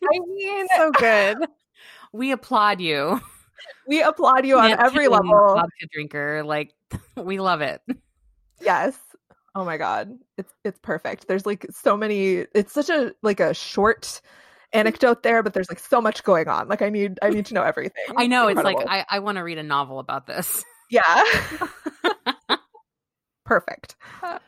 I 0.03 0.19
mean, 0.27 0.67
so 0.75 0.91
good. 0.91 1.37
We 2.11 2.31
applaud 2.31 2.81
you. 2.81 3.21
we 3.87 4.01
applaud 4.01 4.45
you 4.45 4.57
on 4.57 4.71
every 4.71 5.07
level. 5.07 5.29
Vodka 5.29 5.87
drinker, 5.91 6.43
like 6.43 6.73
we 7.17 7.39
love 7.39 7.61
it. 7.61 7.81
Yes. 8.61 8.97
Oh 9.55 9.63
my 9.63 9.77
god. 9.77 10.17
It's 10.37 10.51
it's 10.63 10.79
perfect. 10.79 11.27
There's 11.27 11.45
like 11.45 11.67
so 11.69 11.95
many 11.95 12.45
it's 12.55 12.73
such 12.73 12.89
a 12.89 13.13
like 13.21 13.39
a 13.39 13.53
short 13.53 14.21
anecdote 14.73 15.23
there, 15.23 15.43
but 15.43 15.53
there's 15.53 15.69
like 15.69 15.79
so 15.79 16.01
much 16.01 16.23
going 16.23 16.47
on. 16.47 16.67
Like 16.67 16.81
I 16.81 16.89
need 16.89 17.19
I 17.21 17.29
need 17.29 17.45
to 17.47 17.53
know 17.53 17.63
everything. 17.63 18.05
I 18.17 18.27
know 18.27 18.47
it's 18.47 18.63
like. 18.63 18.77
I, 18.87 19.05
I 19.09 19.19
want 19.19 19.37
to 19.37 19.43
read 19.43 19.57
a 19.57 19.63
novel 19.63 19.99
about 19.99 20.25
this. 20.25 20.63
Yeah. 20.89 21.23
Perfect. 23.49 23.95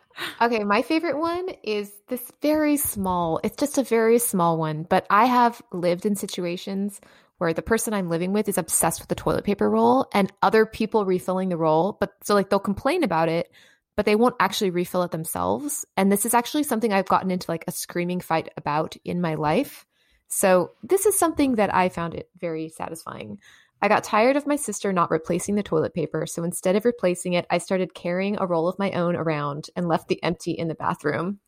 Okay, 0.41 0.63
my 0.63 0.81
favorite 0.81 1.17
one 1.17 1.49
is 1.63 1.91
this 2.09 2.31
very 2.41 2.77
small. 2.77 3.39
It's 3.43 3.55
just 3.55 3.77
a 3.77 3.83
very 3.83 4.19
small 4.19 4.57
one, 4.57 4.83
but 4.83 5.07
I 5.09 5.25
have 5.25 5.61
lived 5.71 6.05
in 6.05 6.15
situations 6.15 6.99
where 7.37 7.53
the 7.53 7.61
person 7.63 7.93
I'm 7.93 8.09
living 8.09 8.33
with 8.33 8.47
is 8.49 8.57
obsessed 8.57 8.99
with 8.99 9.07
the 9.07 9.15
toilet 9.15 9.45
paper 9.45 9.67
roll 9.69 10.07
and 10.13 10.31
other 10.43 10.65
people 10.65 11.05
refilling 11.05 11.49
the 11.49 11.57
roll, 11.57 11.97
but 11.99 12.11
so 12.23 12.35
like 12.35 12.49
they'll 12.49 12.59
complain 12.59 13.03
about 13.03 13.29
it, 13.29 13.51
but 13.95 14.05
they 14.05 14.15
won't 14.17 14.35
actually 14.39 14.69
refill 14.69 15.01
it 15.03 15.11
themselves. 15.11 15.85
And 15.95 16.11
this 16.11 16.25
is 16.25 16.33
actually 16.33 16.63
something 16.63 16.91
I've 16.91 17.07
gotten 17.07 17.31
into 17.31 17.49
like 17.49 17.63
a 17.67 17.71
screaming 17.71 18.19
fight 18.19 18.49
about 18.57 18.97
in 19.05 19.21
my 19.21 19.35
life. 19.35 19.85
So 20.27 20.71
this 20.83 21.05
is 21.05 21.17
something 21.17 21.55
that 21.55 21.73
I 21.73 21.89
found 21.89 22.13
it 22.15 22.29
very 22.39 22.69
satisfying. 22.69 23.39
I 23.81 23.87
got 23.87 24.03
tired 24.03 24.35
of 24.35 24.45
my 24.45 24.55
sister 24.55 24.93
not 24.93 25.09
replacing 25.09 25.55
the 25.55 25.63
toilet 25.63 25.93
paper, 25.93 26.25
so 26.27 26.43
instead 26.43 26.75
of 26.75 26.85
replacing 26.85 27.33
it, 27.33 27.47
I 27.49 27.57
started 27.57 27.93
carrying 27.95 28.37
a 28.39 28.45
roll 28.45 28.67
of 28.67 28.77
my 28.77 28.91
own 28.91 29.15
around 29.15 29.69
and 29.75 29.87
left 29.87 30.07
the 30.07 30.21
empty 30.23 30.51
in 30.51 30.67
the 30.67 30.75
bathroom. 30.75 31.39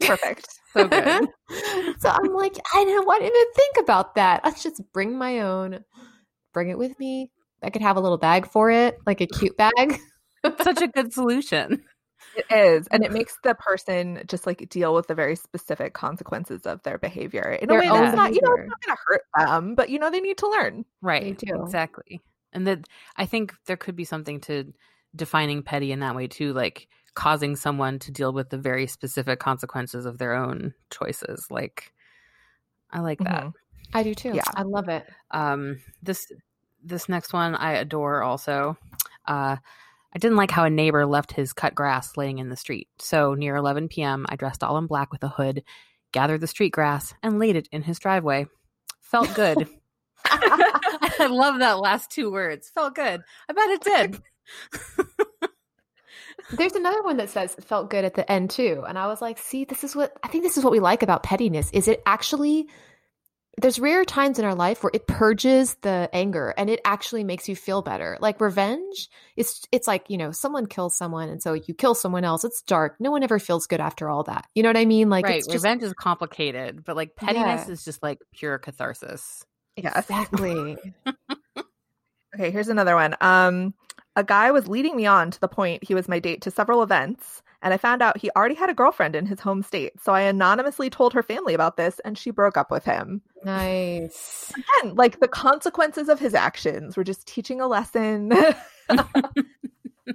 Perfect. 0.00 0.48
So 0.72 0.86
good. 0.86 1.26
so 1.98 2.08
I'm 2.08 2.32
like, 2.32 2.56
I 2.72 2.84
didn't 2.84 3.04
want 3.04 3.22
to 3.22 3.26
even 3.26 3.52
think 3.56 3.76
about 3.80 4.14
that. 4.14 4.42
Let's 4.44 4.62
just 4.62 4.80
bring 4.92 5.18
my 5.18 5.40
own, 5.40 5.84
bring 6.54 6.68
it 6.68 6.78
with 6.78 6.96
me. 7.00 7.32
I 7.60 7.70
could 7.70 7.82
have 7.82 7.96
a 7.96 8.00
little 8.00 8.18
bag 8.18 8.46
for 8.46 8.70
it, 8.70 8.96
like 9.04 9.20
a 9.20 9.26
cute 9.26 9.56
bag. 9.56 9.98
Such 10.62 10.80
a 10.80 10.86
good 10.94 11.12
solution. 11.12 11.82
It 12.36 12.46
is. 12.50 12.86
And 12.88 13.04
it 13.04 13.12
makes 13.12 13.36
the 13.42 13.54
person 13.54 14.22
just 14.26 14.46
like 14.46 14.68
deal 14.68 14.94
with 14.94 15.08
the 15.08 15.14
very 15.14 15.36
specific 15.36 15.94
consequences 15.94 16.62
of 16.66 16.82
their 16.82 16.98
behavior 16.98 17.58
in 17.60 17.70
a 17.70 17.74
way 17.74 17.88
own 17.88 18.02
that's 18.02 18.16
not, 18.16 18.34
you 18.34 18.40
know, 18.42 18.54
it's 18.54 18.68
not 18.68 18.80
gonna 18.86 18.98
hurt 19.06 19.22
them, 19.36 19.74
but 19.74 19.90
you 19.90 19.98
know, 19.98 20.10
they 20.10 20.20
need 20.20 20.38
to 20.38 20.48
learn. 20.48 20.84
Right. 21.02 21.36
do. 21.36 21.62
Exactly. 21.62 22.20
And 22.52 22.66
that 22.66 22.86
I 23.16 23.26
think 23.26 23.54
there 23.66 23.76
could 23.76 23.96
be 23.96 24.04
something 24.04 24.40
to 24.42 24.72
defining 25.14 25.62
petty 25.62 25.92
in 25.92 26.00
that 26.00 26.14
way 26.14 26.28
too, 26.28 26.52
like 26.52 26.88
causing 27.14 27.56
someone 27.56 27.98
to 28.00 28.12
deal 28.12 28.32
with 28.32 28.50
the 28.50 28.58
very 28.58 28.86
specific 28.86 29.40
consequences 29.40 30.06
of 30.06 30.18
their 30.18 30.34
own 30.34 30.74
choices. 30.90 31.46
Like 31.50 31.92
I 32.90 33.00
like 33.00 33.18
that. 33.20 33.44
Mhm. 33.44 33.52
I 33.92 34.02
do 34.04 34.14
too. 34.14 34.32
Yeah. 34.34 34.42
I 34.54 34.62
love 34.62 34.88
it. 34.88 35.04
Um, 35.32 35.80
this 36.02 36.30
this 36.82 37.08
next 37.08 37.32
one 37.32 37.54
I 37.54 37.72
adore 37.72 38.22
also. 38.22 38.78
Uh, 39.26 39.56
I 40.12 40.18
didn't 40.18 40.36
like 40.36 40.50
how 40.50 40.64
a 40.64 40.70
neighbor 40.70 41.06
left 41.06 41.32
his 41.32 41.52
cut 41.52 41.74
grass 41.74 42.16
laying 42.16 42.38
in 42.38 42.48
the 42.48 42.56
street. 42.56 42.88
So 42.98 43.34
near 43.34 43.56
11 43.56 43.88
p.m., 43.88 44.26
I 44.28 44.36
dressed 44.36 44.64
all 44.64 44.78
in 44.78 44.86
black 44.86 45.12
with 45.12 45.22
a 45.22 45.28
hood, 45.28 45.62
gathered 46.12 46.40
the 46.40 46.46
street 46.46 46.72
grass, 46.72 47.14
and 47.22 47.38
laid 47.38 47.56
it 47.56 47.68
in 47.70 47.82
his 47.82 47.98
driveway. 47.98 48.46
Felt 49.00 49.32
good. 49.34 49.68
I 50.24 51.28
love 51.30 51.58
that 51.60 51.78
last 51.80 52.10
two 52.10 52.30
words. 52.30 52.70
Felt 52.70 52.94
good. 52.94 53.22
I 53.48 53.52
bet 53.52 53.70
it 53.70 53.82
did. 53.82 54.22
There's 56.52 56.74
another 56.74 57.02
one 57.02 57.16
that 57.18 57.30
says 57.30 57.54
felt 57.60 57.90
good 57.90 58.04
at 58.04 58.14
the 58.14 58.30
end 58.30 58.50
too. 58.50 58.84
And 58.86 58.98
I 58.98 59.06
was 59.06 59.22
like, 59.22 59.38
see, 59.38 59.64
this 59.64 59.84
is 59.84 59.94
what 59.94 60.16
I 60.22 60.28
think 60.28 60.42
this 60.42 60.58
is 60.58 60.64
what 60.64 60.72
we 60.72 60.80
like 60.80 61.02
about 61.02 61.22
pettiness 61.22 61.70
is 61.72 61.86
it 61.88 62.02
actually 62.06 62.68
there's 63.60 63.78
rare 63.78 64.04
times 64.04 64.38
in 64.38 64.44
our 64.44 64.54
life 64.54 64.82
where 64.82 64.90
it 64.94 65.06
purges 65.06 65.74
the 65.82 66.08
anger 66.12 66.54
and 66.56 66.70
it 66.70 66.80
actually 66.84 67.24
makes 67.24 67.48
you 67.48 67.56
feel 67.56 67.82
better. 67.82 68.16
Like 68.20 68.40
revenge, 68.40 69.08
it's 69.36 69.66
it's 69.72 69.86
like, 69.86 70.08
you 70.08 70.16
know, 70.16 70.30
someone 70.30 70.66
kills 70.66 70.96
someone 70.96 71.28
and 71.28 71.42
so 71.42 71.54
you 71.54 71.74
kill 71.74 71.94
someone 71.94 72.24
else. 72.24 72.44
It's 72.44 72.62
dark. 72.62 72.96
No 73.00 73.10
one 73.10 73.22
ever 73.22 73.38
feels 73.38 73.66
good 73.66 73.80
after 73.80 74.08
all 74.08 74.22
that. 74.24 74.46
You 74.54 74.62
know 74.62 74.68
what 74.68 74.76
I 74.76 74.84
mean? 74.86 75.10
Like 75.10 75.24
right. 75.24 75.38
it's 75.38 75.46
just 75.46 75.64
Revenge 75.64 75.82
is 75.82 75.92
complicated, 75.92 76.84
but 76.84 76.96
like 76.96 77.16
pettiness 77.16 77.66
Yeah. 77.66 77.72
is 77.72 77.84
just 77.84 78.02
like 78.02 78.20
pure 78.32 78.58
catharsis. 78.58 79.44
Yes. 79.76 79.96
exactly. 79.96 80.76
Okay, 82.34 82.50
here's 82.50 82.68
another 82.68 82.94
one. 82.94 83.16
Um, 83.20 83.74
a 84.14 84.22
guy 84.22 84.52
was 84.52 84.68
leading 84.68 84.96
me 84.96 85.06
on 85.06 85.30
to 85.32 85.40
the 85.40 85.48
point 85.48 85.82
he 85.82 85.94
was 85.94 86.08
my 86.08 86.20
date 86.20 86.42
to 86.42 86.50
several 86.50 86.82
events, 86.82 87.42
and 87.62 87.74
I 87.74 87.76
found 87.76 88.02
out 88.02 88.18
he 88.18 88.30
already 88.36 88.54
had 88.54 88.70
a 88.70 88.74
girlfriend 88.74 89.14
in 89.14 89.26
his 89.26 89.40
home 89.40 89.62
state. 89.62 89.92
So 90.00 90.12
I 90.12 90.22
anonymously 90.22 90.88
told 90.90 91.12
her 91.12 91.22
family 91.22 91.54
about 91.54 91.76
this, 91.76 92.00
and 92.04 92.16
she 92.16 92.30
broke 92.30 92.56
up 92.56 92.70
with 92.70 92.84
him. 92.84 93.22
nice. 93.44 94.52
Again, 94.54 94.94
like 94.94 95.20
the 95.20 95.28
consequences 95.28 96.08
of 96.08 96.18
his 96.18 96.34
actions 96.34 96.96
were 96.96 97.04
just 97.04 97.26
teaching 97.26 97.60
a 97.60 97.66
lesson. 97.66 98.32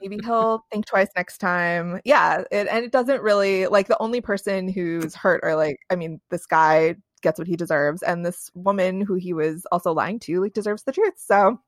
maybe 0.01 0.19
he'll 0.23 0.65
think 0.71 0.86
twice 0.86 1.10
next 1.15 1.38
time. 1.39 2.01
Yeah, 2.05 2.43
it, 2.51 2.67
and 2.67 2.86
it 2.86 2.91
doesn't 2.91 3.21
really 3.21 3.67
like 3.67 3.88
the 3.88 4.01
only 4.01 4.21
person 4.21 4.67
who's 4.67 5.15
hurt 5.15 5.41
or 5.43 5.55
like 5.55 5.77
I 5.89 5.95
mean 5.95 6.19
this 6.29 6.45
guy 6.45 6.95
gets 7.21 7.39
what 7.39 7.47
he 7.47 7.55
deserves 7.55 8.03
and 8.03 8.25
this 8.25 8.51
woman 8.53 9.01
who 9.01 9.15
he 9.15 9.34
was 9.34 9.65
also 9.71 9.93
lying 9.93 10.19
to 10.19 10.41
like 10.41 10.53
deserves 10.53 10.84
the 10.84 10.91
truth. 10.91 11.13
So 11.17 11.60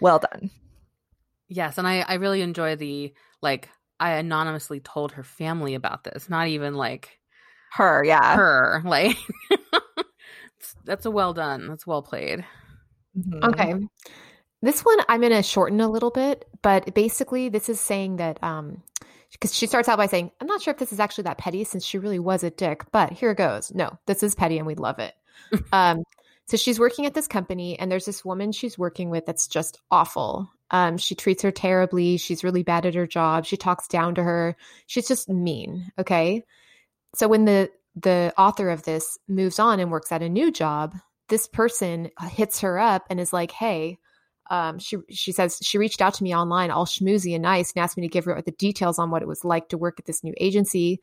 well 0.00 0.18
done. 0.18 0.50
Yes, 1.48 1.78
and 1.78 1.88
I 1.88 2.00
I 2.00 2.14
really 2.14 2.42
enjoy 2.42 2.76
the 2.76 3.14
like 3.42 3.68
I 4.00 4.12
anonymously 4.12 4.80
told 4.80 5.12
her 5.12 5.22
family 5.22 5.74
about 5.74 6.04
this, 6.04 6.28
not 6.28 6.48
even 6.48 6.74
like 6.74 7.18
her, 7.72 8.04
yeah. 8.04 8.36
Her, 8.36 8.82
like 8.84 9.16
that's 10.84 11.06
a 11.06 11.10
well 11.10 11.34
done. 11.34 11.68
That's 11.68 11.86
well 11.86 12.02
played. 12.02 12.44
Mm-hmm. 13.16 13.44
Okay. 13.44 13.74
This 14.62 14.82
one 14.82 14.98
I'm 15.08 15.20
going 15.20 15.32
to 15.32 15.42
shorten 15.42 15.80
a 15.80 15.88
little 15.88 16.10
bit, 16.10 16.46
but 16.62 16.94
basically 16.94 17.48
this 17.48 17.68
is 17.68 17.80
saying 17.80 18.16
that 18.16 18.42
um 18.42 18.82
because 19.30 19.54
she 19.54 19.66
starts 19.66 19.88
out 19.88 19.98
by 19.98 20.06
saying, 20.06 20.30
"I'm 20.40 20.46
not 20.46 20.62
sure 20.62 20.72
if 20.72 20.78
this 20.78 20.92
is 20.92 21.00
actually 21.00 21.24
that 21.24 21.38
petty 21.38 21.62
since 21.64 21.84
she 21.84 21.98
really 21.98 22.18
was 22.18 22.42
a 22.42 22.50
dick, 22.50 22.84
but 22.92 23.12
here 23.12 23.34
goes. 23.34 23.72
No, 23.74 23.98
this 24.06 24.22
is 24.22 24.34
petty 24.34 24.58
and 24.58 24.66
we 24.66 24.74
love 24.74 24.98
it." 24.98 25.14
um 25.72 26.02
so 26.46 26.56
she's 26.56 26.80
working 26.80 27.04
at 27.04 27.12
this 27.14 27.28
company 27.28 27.78
and 27.78 27.92
there's 27.92 28.06
this 28.06 28.24
woman 28.24 28.52
she's 28.52 28.78
working 28.78 29.10
with 29.10 29.26
that's 29.26 29.46
just 29.48 29.78
awful. 29.90 30.50
Um 30.70 30.98
she 30.98 31.14
treats 31.14 31.42
her 31.42 31.50
terribly, 31.50 32.16
she's 32.16 32.44
really 32.44 32.62
bad 32.62 32.86
at 32.86 32.94
her 32.94 33.06
job, 33.06 33.46
she 33.46 33.56
talks 33.56 33.88
down 33.88 34.14
to 34.16 34.22
her. 34.22 34.56
She's 34.86 35.08
just 35.08 35.28
mean, 35.28 35.90
okay? 35.98 36.44
So 37.14 37.28
when 37.28 37.44
the 37.44 37.70
the 37.96 38.32
author 38.38 38.70
of 38.70 38.84
this 38.84 39.18
moves 39.28 39.58
on 39.58 39.80
and 39.80 39.90
works 39.90 40.12
at 40.12 40.22
a 40.22 40.28
new 40.28 40.52
job, 40.52 40.94
this 41.28 41.46
person 41.48 42.10
hits 42.30 42.60
her 42.60 42.78
up 42.78 43.04
and 43.10 43.18
is 43.20 43.32
like, 43.32 43.50
"Hey, 43.52 43.98
um, 44.50 44.78
she 44.78 44.96
she 45.10 45.32
says 45.32 45.58
she 45.62 45.78
reached 45.78 46.00
out 46.00 46.14
to 46.14 46.24
me 46.24 46.34
online, 46.34 46.70
all 46.70 46.86
schmoozy 46.86 47.34
and 47.34 47.42
nice, 47.42 47.72
and 47.72 47.82
asked 47.82 47.96
me 47.96 48.02
to 48.02 48.12
give 48.12 48.24
her 48.24 48.40
the 48.42 48.52
details 48.52 48.98
on 48.98 49.10
what 49.10 49.22
it 49.22 49.28
was 49.28 49.44
like 49.44 49.68
to 49.70 49.78
work 49.78 49.98
at 49.98 50.06
this 50.06 50.24
new 50.24 50.34
agency. 50.38 51.00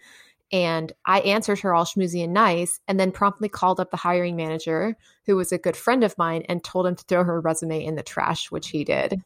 And 0.52 0.92
I 1.06 1.22
answered 1.22 1.60
her 1.60 1.74
all 1.74 1.86
schmoozy 1.86 2.24
and 2.24 2.34
nice, 2.34 2.80
and 2.88 3.00
then 3.00 3.12
promptly 3.12 3.50
called 3.50 3.80
up 3.80 3.92
the 3.92 3.98
hiring 3.98 4.36
manager, 4.36 4.96
who 5.26 5.36
was 5.36 5.52
a 5.52 5.58
good 5.58 5.76
friend 5.76 6.04
of 6.04 6.18
mine, 6.18 6.44
and 6.50 6.64
told 6.64 6.88
him 6.88 6.96
to 6.96 7.04
throw 7.06 7.24
her 7.24 7.42
resume 7.42 7.84
in 7.84 7.96
the 7.96 8.04
trash, 8.04 8.52
which 8.52 8.70
he 8.70 8.84
did. 8.84 9.22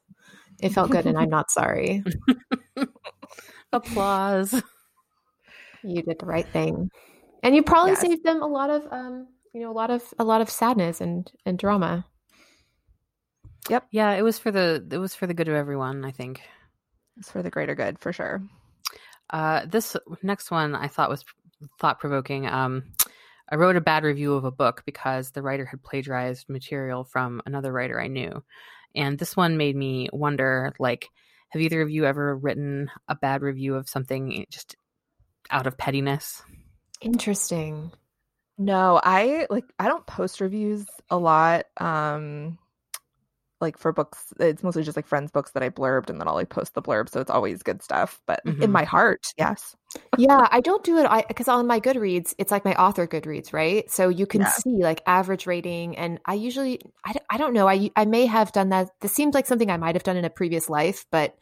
It 0.61 0.73
felt 0.73 0.91
good, 0.91 1.05
and 1.05 1.17
I'm 1.17 1.29
not 1.29 1.51
sorry. 1.51 2.03
Applause. 3.73 4.61
You 5.83 6.01
did 6.01 6.19
the 6.19 6.25
right 6.25 6.47
thing, 6.47 6.89
and 7.43 7.55
you 7.55 7.63
probably 7.63 7.91
yes. 7.91 8.01
saved 8.01 8.23
them 8.23 8.41
a 8.41 8.47
lot 8.47 8.69
of, 8.69 8.83
um, 8.91 9.27
you 9.53 9.61
know, 9.61 9.71
a 9.71 9.73
lot 9.73 9.89
of 9.89 10.03
a 10.19 10.23
lot 10.23 10.41
of 10.41 10.49
sadness 10.49 10.99
and 10.99 11.31
and 11.45 11.57
drama. 11.57 12.05
Yep. 13.69 13.87
Yeah, 13.91 14.13
it 14.13 14.23
was 14.23 14.39
for 14.39 14.51
the 14.51 14.85
it 14.91 14.97
was 14.97 15.15
for 15.15 15.27
the 15.27 15.33
good 15.33 15.47
of 15.47 15.55
everyone, 15.55 16.03
I 16.03 16.11
think. 16.11 16.41
It's 17.17 17.31
for 17.31 17.43
the 17.43 17.49
greater 17.49 17.75
good, 17.75 17.99
for 17.99 18.11
sure. 18.11 18.41
Uh, 19.29 19.65
this 19.65 19.95
next 20.23 20.51
one 20.51 20.75
I 20.75 20.87
thought 20.87 21.09
was 21.09 21.23
thought 21.79 21.99
provoking. 21.99 22.47
Um, 22.47 22.83
I 23.51 23.55
wrote 23.55 23.75
a 23.75 23.81
bad 23.81 24.03
review 24.03 24.33
of 24.33 24.45
a 24.45 24.51
book 24.51 24.83
because 24.85 25.31
the 25.31 25.41
writer 25.41 25.65
had 25.65 25.83
plagiarized 25.83 26.49
material 26.49 27.03
from 27.03 27.41
another 27.45 27.71
writer 27.71 27.99
I 27.99 28.07
knew, 28.07 28.43
and 28.95 29.17
this 29.17 29.35
one 29.35 29.57
made 29.57 29.75
me 29.75 30.09
wonder. 30.13 30.73
Like, 30.79 31.09
have 31.49 31.61
either 31.61 31.81
of 31.81 31.89
you 31.89 32.05
ever 32.05 32.35
written 32.35 32.91
a 33.07 33.15
bad 33.15 33.41
review 33.41 33.75
of 33.75 33.89
something 33.89 34.45
just 34.49 34.75
out 35.49 35.67
of 35.67 35.77
pettiness? 35.77 36.43
Interesting. 37.01 37.91
No, 38.57 38.99
I 39.01 39.47
like 39.49 39.65
I 39.79 39.87
don't 39.87 40.05
post 40.05 40.41
reviews 40.41 40.85
a 41.09 41.17
lot. 41.17 41.65
Um 41.77 42.58
like 43.61 43.77
for 43.77 43.91
books 43.91 44.33
it's 44.39 44.63
mostly 44.63 44.83
just 44.83 44.95
like 44.95 45.07
friends 45.07 45.31
books 45.31 45.51
that 45.51 45.63
i 45.63 45.69
blurbed 45.69 46.09
and 46.09 46.19
then 46.19 46.27
i'll 46.27 46.35
like 46.35 46.49
post 46.49 46.73
the 46.73 46.81
blurb 46.81 47.09
so 47.09 47.19
it's 47.19 47.29
always 47.29 47.63
good 47.63 47.81
stuff 47.81 48.21
but 48.25 48.43
mm-hmm. 48.45 48.61
in 48.61 48.71
my 48.71 48.83
heart 48.83 49.33
yes 49.37 49.75
yeah 50.17 50.47
i 50.51 50.59
don't 50.61 50.83
do 50.83 50.97
it 50.97 51.05
i 51.05 51.23
because 51.27 51.47
on 51.47 51.67
my 51.67 51.79
goodreads 51.79 52.33
it's 52.37 52.51
like 52.51 52.65
my 52.65 52.73
author 52.75 53.07
goodreads 53.07 53.53
right 53.53 53.89
so 53.89 54.09
you 54.09 54.25
can 54.25 54.41
yeah. 54.41 54.51
see 54.51 54.77
like 54.81 55.01
average 55.05 55.45
rating 55.45 55.97
and 55.97 56.19
i 56.25 56.33
usually 56.33 56.79
I, 57.05 57.15
I 57.29 57.37
don't 57.37 57.53
know 57.53 57.67
i 57.67 57.89
i 57.95 58.05
may 58.05 58.25
have 58.25 58.51
done 58.51 58.69
that 58.69 58.89
this 59.01 59.13
seems 59.13 59.33
like 59.33 59.45
something 59.45 59.69
i 59.69 59.77
might 59.77 59.95
have 59.95 60.03
done 60.03 60.17
in 60.17 60.25
a 60.25 60.29
previous 60.29 60.69
life 60.69 61.05
but 61.11 61.35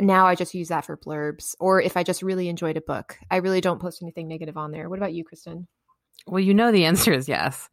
now 0.00 0.26
i 0.26 0.34
just 0.34 0.54
use 0.54 0.68
that 0.68 0.84
for 0.84 0.96
blurbs 0.96 1.54
or 1.60 1.80
if 1.80 1.96
i 1.96 2.02
just 2.02 2.22
really 2.22 2.48
enjoyed 2.48 2.76
a 2.76 2.80
book 2.80 3.18
i 3.30 3.36
really 3.36 3.60
don't 3.60 3.80
post 3.80 4.02
anything 4.02 4.26
negative 4.26 4.56
on 4.56 4.72
there 4.72 4.88
what 4.88 4.98
about 4.98 5.12
you 5.12 5.24
kristen 5.24 5.68
well, 6.26 6.40
you 6.40 6.54
know 6.54 6.72
the 6.72 6.84
answer 6.86 7.12
is 7.12 7.28
yes. 7.28 7.68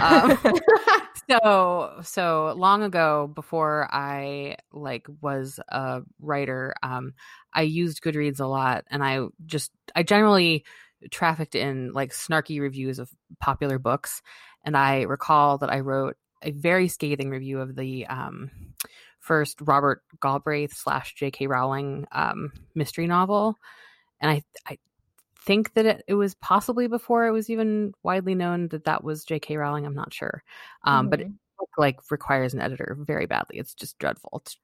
Um, 0.00 0.38
so 1.28 2.00
so 2.02 2.54
long 2.56 2.82
ago, 2.82 3.30
before 3.34 3.88
I 3.90 4.56
like 4.72 5.06
was 5.20 5.60
a 5.68 6.02
writer, 6.20 6.74
um, 6.82 7.14
I 7.52 7.62
used 7.62 8.02
Goodreads 8.02 8.40
a 8.40 8.46
lot, 8.46 8.84
and 8.90 9.02
I 9.02 9.26
just 9.44 9.72
I 9.94 10.02
generally 10.02 10.64
trafficked 11.10 11.54
in 11.54 11.92
like 11.92 12.12
snarky 12.12 12.60
reviews 12.60 12.98
of 12.98 13.10
popular 13.40 13.78
books, 13.78 14.22
and 14.64 14.76
I 14.76 15.02
recall 15.02 15.58
that 15.58 15.70
I 15.70 15.80
wrote 15.80 16.16
a 16.42 16.50
very 16.50 16.88
scathing 16.88 17.30
review 17.30 17.60
of 17.60 17.76
the 17.76 18.06
um, 18.06 18.50
first 19.20 19.58
Robert 19.60 20.02
Galbraith 20.20 20.74
slash 20.74 21.14
J.K. 21.14 21.46
Rowling 21.46 22.06
um, 22.12 22.52
mystery 22.74 23.06
novel, 23.06 23.56
and 24.20 24.30
I 24.30 24.42
I 24.66 24.78
think 25.46 25.72
that 25.74 25.86
it, 25.86 26.04
it, 26.08 26.14
was 26.14 26.34
possibly 26.34 26.88
before 26.88 27.26
it 27.26 27.30
was 27.30 27.48
even 27.48 27.92
widely 28.02 28.34
known 28.34 28.68
that 28.68 28.84
that 28.84 29.04
was 29.04 29.24
J.K. 29.24 29.56
Rowling. 29.56 29.86
I'm 29.86 29.94
not 29.94 30.12
sure, 30.12 30.42
um, 30.84 31.04
mm-hmm. 31.04 31.10
but 31.10 31.20
it 31.20 31.28
like 31.78 32.00
requires 32.10 32.52
an 32.52 32.60
editor 32.60 32.96
very 33.00 33.26
badly. 33.26 33.58
It's 33.58 33.74
just 33.74 33.98
dreadful. 33.98 34.42
It's 34.42 34.56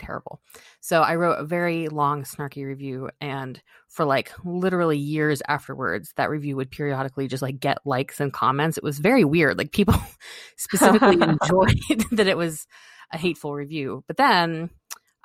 terrible. 0.00 0.40
So 0.80 1.02
I 1.02 1.16
wrote 1.16 1.38
a 1.38 1.44
very 1.44 1.88
long, 1.88 2.24
snarky 2.24 2.64
review, 2.64 3.10
and 3.20 3.60
for 3.88 4.04
like 4.04 4.32
literally 4.44 4.98
years 4.98 5.42
afterwards, 5.48 6.12
that 6.16 6.30
review 6.30 6.56
would 6.56 6.70
periodically 6.70 7.28
just 7.28 7.42
like 7.42 7.60
get 7.60 7.78
likes 7.84 8.20
and 8.20 8.32
comments. 8.32 8.78
It 8.78 8.84
was 8.84 8.98
very 8.98 9.24
weird. 9.24 9.58
Like 9.58 9.72
people 9.72 9.94
specifically 10.56 11.14
enjoyed 11.20 12.04
that 12.12 12.28
it 12.28 12.36
was 12.36 12.66
a 13.12 13.18
hateful 13.18 13.54
review. 13.54 14.04
But 14.06 14.16
then 14.16 14.70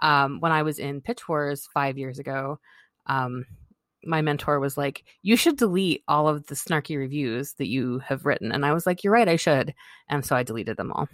um, 0.01 0.39
when 0.39 0.51
I 0.51 0.63
was 0.63 0.79
in 0.79 1.01
Pitch 1.01 1.27
Wars 1.27 1.67
five 1.73 1.97
years 1.97 2.19
ago, 2.19 2.59
um, 3.07 3.45
my 4.05 4.21
mentor 4.21 4.59
was 4.59 4.77
like, 4.77 5.03
"You 5.21 5.35
should 5.35 5.57
delete 5.57 6.03
all 6.07 6.27
of 6.27 6.47
the 6.47 6.55
snarky 6.55 6.97
reviews 6.97 7.53
that 7.53 7.67
you 7.67 7.99
have 7.99 8.25
written," 8.25 8.51
and 8.51 8.65
I 8.65 8.73
was 8.73 8.85
like, 8.85 9.03
"You're 9.03 9.13
right, 9.13 9.27
I 9.27 9.35
should," 9.35 9.73
and 10.07 10.25
so 10.25 10.35
I 10.35 10.43
deleted 10.43 10.77
them 10.77 10.91
all. 10.91 11.07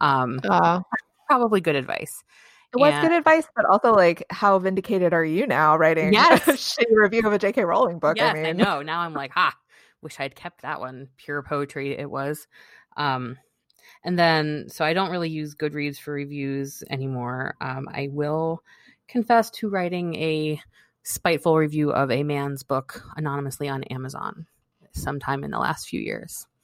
Um, 0.00 0.40
uh, 0.44 0.80
probably 1.26 1.60
good 1.60 1.76
advice. 1.76 2.22
It 2.74 2.80
was 2.80 2.92
and, 2.92 3.08
good 3.08 3.16
advice, 3.16 3.46
but 3.54 3.64
also 3.64 3.92
like, 3.92 4.24
how 4.30 4.58
vindicated 4.58 5.12
are 5.14 5.24
you 5.24 5.46
now 5.46 5.76
writing 5.76 6.12
yes. 6.12 6.46
a 6.46 6.52
shitty 6.52 6.94
review 6.94 7.26
of 7.26 7.32
a 7.32 7.38
J.K. 7.38 7.64
Rowling 7.64 7.98
book? 7.98 8.16
Yes, 8.16 8.32
I 8.32 8.34
mean, 8.34 8.46
I 8.46 8.52
know. 8.52 8.82
Now 8.82 9.00
I'm 9.00 9.14
like, 9.14 9.32
ha, 9.32 9.54
wish 10.02 10.18
I'd 10.18 10.34
kept 10.34 10.62
that 10.62 10.80
one. 10.80 11.08
Pure 11.16 11.42
poetry 11.44 11.96
it 11.96 12.10
was. 12.10 12.46
Um, 12.96 13.38
and 14.04 14.18
then, 14.18 14.66
so 14.68 14.84
I 14.84 14.92
don't 14.92 15.10
really 15.10 15.30
use 15.30 15.54
Goodreads 15.54 15.98
for 15.98 16.12
reviews 16.12 16.82
anymore. 16.90 17.54
Um, 17.60 17.88
I 17.90 18.08
will 18.10 18.62
confess 19.08 19.50
to 19.52 19.68
writing 19.70 20.14
a 20.16 20.60
spiteful 21.06 21.56
review 21.56 21.92
of 21.92 22.10
a 22.10 22.24
man's 22.24 22.64
book 22.64 23.02
anonymously 23.16 23.68
on 23.68 23.84
Amazon 23.84 24.46
sometime 24.92 25.44
in 25.44 25.52
the 25.52 25.58
last 25.58 25.88
few 25.88 26.00
years. 26.00 26.46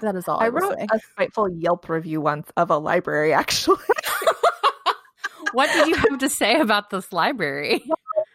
That 0.00 0.16
is 0.16 0.26
all 0.26 0.40
I, 0.40 0.46
I 0.46 0.48
wrote 0.48 0.78
say. 0.78 0.86
a 0.90 0.98
spiteful 1.12 1.50
Yelp 1.50 1.88
review 1.90 2.22
once 2.22 2.50
of 2.56 2.70
a 2.70 2.78
library, 2.78 3.34
actually. 3.34 3.76
what 5.52 5.70
did 5.70 5.88
you 5.88 5.94
have 5.94 6.18
to 6.18 6.30
say 6.30 6.60
about 6.60 6.88
this 6.90 7.12
library? 7.12 7.84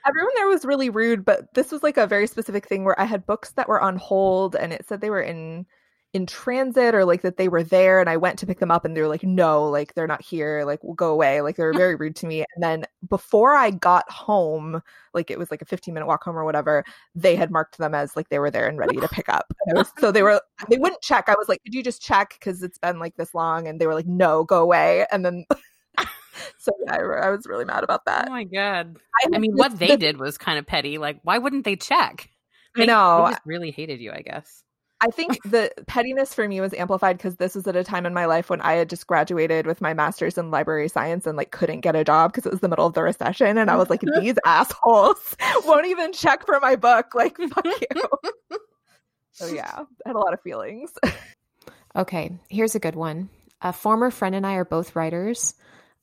everyone 0.08 0.32
there 0.36 0.48
was 0.48 0.66
really 0.66 0.90
rude, 0.90 1.26
but 1.26 1.54
this 1.54 1.72
was 1.72 1.84
like 1.84 1.98
a 1.98 2.08
very 2.08 2.28
specific 2.28 2.68
thing 2.68 2.84
where 2.84 3.00
I 3.00 3.06
had 3.06 3.26
books 3.26 3.52
that 3.54 3.68
were 3.68 3.82
on 3.82 3.98
hold 3.98 4.56
and 4.56 4.72
it 4.72 4.86
said 4.88 5.02
they 5.02 5.10
were 5.10 5.22
in 5.22 5.66
in 6.14 6.26
transit 6.26 6.94
or 6.94 7.06
like 7.06 7.22
that 7.22 7.38
they 7.38 7.48
were 7.48 7.64
there 7.64 8.02
and 8.02 8.10
I 8.10 8.18
went 8.18 8.38
to 8.40 8.46
pick 8.46 8.60
them 8.60 8.70
up 8.70 8.84
and 8.84 8.96
they 8.96 9.02
were 9.02 9.08
like, 9.08 9.24
no, 9.24 9.70
like 9.70 9.94
they're 9.94 10.08
not 10.08 10.22
here. 10.22 10.64
Like 10.66 10.84
we'll 10.84 10.94
go 10.94 11.12
away. 11.12 11.40
Like 11.40 11.56
they 11.56 11.64
were 11.64 11.74
very 11.74 11.96
rude 11.96 12.18
to 12.18 12.28
me. 12.28 12.40
And 12.40 12.62
then 12.62 12.86
before 13.08 13.56
I 13.56 13.72
got 13.72 14.10
home, 14.12 14.82
like 15.14 15.32
it 15.32 15.40
was 15.40 15.52
like 15.52 15.62
a 15.62 15.66
15 15.66 15.94
minute 15.94 16.08
walk 16.08 16.24
home 16.24 16.38
or 16.38 16.44
whatever, 16.44 16.84
they 17.16 17.38
had 17.38 17.50
marked 17.50 17.78
them 17.78 17.96
as 17.96 18.16
like 18.18 18.28
they 18.28 18.40
were 18.40 18.52
there 18.52 18.68
and 18.68 18.78
ready 18.78 18.98
to 18.98 19.08
pick 19.08 19.30
up. 19.30 19.54
Was, 19.68 19.92
so 20.00 20.12
they 20.12 20.22
were, 20.22 20.42
they 20.70 20.78
wouldn't 20.78 21.02
check. 21.02 21.30
I 21.30 21.36
was 21.38 21.48
like, 21.48 21.64
could 21.64 21.74
you 21.74 21.84
just 21.84 22.02
check? 22.02 22.38
Cause 22.42 22.62
it's 22.62 22.78
been 22.78 23.00
like 23.00 23.16
this 23.16 23.34
long. 23.34 23.68
And 23.68 23.80
they 23.80 23.88
were 23.88 23.96
like, 23.96 24.08
no, 24.08 24.44
go 24.44 24.62
away. 24.62 25.06
And 25.14 25.24
then 25.24 25.46
so 26.58 26.72
yeah, 26.86 26.96
I, 26.96 27.28
I, 27.28 27.30
was 27.30 27.46
really 27.48 27.66
mad 27.66 27.86
about 27.86 28.04
that. 28.06 28.28
Oh 28.28 28.32
my 28.32 28.44
god! 28.44 28.98
I, 29.22 29.36
I 29.36 29.40
mean, 29.40 29.54
what 29.54 29.78
they 29.78 29.88
the, 29.88 29.98
did 29.98 30.18
was 30.18 30.38
kind 30.38 30.58
of 30.58 30.66
petty. 30.66 30.98
Like, 30.98 31.20
why 31.24 31.38
wouldn't 31.38 31.66
they 31.66 31.76
check? 31.76 32.30
They, 32.76 32.84
I 32.84 32.86
know. 32.86 33.26
They 33.26 33.32
just 33.32 33.42
really 33.46 33.72
hated 33.72 34.00
you, 34.00 34.12
I 34.12 34.22
guess. 34.22 34.64
I 35.02 35.08
think 35.08 35.42
the 35.44 35.72
pettiness 35.88 36.34
for 36.34 36.48
me 36.48 36.62
was 36.62 36.74
amplified 36.74 37.18
because 37.18 37.36
this 37.36 37.56
was 37.56 37.68
at 37.68 37.76
a 37.76 37.84
time 37.84 38.06
in 38.06 38.14
my 38.14 38.26
life 38.26 38.50
when 38.50 38.62
I 38.62 38.74
had 38.74 38.90
just 38.90 39.08
graduated 39.08 39.66
with 39.66 39.82
my 39.82 39.94
master's 39.94 40.38
in 40.38 40.52
library 40.52 40.88
science 40.88 41.26
and 41.26 41.36
like 41.36 41.52
couldn't 41.52 41.82
get 41.82 41.96
a 41.96 42.04
job 42.04 42.32
because 42.32 42.46
it 42.46 42.52
was 42.52 42.62
the 42.62 42.70
middle 42.70 42.86
of 42.86 42.94
the 42.94 43.02
recession. 43.02 43.58
And 43.58 43.70
I 43.70 43.76
was 43.76 43.90
like, 43.90 44.02
these 44.20 44.36
assholes 44.46 45.36
won't 45.66 45.88
even 45.88 46.14
check 46.14 46.46
for 46.46 46.60
my 46.60 46.76
book. 46.76 47.16
Like, 47.16 47.38
fuck 47.38 47.66
you. 47.66 48.58
so 49.32 49.48
yeah, 49.48 49.80
I 50.06 50.10
had 50.10 50.16
a 50.16 50.20
lot 50.20 50.34
of 50.34 50.42
feelings. 50.42 50.94
okay, 51.96 52.32
here's 52.50 52.76
a 52.76 52.80
good 52.80 52.96
one. 52.96 53.30
A 53.62 53.74
former 53.74 54.12
friend 54.12 54.36
and 54.36 54.46
I 54.46 54.54
are 54.54 54.66
both 54.66 54.96
writers. 54.96 55.56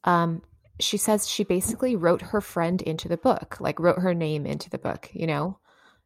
Um, 0.05 0.42
she 0.80 0.96
says 0.96 1.28
she 1.28 1.44
basically 1.44 1.96
wrote 1.96 2.22
her 2.22 2.40
friend 2.40 2.82
into 2.82 3.09
the 3.09 3.16
book, 3.16 3.61
like 3.61 3.80
wrote 3.80 3.99
her 3.99 4.14
name 4.14 4.46
into 4.46 4.70
the 4.70 4.78
book, 4.78 5.11
you 5.12 5.26
know, 5.26 5.59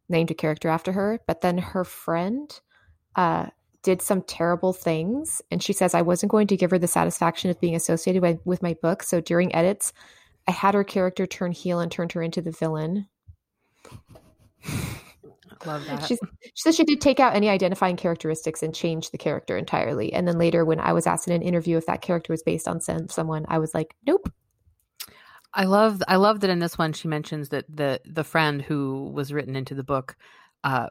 named 0.09 0.31
a 0.31 0.35
character 0.35 0.69
after 0.69 0.93
her. 0.93 1.21
But 1.27 1.43
then 1.43 1.59
her 1.59 1.85
friend 1.85 2.59
uh, 3.17 3.47
did 3.83 4.01
some 4.01 4.23
terrible 4.23 4.73
things. 4.73 5.43
And 5.51 5.63
she 5.63 5.73
says, 5.73 5.95
I 5.95 6.03
wasn't 6.03 6.33
going 6.33 6.47
to 6.49 6.57
give 6.57 6.71
her 6.71 6.79
the 6.79 6.87
satisfaction 6.87 7.51
of 7.51 7.61
being 7.61 7.75
associated 7.75 8.23
with, 8.23 8.41
with 8.45 8.63
my 8.63 8.75
book. 8.75 9.03
So 9.03 9.21
during 9.21 9.55
edits, 9.55 9.93
I 10.47 10.53
had 10.53 10.75
her 10.75 10.85
character 10.85 11.27
turn 11.27 11.53
heel 11.53 11.81
and 11.81 11.91
turned 11.91 12.13
her 12.13 12.23
into 12.23 12.41
the 12.41 12.53
villain. 12.53 13.09
Love 15.65 15.85
that. 15.87 16.07
She's, 16.07 16.19
she 16.43 16.51
says 16.57 16.77
she 16.77 16.85
did 16.85 17.01
take 17.01 17.21
out 17.21 17.35
any 17.35 17.49
identifying 17.49 17.97
characteristics 17.97 18.63
and 18.63 18.75
change 18.75 19.11
the 19.11 19.19
character 19.19 19.57
entirely. 19.57 20.13
And 20.13 20.27
then 20.27 20.39
later, 20.39 20.65
when 20.65 20.81
I 20.81 20.93
was 20.93 21.07
asked 21.07 21.29
in 21.29 21.35
an 21.35 21.43
interview 21.43 21.77
if 21.77 21.87
that 21.87 22.03
character 22.03 22.33
was 22.33 22.43
based 22.43 22.67
on 22.67 22.81
some, 22.81 23.09
someone, 23.09 23.47
I 23.49 23.59
was 23.59 23.75
like, 23.75 23.95
nope. 24.07 24.33
I 25.55 25.65
love 25.65 26.03
I 26.09 26.17
love 26.17 26.41
that 26.41 26.51
in 26.51 26.61
this 26.61 26.79
one 26.79 26.95
she 26.95 27.09
mentions 27.09 27.51
that 27.51 27.67
the 27.69 28.01
the 28.07 28.25
friend 28.25 28.63
who 28.63 29.11
was 29.13 29.35
written 29.35 29.55
into 29.55 29.75
the 29.75 29.85
book 29.85 30.17
uh, 30.65 30.87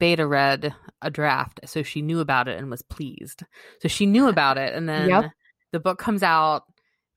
beta 0.00 0.26
read 0.26 0.74
a 1.02 1.10
draft, 1.10 1.60
so 1.66 1.84
she 1.84 2.02
knew 2.02 2.18
about 2.18 2.48
it 2.48 2.58
and 2.58 2.68
was 2.70 2.82
pleased. 2.82 3.44
So 3.80 3.86
she 3.88 4.06
knew 4.06 4.26
about 4.26 4.58
it, 4.58 4.74
and 4.74 4.88
then 4.88 5.08
Yep. 5.08 5.30
the 5.72 5.80
book 5.80 5.98
comes 6.00 6.24
out, 6.24 6.64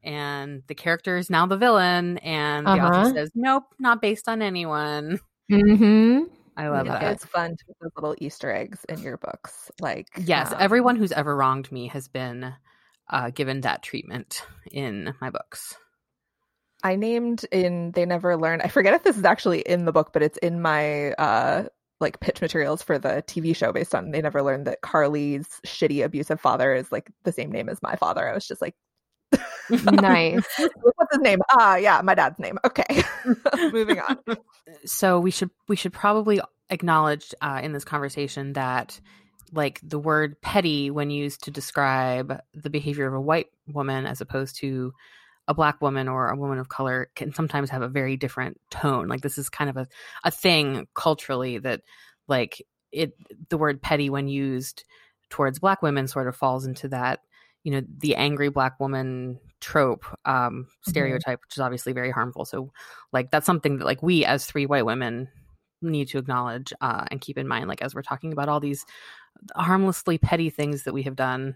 and 0.04 0.62
the 0.68 0.76
character 0.76 1.18
is 1.18 1.32
now 1.32 1.48
the 1.48 1.58
villain, 1.58 2.20
and 2.20 2.68
the 2.68 2.72
Uh-huh. 2.74 2.88
author 3.00 3.16
says, 3.18 3.32
"Nope, 3.34 3.64
not 3.80 4.02
based 4.02 4.30
on 4.30 4.44
anyone." 4.44 5.20
Mm-hmm. 5.52 6.26
I 6.56 6.68
love 6.68 6.86
Yeah, 6.86 7.00
that. 7.00 7.14
It's 7.14 7.26
fun 7.26 7.52
to 7.58 7.66
put 7.66 7.78
those 7.82 7.92
little 7.96 8.16
Easter 8.20 8.52
eggs 8.52 8.86
in 8.88 9.02
your 9.02 9.18
books. 9.18 9.72
Like 9.80 10.08
Yes, 10.16 10.52
um, 10.52 10.58
everyone 10.60 10.96
who's 10.96 11.12
ever 11.12 11.36
wronged 11.36 11.72
me 11.72 11.88
has 11.88 12.08
been 12.08 12.54
uh, 13.10 13.30
given 13.32 13.62
that 13.62 13.82
treatment 13.82 14.46
in 14.72 15.14
my 15.20 15.30
books. 15.32 15.76
I 16.84 16.96
named 16.98 17.46
in 17.52 17.92
They 17.94 18.06
Never 18.06 18.36
Learn. 18.36 18.62
I 18.62 18.68
forget 18.68 18.94
if 18.94 19.04
this 19.04 19.18
is 19.18 19.24
actually 19.24 19.62
in 19.62 19.86
the 19.86 19.92
book, 19.94 20.12
but 20.14 20.22
it's 20.22 20.38
in 20.40 20.62
my 20.62 21.12
uh 21.14 21.66
like 22.04 22.20
pitch 22.20 22.42
materials 22.42 22.84
for 22.84 23.00
the 23.00 23.24
TV 23.26 23.56
show 23.56 23.72
based 23.74 23.96
on 23.96 24.12
They 24.12 24.22
Never 24.22 24.44
Learned 24.44 24.68
that 24.68 24.82
Carly's 24.82 25.48
shitty 25.66 26.06
abusive 26.06 26.40
father 26.40 26.76
is 26.76 26.92
like 26.92 27.10
the 27.24 27.32
same 27.32 27.52
name 27.52 27.70
as 27.70 27.82
my 27.82 27.96
father. 27.96 28.30
I 28.30 28.34
was 28.36 28.48
just 28.48 28.62
like 28.62 28.76
Nice. 29.70 30.44
What's 30.58 31.14
his 31.14 31.22
name? 31.22 31.40
Ah, 31.52 31.78
yeah, 31.78 32.02
my 32.04 32.16
dad's 32.16 32.40
name. 32.40 32.58
Okay. 32.66 33.04
Moving 33.72 34.00
on. 34.00 34.18
so 34.86 35.20
we 35.20 35.32
should 35.32 35.50
we 35.68 35.76
should 35.76 35.94
probably 35.94 36.40
acknowledge 36.70 37.34
uh, 37.42 37.60
in 37.64 37.74
this 37.74 37.86
conversation 37.86 38.54
that 38.54 39.00
like 39.52 39.80
the 39.84 40.00
word 40.00 40.42
petty 40.42 40.90
when 40.90 41.10
used 41.10 41.44
to 41.44 41.52
describe 41.52 42.40
the 42.54 42.70
behavior 42.70 43.08
of 43.08 43.14
a 43.14 43.22
white 43.22 43.48
woman 43.68 44.06
as 44.06 44.22
opposed 44.22 44.58
to 44.58 44.94
a 45.48 45.54
black 45.54 45.82
woman 45.82 46.08
or 46.08 46.30
a 46.30 46.36
woman 46.36 46.58
of 46.58 46.70
color 46.70 47.10
can 47.16 47.34
sometimes 47.34 47.70
have 47.70 47.82
a 47.82 47.88
very 47.88 48.16
different 48.16 48.60
tone. 48.70 49.08
Like 49.08 49.22
this 49.22 49.38
is 49.38 49.50
kind 49.50 49.70
of 49.70 49.78
a, 49.78 49.88
a 50.24 50.32
thing 50.32 50.88
culturally 50.94 51.58
that 51.60 51.82
like 52.28 52.62
it 52.92 53.14
the 53.50 53.58
word 53.58 53.82
petty 53.82 54.10
when 54.10 54.28
used 54.28 54.86
towards 55.30 55.60
black 55.60 55.82
women 55.82 56.08
sort 56.08 56.28
of 56.28 56.36
falls 56.36 56.66
into 56.66 56.88
that 56.88 57.22
you 57.64 57.72
know 57.72 57.82
the 57.98 58.16
angry 58.16 58.50
black 58.50 58.80
woman 58.80 59.40
trope 59.62 60.06
um 60.26 60.68
stereotype 60.84 61.42
which 61.42 61.56
is 61.58 61.62
obviously 61.62 61.94
very 61.94 62.12
harmful. 62.12 62.46
So 62.46 62.72
like 63.12 63.32
that's 63.32 63.46
something 63.46 63.80
that 63.80 63.86
like 63.86 64.04
we 64.04 64.26
as 64.26 64.46
three 64.46 64.66
white 64.66 64.86
women 64.86 65.28
need 65.82 66.08
to 66.10 66.18
acknowledge 66.18 66.72
uh, 66.80 67.06
and 67.12 67.20
keep 67.20 67.38
in 67.38 67.48
mind 67.48 67.68
like 67.68 67.82
as 67.82 67.94
we're 67.94 68.02
talking 68.02 68.32
about 68.32 68.48
all 68.48 68.62
these 68.62 68.86
harmlessly 69.56 70.18
petty 70.18 70.50
things 70.50 70.84
that 70.84 70.94
we 70.94 71.04
have 71.04 71.16
done 71.16 71.56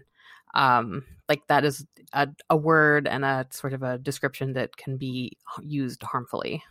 um 0.54 1.04
like 1.28 1.46
that 1.48 1.64
is 1.64 1.84
a, 2.14 2.28
a 2.50 2.56
word 2.56 3.06
and 3.06 3.24
a 3.24 3.46
sort 3.50 3.72
of 3.74 3.82
a 3.82 3.98
description 3.98 4.54
that 4.54 4.76
can 4.76 4.96
be 4.96 5.36
used 5.62 6.02
harmfully 6.02 6.62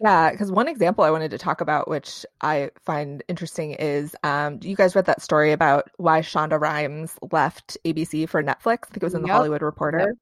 Yeah, 0.00 0.30
because 0.30 0.52
one 0.52 0.68
example 0.68 1.02
I 1.02 1.10
wanted 1.10 1.32
to 1.32 1.38
talk 1.38 1.60
about, 1.60 1.88
which 1.88 2.24
I 2.40 2.70
find 2.84 3.22
interesting, 3.26 3.72
is 3.72 4.14
um, 4.22 4.60
you 4.62 4.76
guys 4.76 4.94
read 4.94 5.06
that 5.06 5.20
story 5.22 5.50
about 5.50 5.90
why 5.96 6.20
Shonda 6.20 6.60
Rhimes 6.60 7.18
left 7.32 7.76
ABC 7.84 8.28
for 8.28 8.40
Netflix? 8.42 8.84
I 8.84 8.90
think 8.92 8.98
it 8.98 9.02
was 9.02 9.14
in 9.14 9.22
the 9.22 9.28
Yep. 9.28 9.28
Hollywood 9.28 9.62
Reporter. 9.62 10.14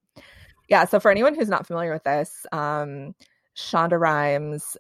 Yeah, 0.69 0.85
so 0.87 1.01
for 1.01 1.11
anyone 1.11 1.35
who's 1.35 1.49
not 1.51 1.67
familiar 1.67 1.93
with 1.93 2.05
this, 2.05 2.47
um, 2.53 3.15
Shonda 3.57 4.01
Rhimes 4.01 4.77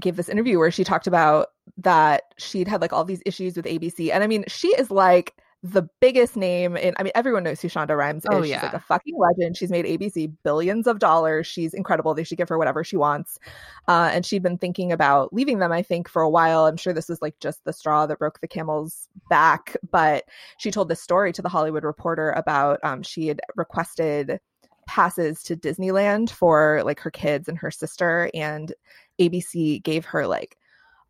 gave 0.00 0.16
this 0.16 0.28
interview 0.28 0.58
where 0.58 0.70
she 0.70 0.84
talked 0.84 1.06
about 1.06 1.48
that 1.78 2.22
she'd 2.38 2.68
had 2.68 2.80
like 2.80 2.92
all 2.92 3.04
these 3.04 3.22
issues 3.26 3.56
with 3.56 3.66
ABC. 3.66 4.10
And 4.12 4.24
I 4.24 4.26
mean, 4.28 4.44
she 4.48 4.68
is 4.68 4.90
like 4.90 5.34
the 5.62 5.88
biggest 6.00 6.36
name 6.36 6.76
in 6.76 6.94
I 6.98 7.02
mean, 7.02 7.12
everyone 7.16 7.42
knows 7.42 7.60
who 7.60 7.68
Shonda 7.68 7.96
Rhimes 7.96 8.24
is. 8.24 8.30
Oh, 8.30 8.42
She's 8.42 8.50
yeah. 8.50 8.62
like 8.62 8.74
a 8.74 8.80
fucking 8.80 9.16
legend. 9.18 9.56
She's 9.56 9.70
made 9.70 9.86
ABC 9.86 10.32
billions 10.44 10.86
of 10.86 11.00
dollars. 11.00 11.48
She's 11.48 11.74
incredible. 11.74 12.14
They 12.14 12.22
should 12.22 12.38
give 12.38 12.48
her 12.48 12.58
whatever 12.58 12.84
she 12.84 12.96
wants. 12.96 13.40
Uh, 13.88 14.10
and 14.12 14.24
she'd 14.24 14.42
been 14.42 14.58
thinking 14.58 14.92
about 14.92 15.32
leaving 15.32 15.58
them, 15.58 15.72
I 15.72 15.82
think, 15.82 16.08
for 16.08 16.22
a 16.22 16.30
while. 16.30 16.66
I'm 16.66 16.76
sure 16.76 16.92
this 16.92 17.08
was 17.08 17.20
like 17.20 17.38
just 17.40 17.64
the 17.64 17.72
straw 17.72 18.06
that 18.06 18.20
broke 18.20 18.40
the 18.40 18.46
camel's 18.46 19.08
back. 19.28 19.76
But 19.90 20.24
she 20.58 20.70
told 20.70 20.88
this 20.88 21.02
story 21.02 21.32
to 21.32 21.42
the 21.42 21.48
Hollywood 21.48 21.84
Reporter 21.84 22.30
about 22.30 22.78
um, 22.84 23.02
she 23.02 23.26
had 23.26 23.40
requested 23.56 24.38
passes 24.86 25.42
to 25.42 25.56
Disneyland 25.56 26.30
for 26.30 26.82
like 26.84 27.00
her 27.00 27.10
kids 27.10 27.48
and 27.48 27.58
her 27.58 27.70
sister, 27.70 28.30
and 28.32 28.72
ABC 29.20 29.82
gave 29.82 30.04
her 30.04 30.26
like 30.26 30.57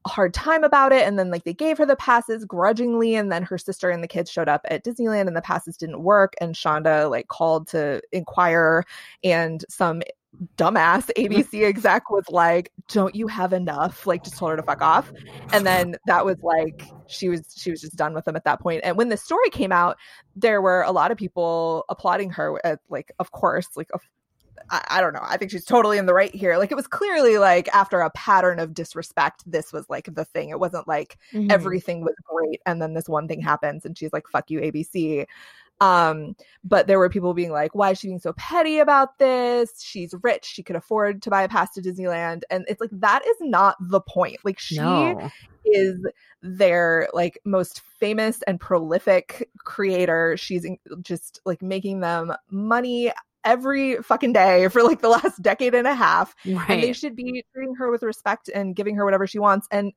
hard 0.09 0.35
time 0.35 0.65
about 0.65 0.93
it. 0.93 1.07
And 1.07 1.19
then 1.19 1.31
like 1.31 1.45
they 1.45 1.55
gave 1.55 1.79
her 1.79 1.87
the 1.87 1.97
passes 1.97 2.45
grudgingly, 2.45 3.15
and 3.15 3.31
then 3.31 3.43
her 3.45 3.59
sister 3.59 3.91
and 3.91 4.03
the 4.03 4.09
kids 4.09 4.31
showed 4.31 4.49
up 4.49 4.63
at 4.71 4.85
Disneyland 4.85 5.29
and 5.29 5.37
the 5.37 5.43
passes 5.43 5.77
didn't 5.77 6.03
work. 6.03 6.35
And 6.41 6.55
Shonda 6.55 7.11
like 7.11 7.29
called 7.29 7.69
to 7.69 8.01
inquire, 8.13 8.85
and 9.23 9.65
some 9.69 10.03
dumbass 10.57 11.11
ABC 11.17 11.65
exec 11.65 12.11
was 12.11 12.25
like, 12.31 12.73
"Don't 12.89 13.15
you 13.15 13.27
have 13.29 13.53
enough?" 13.53 14.07
Like 14.07 14.25
just 14.25 14.37
told 14.39 14.51
her 14.53 14.57
to 14.57 14.63
fuck 14.63 14.83
off. 14.83 15.13
And 15.53 15.67
then 15.67 15.97
that 16.07 16.25
was 16.25 16.43
like 16.43 16.85
she 17.07 17.29
was 17.29 17.55
she 17.57 17.71
was 17.71 17.81
just 17.81 17.97
done 17.97 18.15
with 18.15 18.25
them 18.25 18.37
at 18.37 18.45
that 18.45 18.61
point. 18.61 18.81
And 18.85 18.97
when 18.97 19.09
the 19.09 19.17
story 19.17 19.51
came 19.51 19.73
out, 19.73 19.97
there 20.37 20.61
were 20.61 20.83
a 20.83 20.93
lot 20.93 21.11
of 21.11 21.19
people 21.19 21.85
applauding 21.89 22.31
her. 22.31 22.61
At, 22.65 22.81
like, 22.89 23.13
of 23.19 23.31
course, 23.33 23.69
like 23.77 23.89
of 23.93 24.03
I, 24.71 24.85
I 24.91 25.01
don't 25.01 25.13
know. 25.13 25.23
I 25.23 25.37
think 25.37 25.51
she's 25.51 25.65
totally 25.65 25.99
in 25.99 26.07
the 26.07 26.15
right 26.15 26.35
here. 26.35 26.59
Like 26.59 26.71
it 26.71 26.77
was 26.77 26.87
clearly 26.87 27.39
like 27.39 27.69
after 27.75 28.01
a 28.01 28.11
pattern 28.11 28.59
of 28.59 28.75
disrespect, 28.75 29.43
this 29.47 29.73
was 29.73 29.89
like 29.89 30.13
the 30.15 30.25
thing. 30.25 30.51
It 30.51 30.61
wasn't 30.61 30.87
like 30.89 31.19
Mm-hmm. 31.33 31.51
everything 31.51 32.01
was 32.03 32.15
great 32.25 32.61
and 32.67 32.81
then 32.81 32.95
this 32.95 33.09
one 33.09 33.29
thing 33.29 33.41
happens 33.41 33.85
and 33.85 33.97
she's 33.99 34.13
like 34.13 34.27
fuck 34.29 34.51
you 34.51 34.61
abc 34.61 35.27
um 35.81 36.35
but 36.65 36.87
there 36.87 36.99
were 36.99 37.09
people 37.11 37.35
being 37.35 37.53
like 37.53 37.75
why 37.75 37.91
is 37.91 37.99
she 37.99 38.07
being 38.09 38.19
so 38.19 38.33
petty 38.35 38.79
about 38.79 39.19
this 39.19 39.81
she's 39.83 40.15
rich 40.23 40.45
she 40.45 40.63
could 40.63 40.75
afford 40.77 41.21
to 41.23 41.31
buy 41.31 41.43
a 41.43 41.49
pass 41.49 41.73
to 41.75 41.83
disneyland 41.83 42.43
and 42.51 42.65
it's 42.69 42.81
like 42.81 42.91
that 42.93 43.25
is 43.27 43.37
not 43.41 43.77
the 43.81 44.01
point 44.01 44.39
like 44.45 44.59
she 44.59 44.77
no 44.77 45.31
is 45.67 46.01
their 46.43 47.09
like 47.13 47.39
most 47.45 47.83
famous 48.01 48.41
and 48.47 48.59
prolific 48.59 49.49
creator 49.59 50.37
she's 50.37 50.65
in- 50.65 50.79
just 51.03 51.41
like 51.45 51.61
making 51.63 52.01
them 52.01 52.33
money 52.51 53.13
every 53.49 53.97
fucking 54.03 54.33
day 54.35 54.69
for 54.69 54.83
like 54.83 55.01
the 55.01 55.09
last 55.09 55.41
decade 55.43 55.75
and 55.75 55.87
a 55.87 55.95
half. 55.95 56.35
Right 56.47 56.71
and 56.71 56.83
they 56.83 56.93
should 56.93 57.17
be 57.17 57.45
treating 57.55 57.75
her 57.77 57.91
with 57.91 58.03
respect 58.03 58.49
and 58.55 58.77
giving 58.77 58.97
her 58.97 59.05
whatever 59.05 59.27
she 59.27 59.39
wants. 59.39 59.67
And 59.71 59.93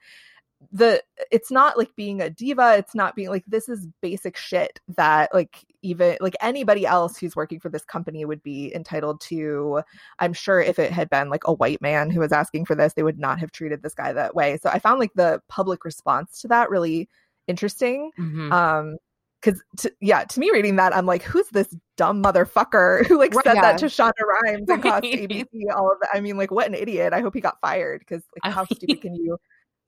the 0.72 1.02
it's 1.32 1.50
not 1.52 1.78
like 1.78 1.96
being 1.96 2.22
a 2.22 2.30
diva. 2.30 2.76
It's 2.78 2.94
not 2.94 3.16
being 3.16 3.30
like 3.30 3.44
this 3.48 3.68
is 3.68 3.88
basic 4.02 4.38
shit 4.38 4.80
that 4.96 5.34
like 5.34 5.58
even 5.82 6.18
like 6.22 6.36
anybody 6.40 6.86
else 6.86 7.18
who's 7.18 7.36
working 7.36 7.60
for 7.60 7.70
this 7.70 7.84
company 7.84 8.26
would 8.26 8.44
be 8.44 8.72
entitled 8.74 9.22
to. 9.22 9.82
I'm 10.20 10.34
sure 10.34 10.62
if 10.62 10.78
it 10.78 10.92
had 10.92 11.10
been 11.10 11.30
like 11.30 11.42
a 11.46 11.54
white 11.54 11.82
man 11.82 12.12
who 12.12 12.20
was 12.20 12.32
asking 12.32 12.66
for 12.66 12.76
this 12.76 12.94
they 12.94 13.04
would 13.04 13.18
not 13.20 13.40
have 13.40 13.52
treated 13.52 13.82
this 13.82 13.96
guy 13.96 14.14
that 14.14 14.36
way. 14.36 14.60
So 14.62 14.70
i 14.70 14.78
found 14.78 15.00
like 15.00 15.14
the 15.16 15.42
public 15.50 15.84
response 15.84 16.42
to 16.42 16.48
that 16.50 16.70
really 16.70 17.10
interesting. 17.48 18.12
Mhm. 18.20 18.52
um 18.52 18.98
because 19.42 19.62
yeah 20.00 20.24
to 20.24 20.40
me 20.40 20.52
reading 20.52 20.76
that 20.76 20.96
i'm 20.96 21.06
like 21.06 21.24
who's 21.24 21.48
this 21.50 21.76
dumb 21.98 22.22
motherfucker 22.24 23.06
who 23.08 23.18
like 23.18 23.34
Right, 23.34 23.44
said 23.44 23.56
yeah. 23.56 23.62
that 23.62 23.78
to 23.80 23.86
shonda 23.86 24.12
rhimes 24.44 24.70
and 24.70 24.84
cost 24.84 25.04
abc 25.04 25.48
all 25.76 25.92
of 25.92 26.00
that 26.02 26.10
i 26.14 26.20
mean 26.20 26.38
like 26.38 26.52
what 26.52 26.68
an 26.68 26.76
idiot 26.76 27.14
i 27.14 27.22
hope 27.22 27.34
he 27.34 27.42
got 27.42 27.60
fired 27.62 28.00
because 28.00 28.24
like 28.44 28.54
how 28.54 28.66
stupid 28.66 29.02
can 29.02 29.16
you 29.16 29.38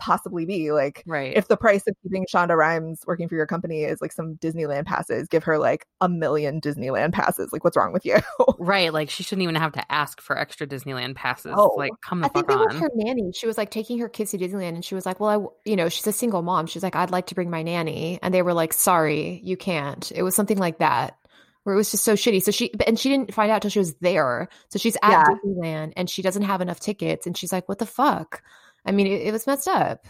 possibly 0.03 0.45
be 0.45 0.71
like 0.73 1.01
right 1.07 1.37
if 1.37 1.47
the 1.47 1.55
price 1.55 1.87
of 1.87 1.95
keeping 2.03 2.25
shonda 2.31 2.57
rhimes 2.57 3.01
working 3.07 3.29
for 3.29 3.35
your 3.35 3.45
company 3.45 3.83
is 3.83 4.01
like 4.01 4.11
some 4.11 4.35
disneyland 4.35 4.85
passes 4.85 5.29
give 5.29 5.45
her 5.45 5.57
like 5.57 5.85
a 6.01 6.09
million 6.09 6.59
disneyland 6.59 7.13
passes 7.13 7.53
like 7.53 7.63
what's 7.63 7.77
wrong 7.77 7.93
with 7.93 8.03
you 8.05 8.17
right 8.59 8.91
like 8.91 9.09
she 9.09 9.23
shouldn't 9.23 9.43
even 9.43 9.55
have 9.55 9.71
to 9.71 9.91
ask 9.91 10.19
for 10.19 10.37
extra 10.37 10.67
disneyland 10.67 11.15
passes 11.15 11.53
Oh, 11.55 11.73
like 11.77 11.91
come 12.01 12.19
the 12.19 12.25
I 12.25 12.29
think 12.29 12.47
fuck 12.47 12.49
they 12.49 12.55
were 12.55 12.69
on 12.69 12.77
her 12.81 12.89
nanny. 12.95 13.31
She 13.33 13.47
was 13.47 13.57
like 13.57 13.69
taking 13.71 13.99
her 13.99 14.09
kids 14.09 14.31
to 14.31 14.37
Disneyland, 14.37 14.69
and 14.75 14.83
she 14.83 14.95
was 14.95 15.05
like, 15.05 15.19
"Well, 15.19 15.29
I, 15.65 15.69
you 15.69 15.75
know, 15.75 15.87
she's 15.87 16.07
a 16.07 16.11
single 16.11 16.41
mom. 16.41 16.65
She's 16.67 16.83
like, 16.83 16.95
I'd 16.95 17.11
like 17.11 17.27
to 17.27 17.35
bring 17.35 17.49
my 17.49 17.61
nanny," 17.63 18.19
and 18.21 18.33
they 18.33 18.41
were 18.41 18.53
like, 18.53 18.73
"Sorry, 18.73 19.39
you 19.43 19.55
can't." 19.55 20.11
It 20.15 20.23
was 20.23 20.35
something 20.35 20.57
like 20.57 20.79
that, 20.79 21.15
where 21.63 21.73
it 21.75 21.77
was 21.77 21.91
just 21.91 22.03
so 22.03 22.13
shitty. 22.13 22.41
So 22.41 22.51
she, 22.51 22.71
and 22.87 22.99
she 22.99 23.09
didn't 23.09 23.33
find 23.33 23.51
out 23.51 23.61
till 23.61 23.71
she 23.71 23.79
was 23.79 23.93
there. 23.95 24.49
So 24.69 24.79
she's 24.79 24.97
at 25.03 25.11
Yeah. 25.11 25.23
Disneyland, 25.45 25.93
and 25.95 26.09
she 26.09 26.21
doesn't 26.21 26.43
have 26.43 26.61
enough 26.61 26.79
tickets, 26.79 27.27
and 27.27 27.37
she's 27.37 27.51
like, 27.53 27.69
"What 27.69 27.77
the 27.79 27.85
fuck?" 27.85 28.41
I 28.85 28.91
mean, 28.91 29.07
it, 29.07 29.21
it 29.21 29.31
was 29.31 29.47
messed 29.47 29.67
up. 29.67 30.05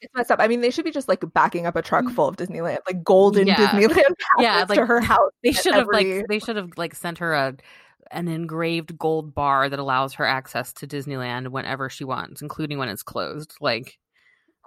it's 0.00 0.12
messed 0.14 0.30
up 0.30 0.40
i 0.40 0.46
mean 0.48 0.60
they 0.60 0.70
should 0.70 0.84
be 0.84 0.90
just 0.90 1.08
like 1.08 1.24
backing 1.32 1.66
up 1.66 1.76
a 1.76 1.82
truck 1.82 2.04
mm. 2.04 2.14
full 2.14 2.28
of 2.28 2.36
disneyland 2.36 2.78
like 2.86 3.02
golden 3.04 3.46
Yeah. 3.46 3.54
disneyland 3.56 3.88
passes 3.94 4.16
Yeah, 4.40 4.64
to 4.66 4.84
her 4.86 5.00
house 5.00 5.30
they 5.42 5.52
should 5.52 5.72
have 5.74 5.82
every- 5.88 6.18
like 6.18 6.26
they 6.28 6.38
should 6.38 6.56
have 6.56 6.72
like 6.76 6.94
sent 6.94 7.18
her 7.18 7.32
a 7.32 7.56
an 8.10 8.28
engraved 8.28 8.98
gold 8.98 9.34
bar 9.34 9.68
that 9.68 9.78
allows 9.78 10.12
her 10.12 10.26
access 10.26 10.72
to 10.74 10.86
Disneyland 10.86 11.48
whenever 11.48 11.88
she 11.88 12.04
wants, 12.04 12.42
including 12.42 12.76
when 12.78 12.90
it's 12.90 13.02
closed. 13.02 13.54
Like 13.62 13.98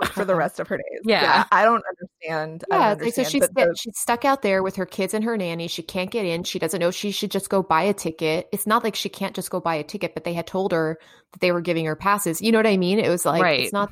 for 0.05 0.25
the 0.25 0.35
rest 0.35 0.59
of 0.59 0.67
her 0.67 0.77
days. 0.77 1.01
Yeah. 1.03 1.45
I 1.51 1.63
don't 1.63 1.83
understand. 1.89 2.63
Yeah, 2.69 2.95
don't 2.95 3.03
like 3.03 3.13
so 3.13 3.23
she's 3.23 3.47
she's 3.75 3.97
stuck 3.97 4.25
out 4.25 4.41
there 4.41 4.63
with 4.63 4.75
her 4.75 4.85
kids 4.85 5.13
and 5.13 5.23
her 5.23 5.37
nanny. 5.37 5.67
She 5.67 5.81
can't 5.81 6.11
get 6.11 6.25
in. 6.25 6.43
She 6.43 6.59
doesn't 6.59 6.79
know 6.79 6.91
she 6.91 7.11
should 7.11 7.31
just 7.31 7.49
go 7.49 7.63
buy 7.63 7.83
a 7.83 7.93
ticket. 7.93 8.47
It's 8.51 8.67
not 8.67 8.83
like 8.83 8.95
she 8.95 9.09
can't 9.09 9.35
just 9.35 9.49
go 9.49 9.59
buy 9.59 9.75
a 9.75 9.83
ticket, 9.83 10.13
but 10.13 10.23
they 10.23 10.33
had 10.33 10.47
told 10.47 10.71
her 10.71 10.99
that 11.31 11.39
they 11.39 11.51
were 11.51 11.61
giving 11.61 11.85
her 11.85 11.95
passes. 11.95 12.41
You 12.41 12.51
know 12.51 12.59
what 12.59 12.67
I 12.67 12.77
mean? 12.77 12.99
It 12.99 13.09
was 13.09 13.25
like 13.25 13.41
Right. 13.41 13.61
it's 13.61 13.73
not 13.73 13.91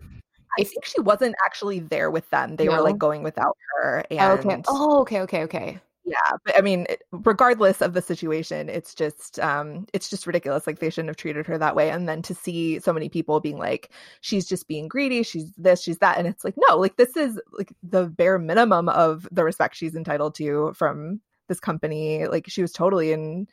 I 0.58 0.64
think 0.64 0.86
she 0.86 1.02
wasn't 1.02 1.36
actually 1.46 1.80
there 1.80 2.10
with 2.10 2.30
them. 2.30 2.56
They 2.56 2.70
were 2.70 2.82
like 2.82 2.98
going 2.98 3.24
without 3.24 3.58
her. 3.82 4.06
And 4.10 4.40
okay. 4.46 4.62
Oh, 4.68 5.02
okay, 5.02 5.22
okay, 5.22 5.44
okay. 5.44 5.80
Yeah, 6.08 6.38
but 6.46 6.56
I 6.58 6.62
mean, 6.62 6.86
regardless 7.12 7.82
of 7.82 7.94
the 7.94 8.02
situation, 8.02 8.70
it's 8.70 8.94
just 8.94 9.40
um 9.40 9.88
it's 9.94 10.08
just 10.10 10.28
ridiculous. 10.28 10.68
Like 10.68 10.78
they 10.80 10.90
shouldn't 10.92 11.10
have 11.10 11.18
treated 11.18 11.48
her 11.48 11.58
that 11.58 11.76
way. 11.76 11.90
And 11.90 12.08
then 12.08 12.22
to 12.24 12.36
see 12.36 12.80
so 12.80 12.94
many 12.94 13.10
people 13.10 13.40
being 13.40 13.58
like, 13.58 13.90
she's 14.22 14.46
just 14.48 14.68
being 14.68 14.88
greedy, 14.88 15.24
she's 15.24 15.52
this, 15.58 15.82
she's 15.82 15.98
that, 16.00 16.18
and 16.20 16.28
it's 16.28 16.44
like, 16.44 16.54
no, 16.70 16.78
like 16.78 16.98
this 16.98 17.18
is 17.18 17.40
like 17.58 17.74
the 17.82 18.06
bare 18.08 18.38
minimum 18.38 18.88
of 18.90 19.28
the 19.32 19.44
respect 19.44 19.76
she's 19.76 19.96
entitled 19.96 20.36
to 20.36 20.74
from 20.76 21.22
this 21.50 21.60
company. 21.60 22.28
Like 22.28 22.46
she 22.50 22.62
was 22.62 22.72
totally 22.72 23.12
in 23.12 23.48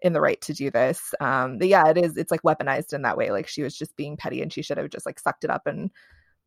in 0.00 0.12
the 0.14 0.20
right 0.20 0.40
to 0.42 0.54
do 0.54 0.70
this. 0.70 1.14
Um 1.20 1.58
but 1.58 1.68
yeah, 1.68 1.88
it 1.90 1.98
is 1.98 2.16
it's 2.16 2.30
like 2.30 2.42
weaponized 2.42 2.94
in 2.94 3.02
that 3.02 3.18
way. 3.18 3.30
Like 3.32 3.48
she 3.48 3.62
was 3.62 3.76
just 3.76 3.96
being 3.96 4.16
petty 4.16 4.40
and 4.42 4.50
she 4.52 4.62
should 4.62 4.78
have 4.78 4.90
just 4.90 5.04
like 5.06 5.18
sucked 5.18 5.44
it 5.44 5.50
up 5.50 5.66
and 5.66 5.90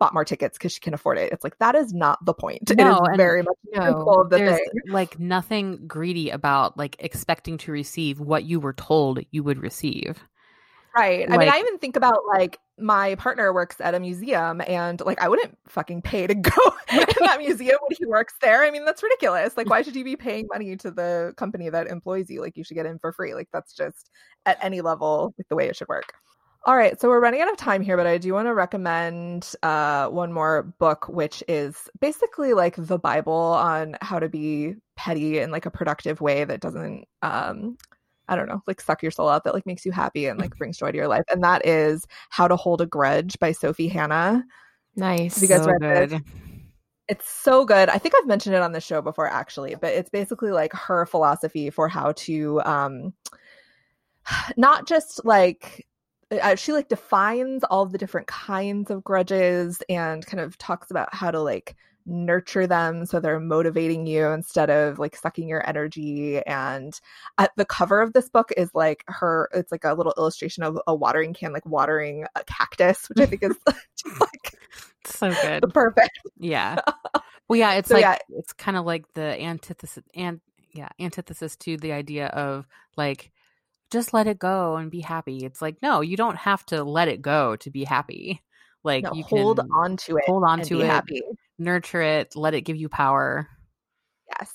bought 0.02 0.16
more 0.16 0.26
tickets 0.26 0.58
because 0.58 0.74
she 0.74 0.80
can 0.80 0.96
afford 0.96 1.20
it. 1.20 1.32
It's 1.32 1.44
like 1.44 1.60
that 1.60 1.76
is 1.76 1.94
not 1.94 2.18
the 2.26 2.34
point. 2.34 2.72
it 2.72 2.78
No, 2.78 2.94
is 2.96 3.02
and 3.04 3.18
very 3.18 3.44
much 3.44 3.56
no, 3.72 4.26
the 4.28 4.36
there's 4.38 4.56
thing. 4.58 4.68
like 4.88 5.20
nothing 5.20 5.86
greedy 5.88 6.32
about 6.32 6.76
like 6.76 6.96
expecting 6.98 7.60
to 7.60 7.72
receive 7.72 8.20
what 8.20 8.44
you 8.44 8.60
were 8.60 8.74
told 8.74 9.20
you 9.30 9.44
would 9.44 9.60
receive. 9.60 10.24
Right. 10.98 11.32
I 11.32 11.38
mean, 11.38 11.48
I 11.48 11.60
even 11.60 11.78
think 11.78 11.96
about 11.96 12.18
like 12.28 12.58
my 12.80 13.14
partner 13.16 13.54
works 13.54 13.80
at 13.80 13.94
a 13.94 14.00
museum 14.00 14.60
and 14.68 15.00
like 15.02 15.22
I 15.22 15.30
wouldn't 15.30 15.56
fucking 15.68 16.02
pay 16.02 16.26
to 16.26 16.34
go 16.36 16.52
in 16.92 17.06
that 17.20 17.38
museum 17.40 17.78
when 17.88 17.96
he 17.96 18.08
works 18.08 18.34
there. 18.42 18.64
I 18.64 18.72
mean, 18.72 18.84
that's 18.86 19.04
ridiculous. 19.04 19.56
Like, 19.56 19.70
why 19.70 19.84
should 19.84 19.96
you 19.96 20.04
be 20.04 20.16
paying 20.16 20.48
money 20.52 20.76
to 20.78 20.90
the 20.90 21.34
company 21.38 21.70
that 21.70 21.88
employs 21.88 22.28
you? 22.28 22.42
Like, 22.42 22.58
you 22.58 22.64
should 22.64 22.74
get 22.74 22.88
in 22.88 22.98
for 22.98 23.14
free. 23.14 23.36
Like, 23.36 23.50
that's 23.54 23.74
just 23.74 24.10
at 24.48 24.58
any 24.64 24.82
level 24.82 25.36
like 25.38 25.48
the 25.48 25.56
way 25.56 25.68
it 25.70 25.76
should 25.76 25.88
work. 25.88 26.12
All 26.64 26.76
right, 26.76 27.00
so 27.00 27.10
we're 27.10 27.20
running 27.20 27.42
out 27.42 27.52
of 27.52 27.58
time 27.58 27.82
here, 27.82 27.98
but 27.98 28.06
I 28.06 28.20
do 28.20 28.34
want 28.34 28.48
to 28.48 28.54
recommend 28.54 29.54
uh, 29.64 30.08
one 30.10 30.32
more 30.32 30.64
book, 30.78 31.08
which 31.10 31.44
is 31.48 31.90
basically 32.00 32.54
like 32.54 32.76
the 32.78 33.00
Bible 33.00 33.34
on 33.34 33.96
how 34.02 34.20
to 34.20 34.30
be 34.30 34.76
petty 34.96 35.40
in 35.40 35.50
like 35.50 35.66
a 35.66 35.72
productive 35.72 36.22
way 36.22 36.44
that 36.44 36.62
doesn't 36.62 37.08
um, 37.24 37.78
I 38.28 38.36
don't 38.36 38.48
know, 38.48 38.62
like 38.68 38.80
suck 38.80 39.02
your 39.02 39.12
soul 39.12 39.28
out 39.28 39.44
that 39.44 39.54
like 39.54 39.66
makes 39.66 39.86
you 39.86 39.92
happy 39.92 40.28
and 40.28 40.40
like 40.40 40.56
brings 40.56 40.78
joy 40.78 40.92
to 40.92 40.98
your 40.98 41.08
life. 41.08 41.24
And 41.30 41.44
that 41.44 41.66
is 41.66 42.06
How 42.30 42.48
to 42.48 42.56
Hold 42.56 42.80
a 42.80 42.86
Grudge 42.86 43.38
by 43.40 43.52
Sophie 43.52 43.90
Hannah. 43.90 44.46
Nice. 44.96 45.36
Have 45.36 45.44
you 45.44 45.50
guys 45.50 45.64
So 45.66 45.72
read 45.72 46.10
good. 46.10 46.22
It's 47.08 47.30
so 47.30 47.66
good. 47.66 47.90
I 47.90 47.98
think 47.98 48.14
I've 48.16 48.28
mentioned 48.28 48.56
it 48.56 48.62
on 48.62 48.72
the 48.72 48.80
show 48.80 49.02
before 49.02 49.28
actually, 49.28 49.76
but 49.76 49.94
it's 49.94 50.10
basically 50.10 50.52
like 50.52 50.72
her 50.74 51.06
philosophy 51.06 51.70
for 51.70 51.90
how 51.90 52.14
to 52.14 52.62
um 52.62 53.14
not 54.58 54.88
just 54.88 55.26
like 55.26 55.86
uh, 56.32 56.56
she 56.56 56.74
like 56.74 56.88
defines 56.90 57.64
all 57.66 57.86
the 57.86 57.98
different 57.98 58.28
kinds 58.28 58.90
of 58.90 59.04
grudges 59.04 59.82
and 59.90 60.26
kind 60.26 60.40
of 60.40 60.58
talks 60.58 60.92
about 60.92 61.14
how 61.14 61.32
to 61.32 61.42
like 61.42 61.76
nurture 62.08 62.66
them 62.66 63.06
so 63.06 63.20
they're 63.20 63.40
motivating 63.40 64.08
you 64.08 64.26
instead 64.28 64.72
of 64.72 64.98
like 64.98 65.16
sucking 65.16 65.48
your 65.48 65.68
energy 65.70 66.42
and 66.48 67.00
at 67.38 67.52
the 67.58 67.66
cover 67.66 68.02
of 68.02 68.14
this 68.14 68.28
book 68.28 68.52
is 68.58 68.72
like 68.74 69.04
her 69.08 69.48
it's 69.54 69.72
like 69.72 69.84
a 69.84 69.94
little 69.94 70.14
illustration 70.18 70.64
of 70.64 70.80
a 70.88 70.96
watering 70.96 71.32
can 71.32 71.54
like 71.54 71.66
watering 71.66 72.26
a 72.36 72.44
cactus 72.46 73.08
which 73.08 73.20
i 73.20 73.26
think 73.28 73.44
is 73.44 73.56
just 74.04 74.20
like 74.20 74.56
so 75.06 75.32
good. 75.42 75.62
the 75.62 75.68
perfect 75.68 76.18
Yeah. 76.38 76.80
Well, 77.48 77.60
yeah, 77.60 77.74
it's 77.74 77.90
So, 77.90 77.96
like 77.96 78.04
yeah. 78.04 78.18
it's 78.30 78.54
kind 78.54 78.78
of 78.78 78.86
like 78.86 79.04
the 79.14 79.40
antithesis 79.42 80.02
and 80.16 80.40
yeah, 80.74 80.88
antithesis 81.02 81.58
to 81.58 81.76
the 81.76 81.92
idea 81.92 82.28
of 82.28 82.66
like 82.96 83.30
just 83.92 84.14
let 84.14 84.26
it 84.26 84.40
go 84.40 84.78
and 84.78 84.90
be 84.90 85.02
happy. 85.02 85.46
It's 85.46 85.62
like 85.62 85.76
no, 85.82 86.02
you 86.02 86.18
don't 86.18 86.38
have 86.38 86.66
to 86.68 86.84
let 86.84 87.08
it 87.08 87.22
go 87.22 87.56
to 87.58 87.70
be 87.70 87.84
happy. 87.84 88.42
Like 88.84 89.04
no, 89.04 89.14
you 89.14 89.24
hold 89.24 89.58
can 89.58 89.70
on 89.72 89.98
to 89.98 90.18
it 90.18 90.24
hold 90.26 90.44
on 90.44 90.62
to 90.62 90.82
it, 90.82 90.88
happy 90.88 91.22
nurture 91.60 92.02
it, 92.02 92.36
let 92.36 92.54
it 92.54 92.62
give 92.62 92.76
you 92.76 92.90
power. 92.90 93.48
Yes. 94.30 94.52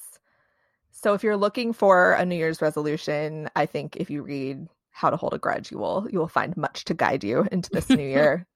So 0.90 1.14
if 1.14 1.22
you're 1.22 1.36
looking 1.36 1.72
for 1.72 2.12
a 2.12 2.26
New 2.26 2.34
Year's 2.34 2.60
resolution, 2.60 3.48
I 3.54 3.66
think 3.66 3.96
if 3.96 4.10
you 4.10 4.22
read 4.22 4.66
How 4.90 5.10
to 5.10 5.16
Hold 5.16 5.34
a 5.34 5.38
Grudge, 5.38 5.70
you 5.70 5.78
will 5.78 6.08
you 6.10 6.18
will 6.18 6.28
find 6.28 6.56
much 6.56 6.84
to 6.86 6.94
guide 6.94 7.22
you 7.22 7.46
into 7.52 7.70
this 7.70 7.88
new 7.88 8.02
year. 8.02 8.46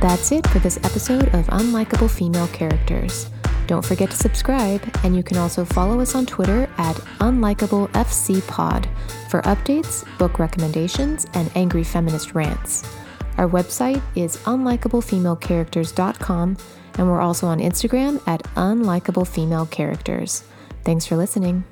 That's 0.00 0.30
it 0.30 0.46
for 0.46 0.60
this 0.60 0.76
episode 0.78 1.34
of 1.34 1.46
Unlikable 1.48 2.08
Female 2.08 2.46
Characters. 2.48 3.28
Don't 3.68 3.84
forget 3.84 4.10
to 4.10 4.16
subscribe, 4.16 4.82
and 5.04 5.14
you 5.14 5.22
can 5.22 5.36
also 5.36 5.62
follow 5.62 6.00
us 6.00 6.14
on 6.14 6.24
Twitter 6.24 6.66
at 6.78 6.96
UnlikableFCPod 7.20 8.88
for 9.28 9.42
updates, 9.42 10.06
book 10.16 10.38
recommendations, 10.38 11.26
and 11.34 11.50
angry 11.54 11.84
feminist 11.84 12.34
rants. 12.34 12.90
Our 13.36 13.46
website 13.46 14.00
is 14.16 14.38
unlikablefemalecharacters.com, 14.38 16.56
and 16.94 17.06
we're 17.06 17.20
also 17.20 17.46
on 17.46 17.58
Instagram 17.58 18.26
at 18.26 18.42
unlikablefemalecharacters. 18.54 20.44
Thanks 20.82 21.04
for 21.04 21.16
listening. 21.16 21.64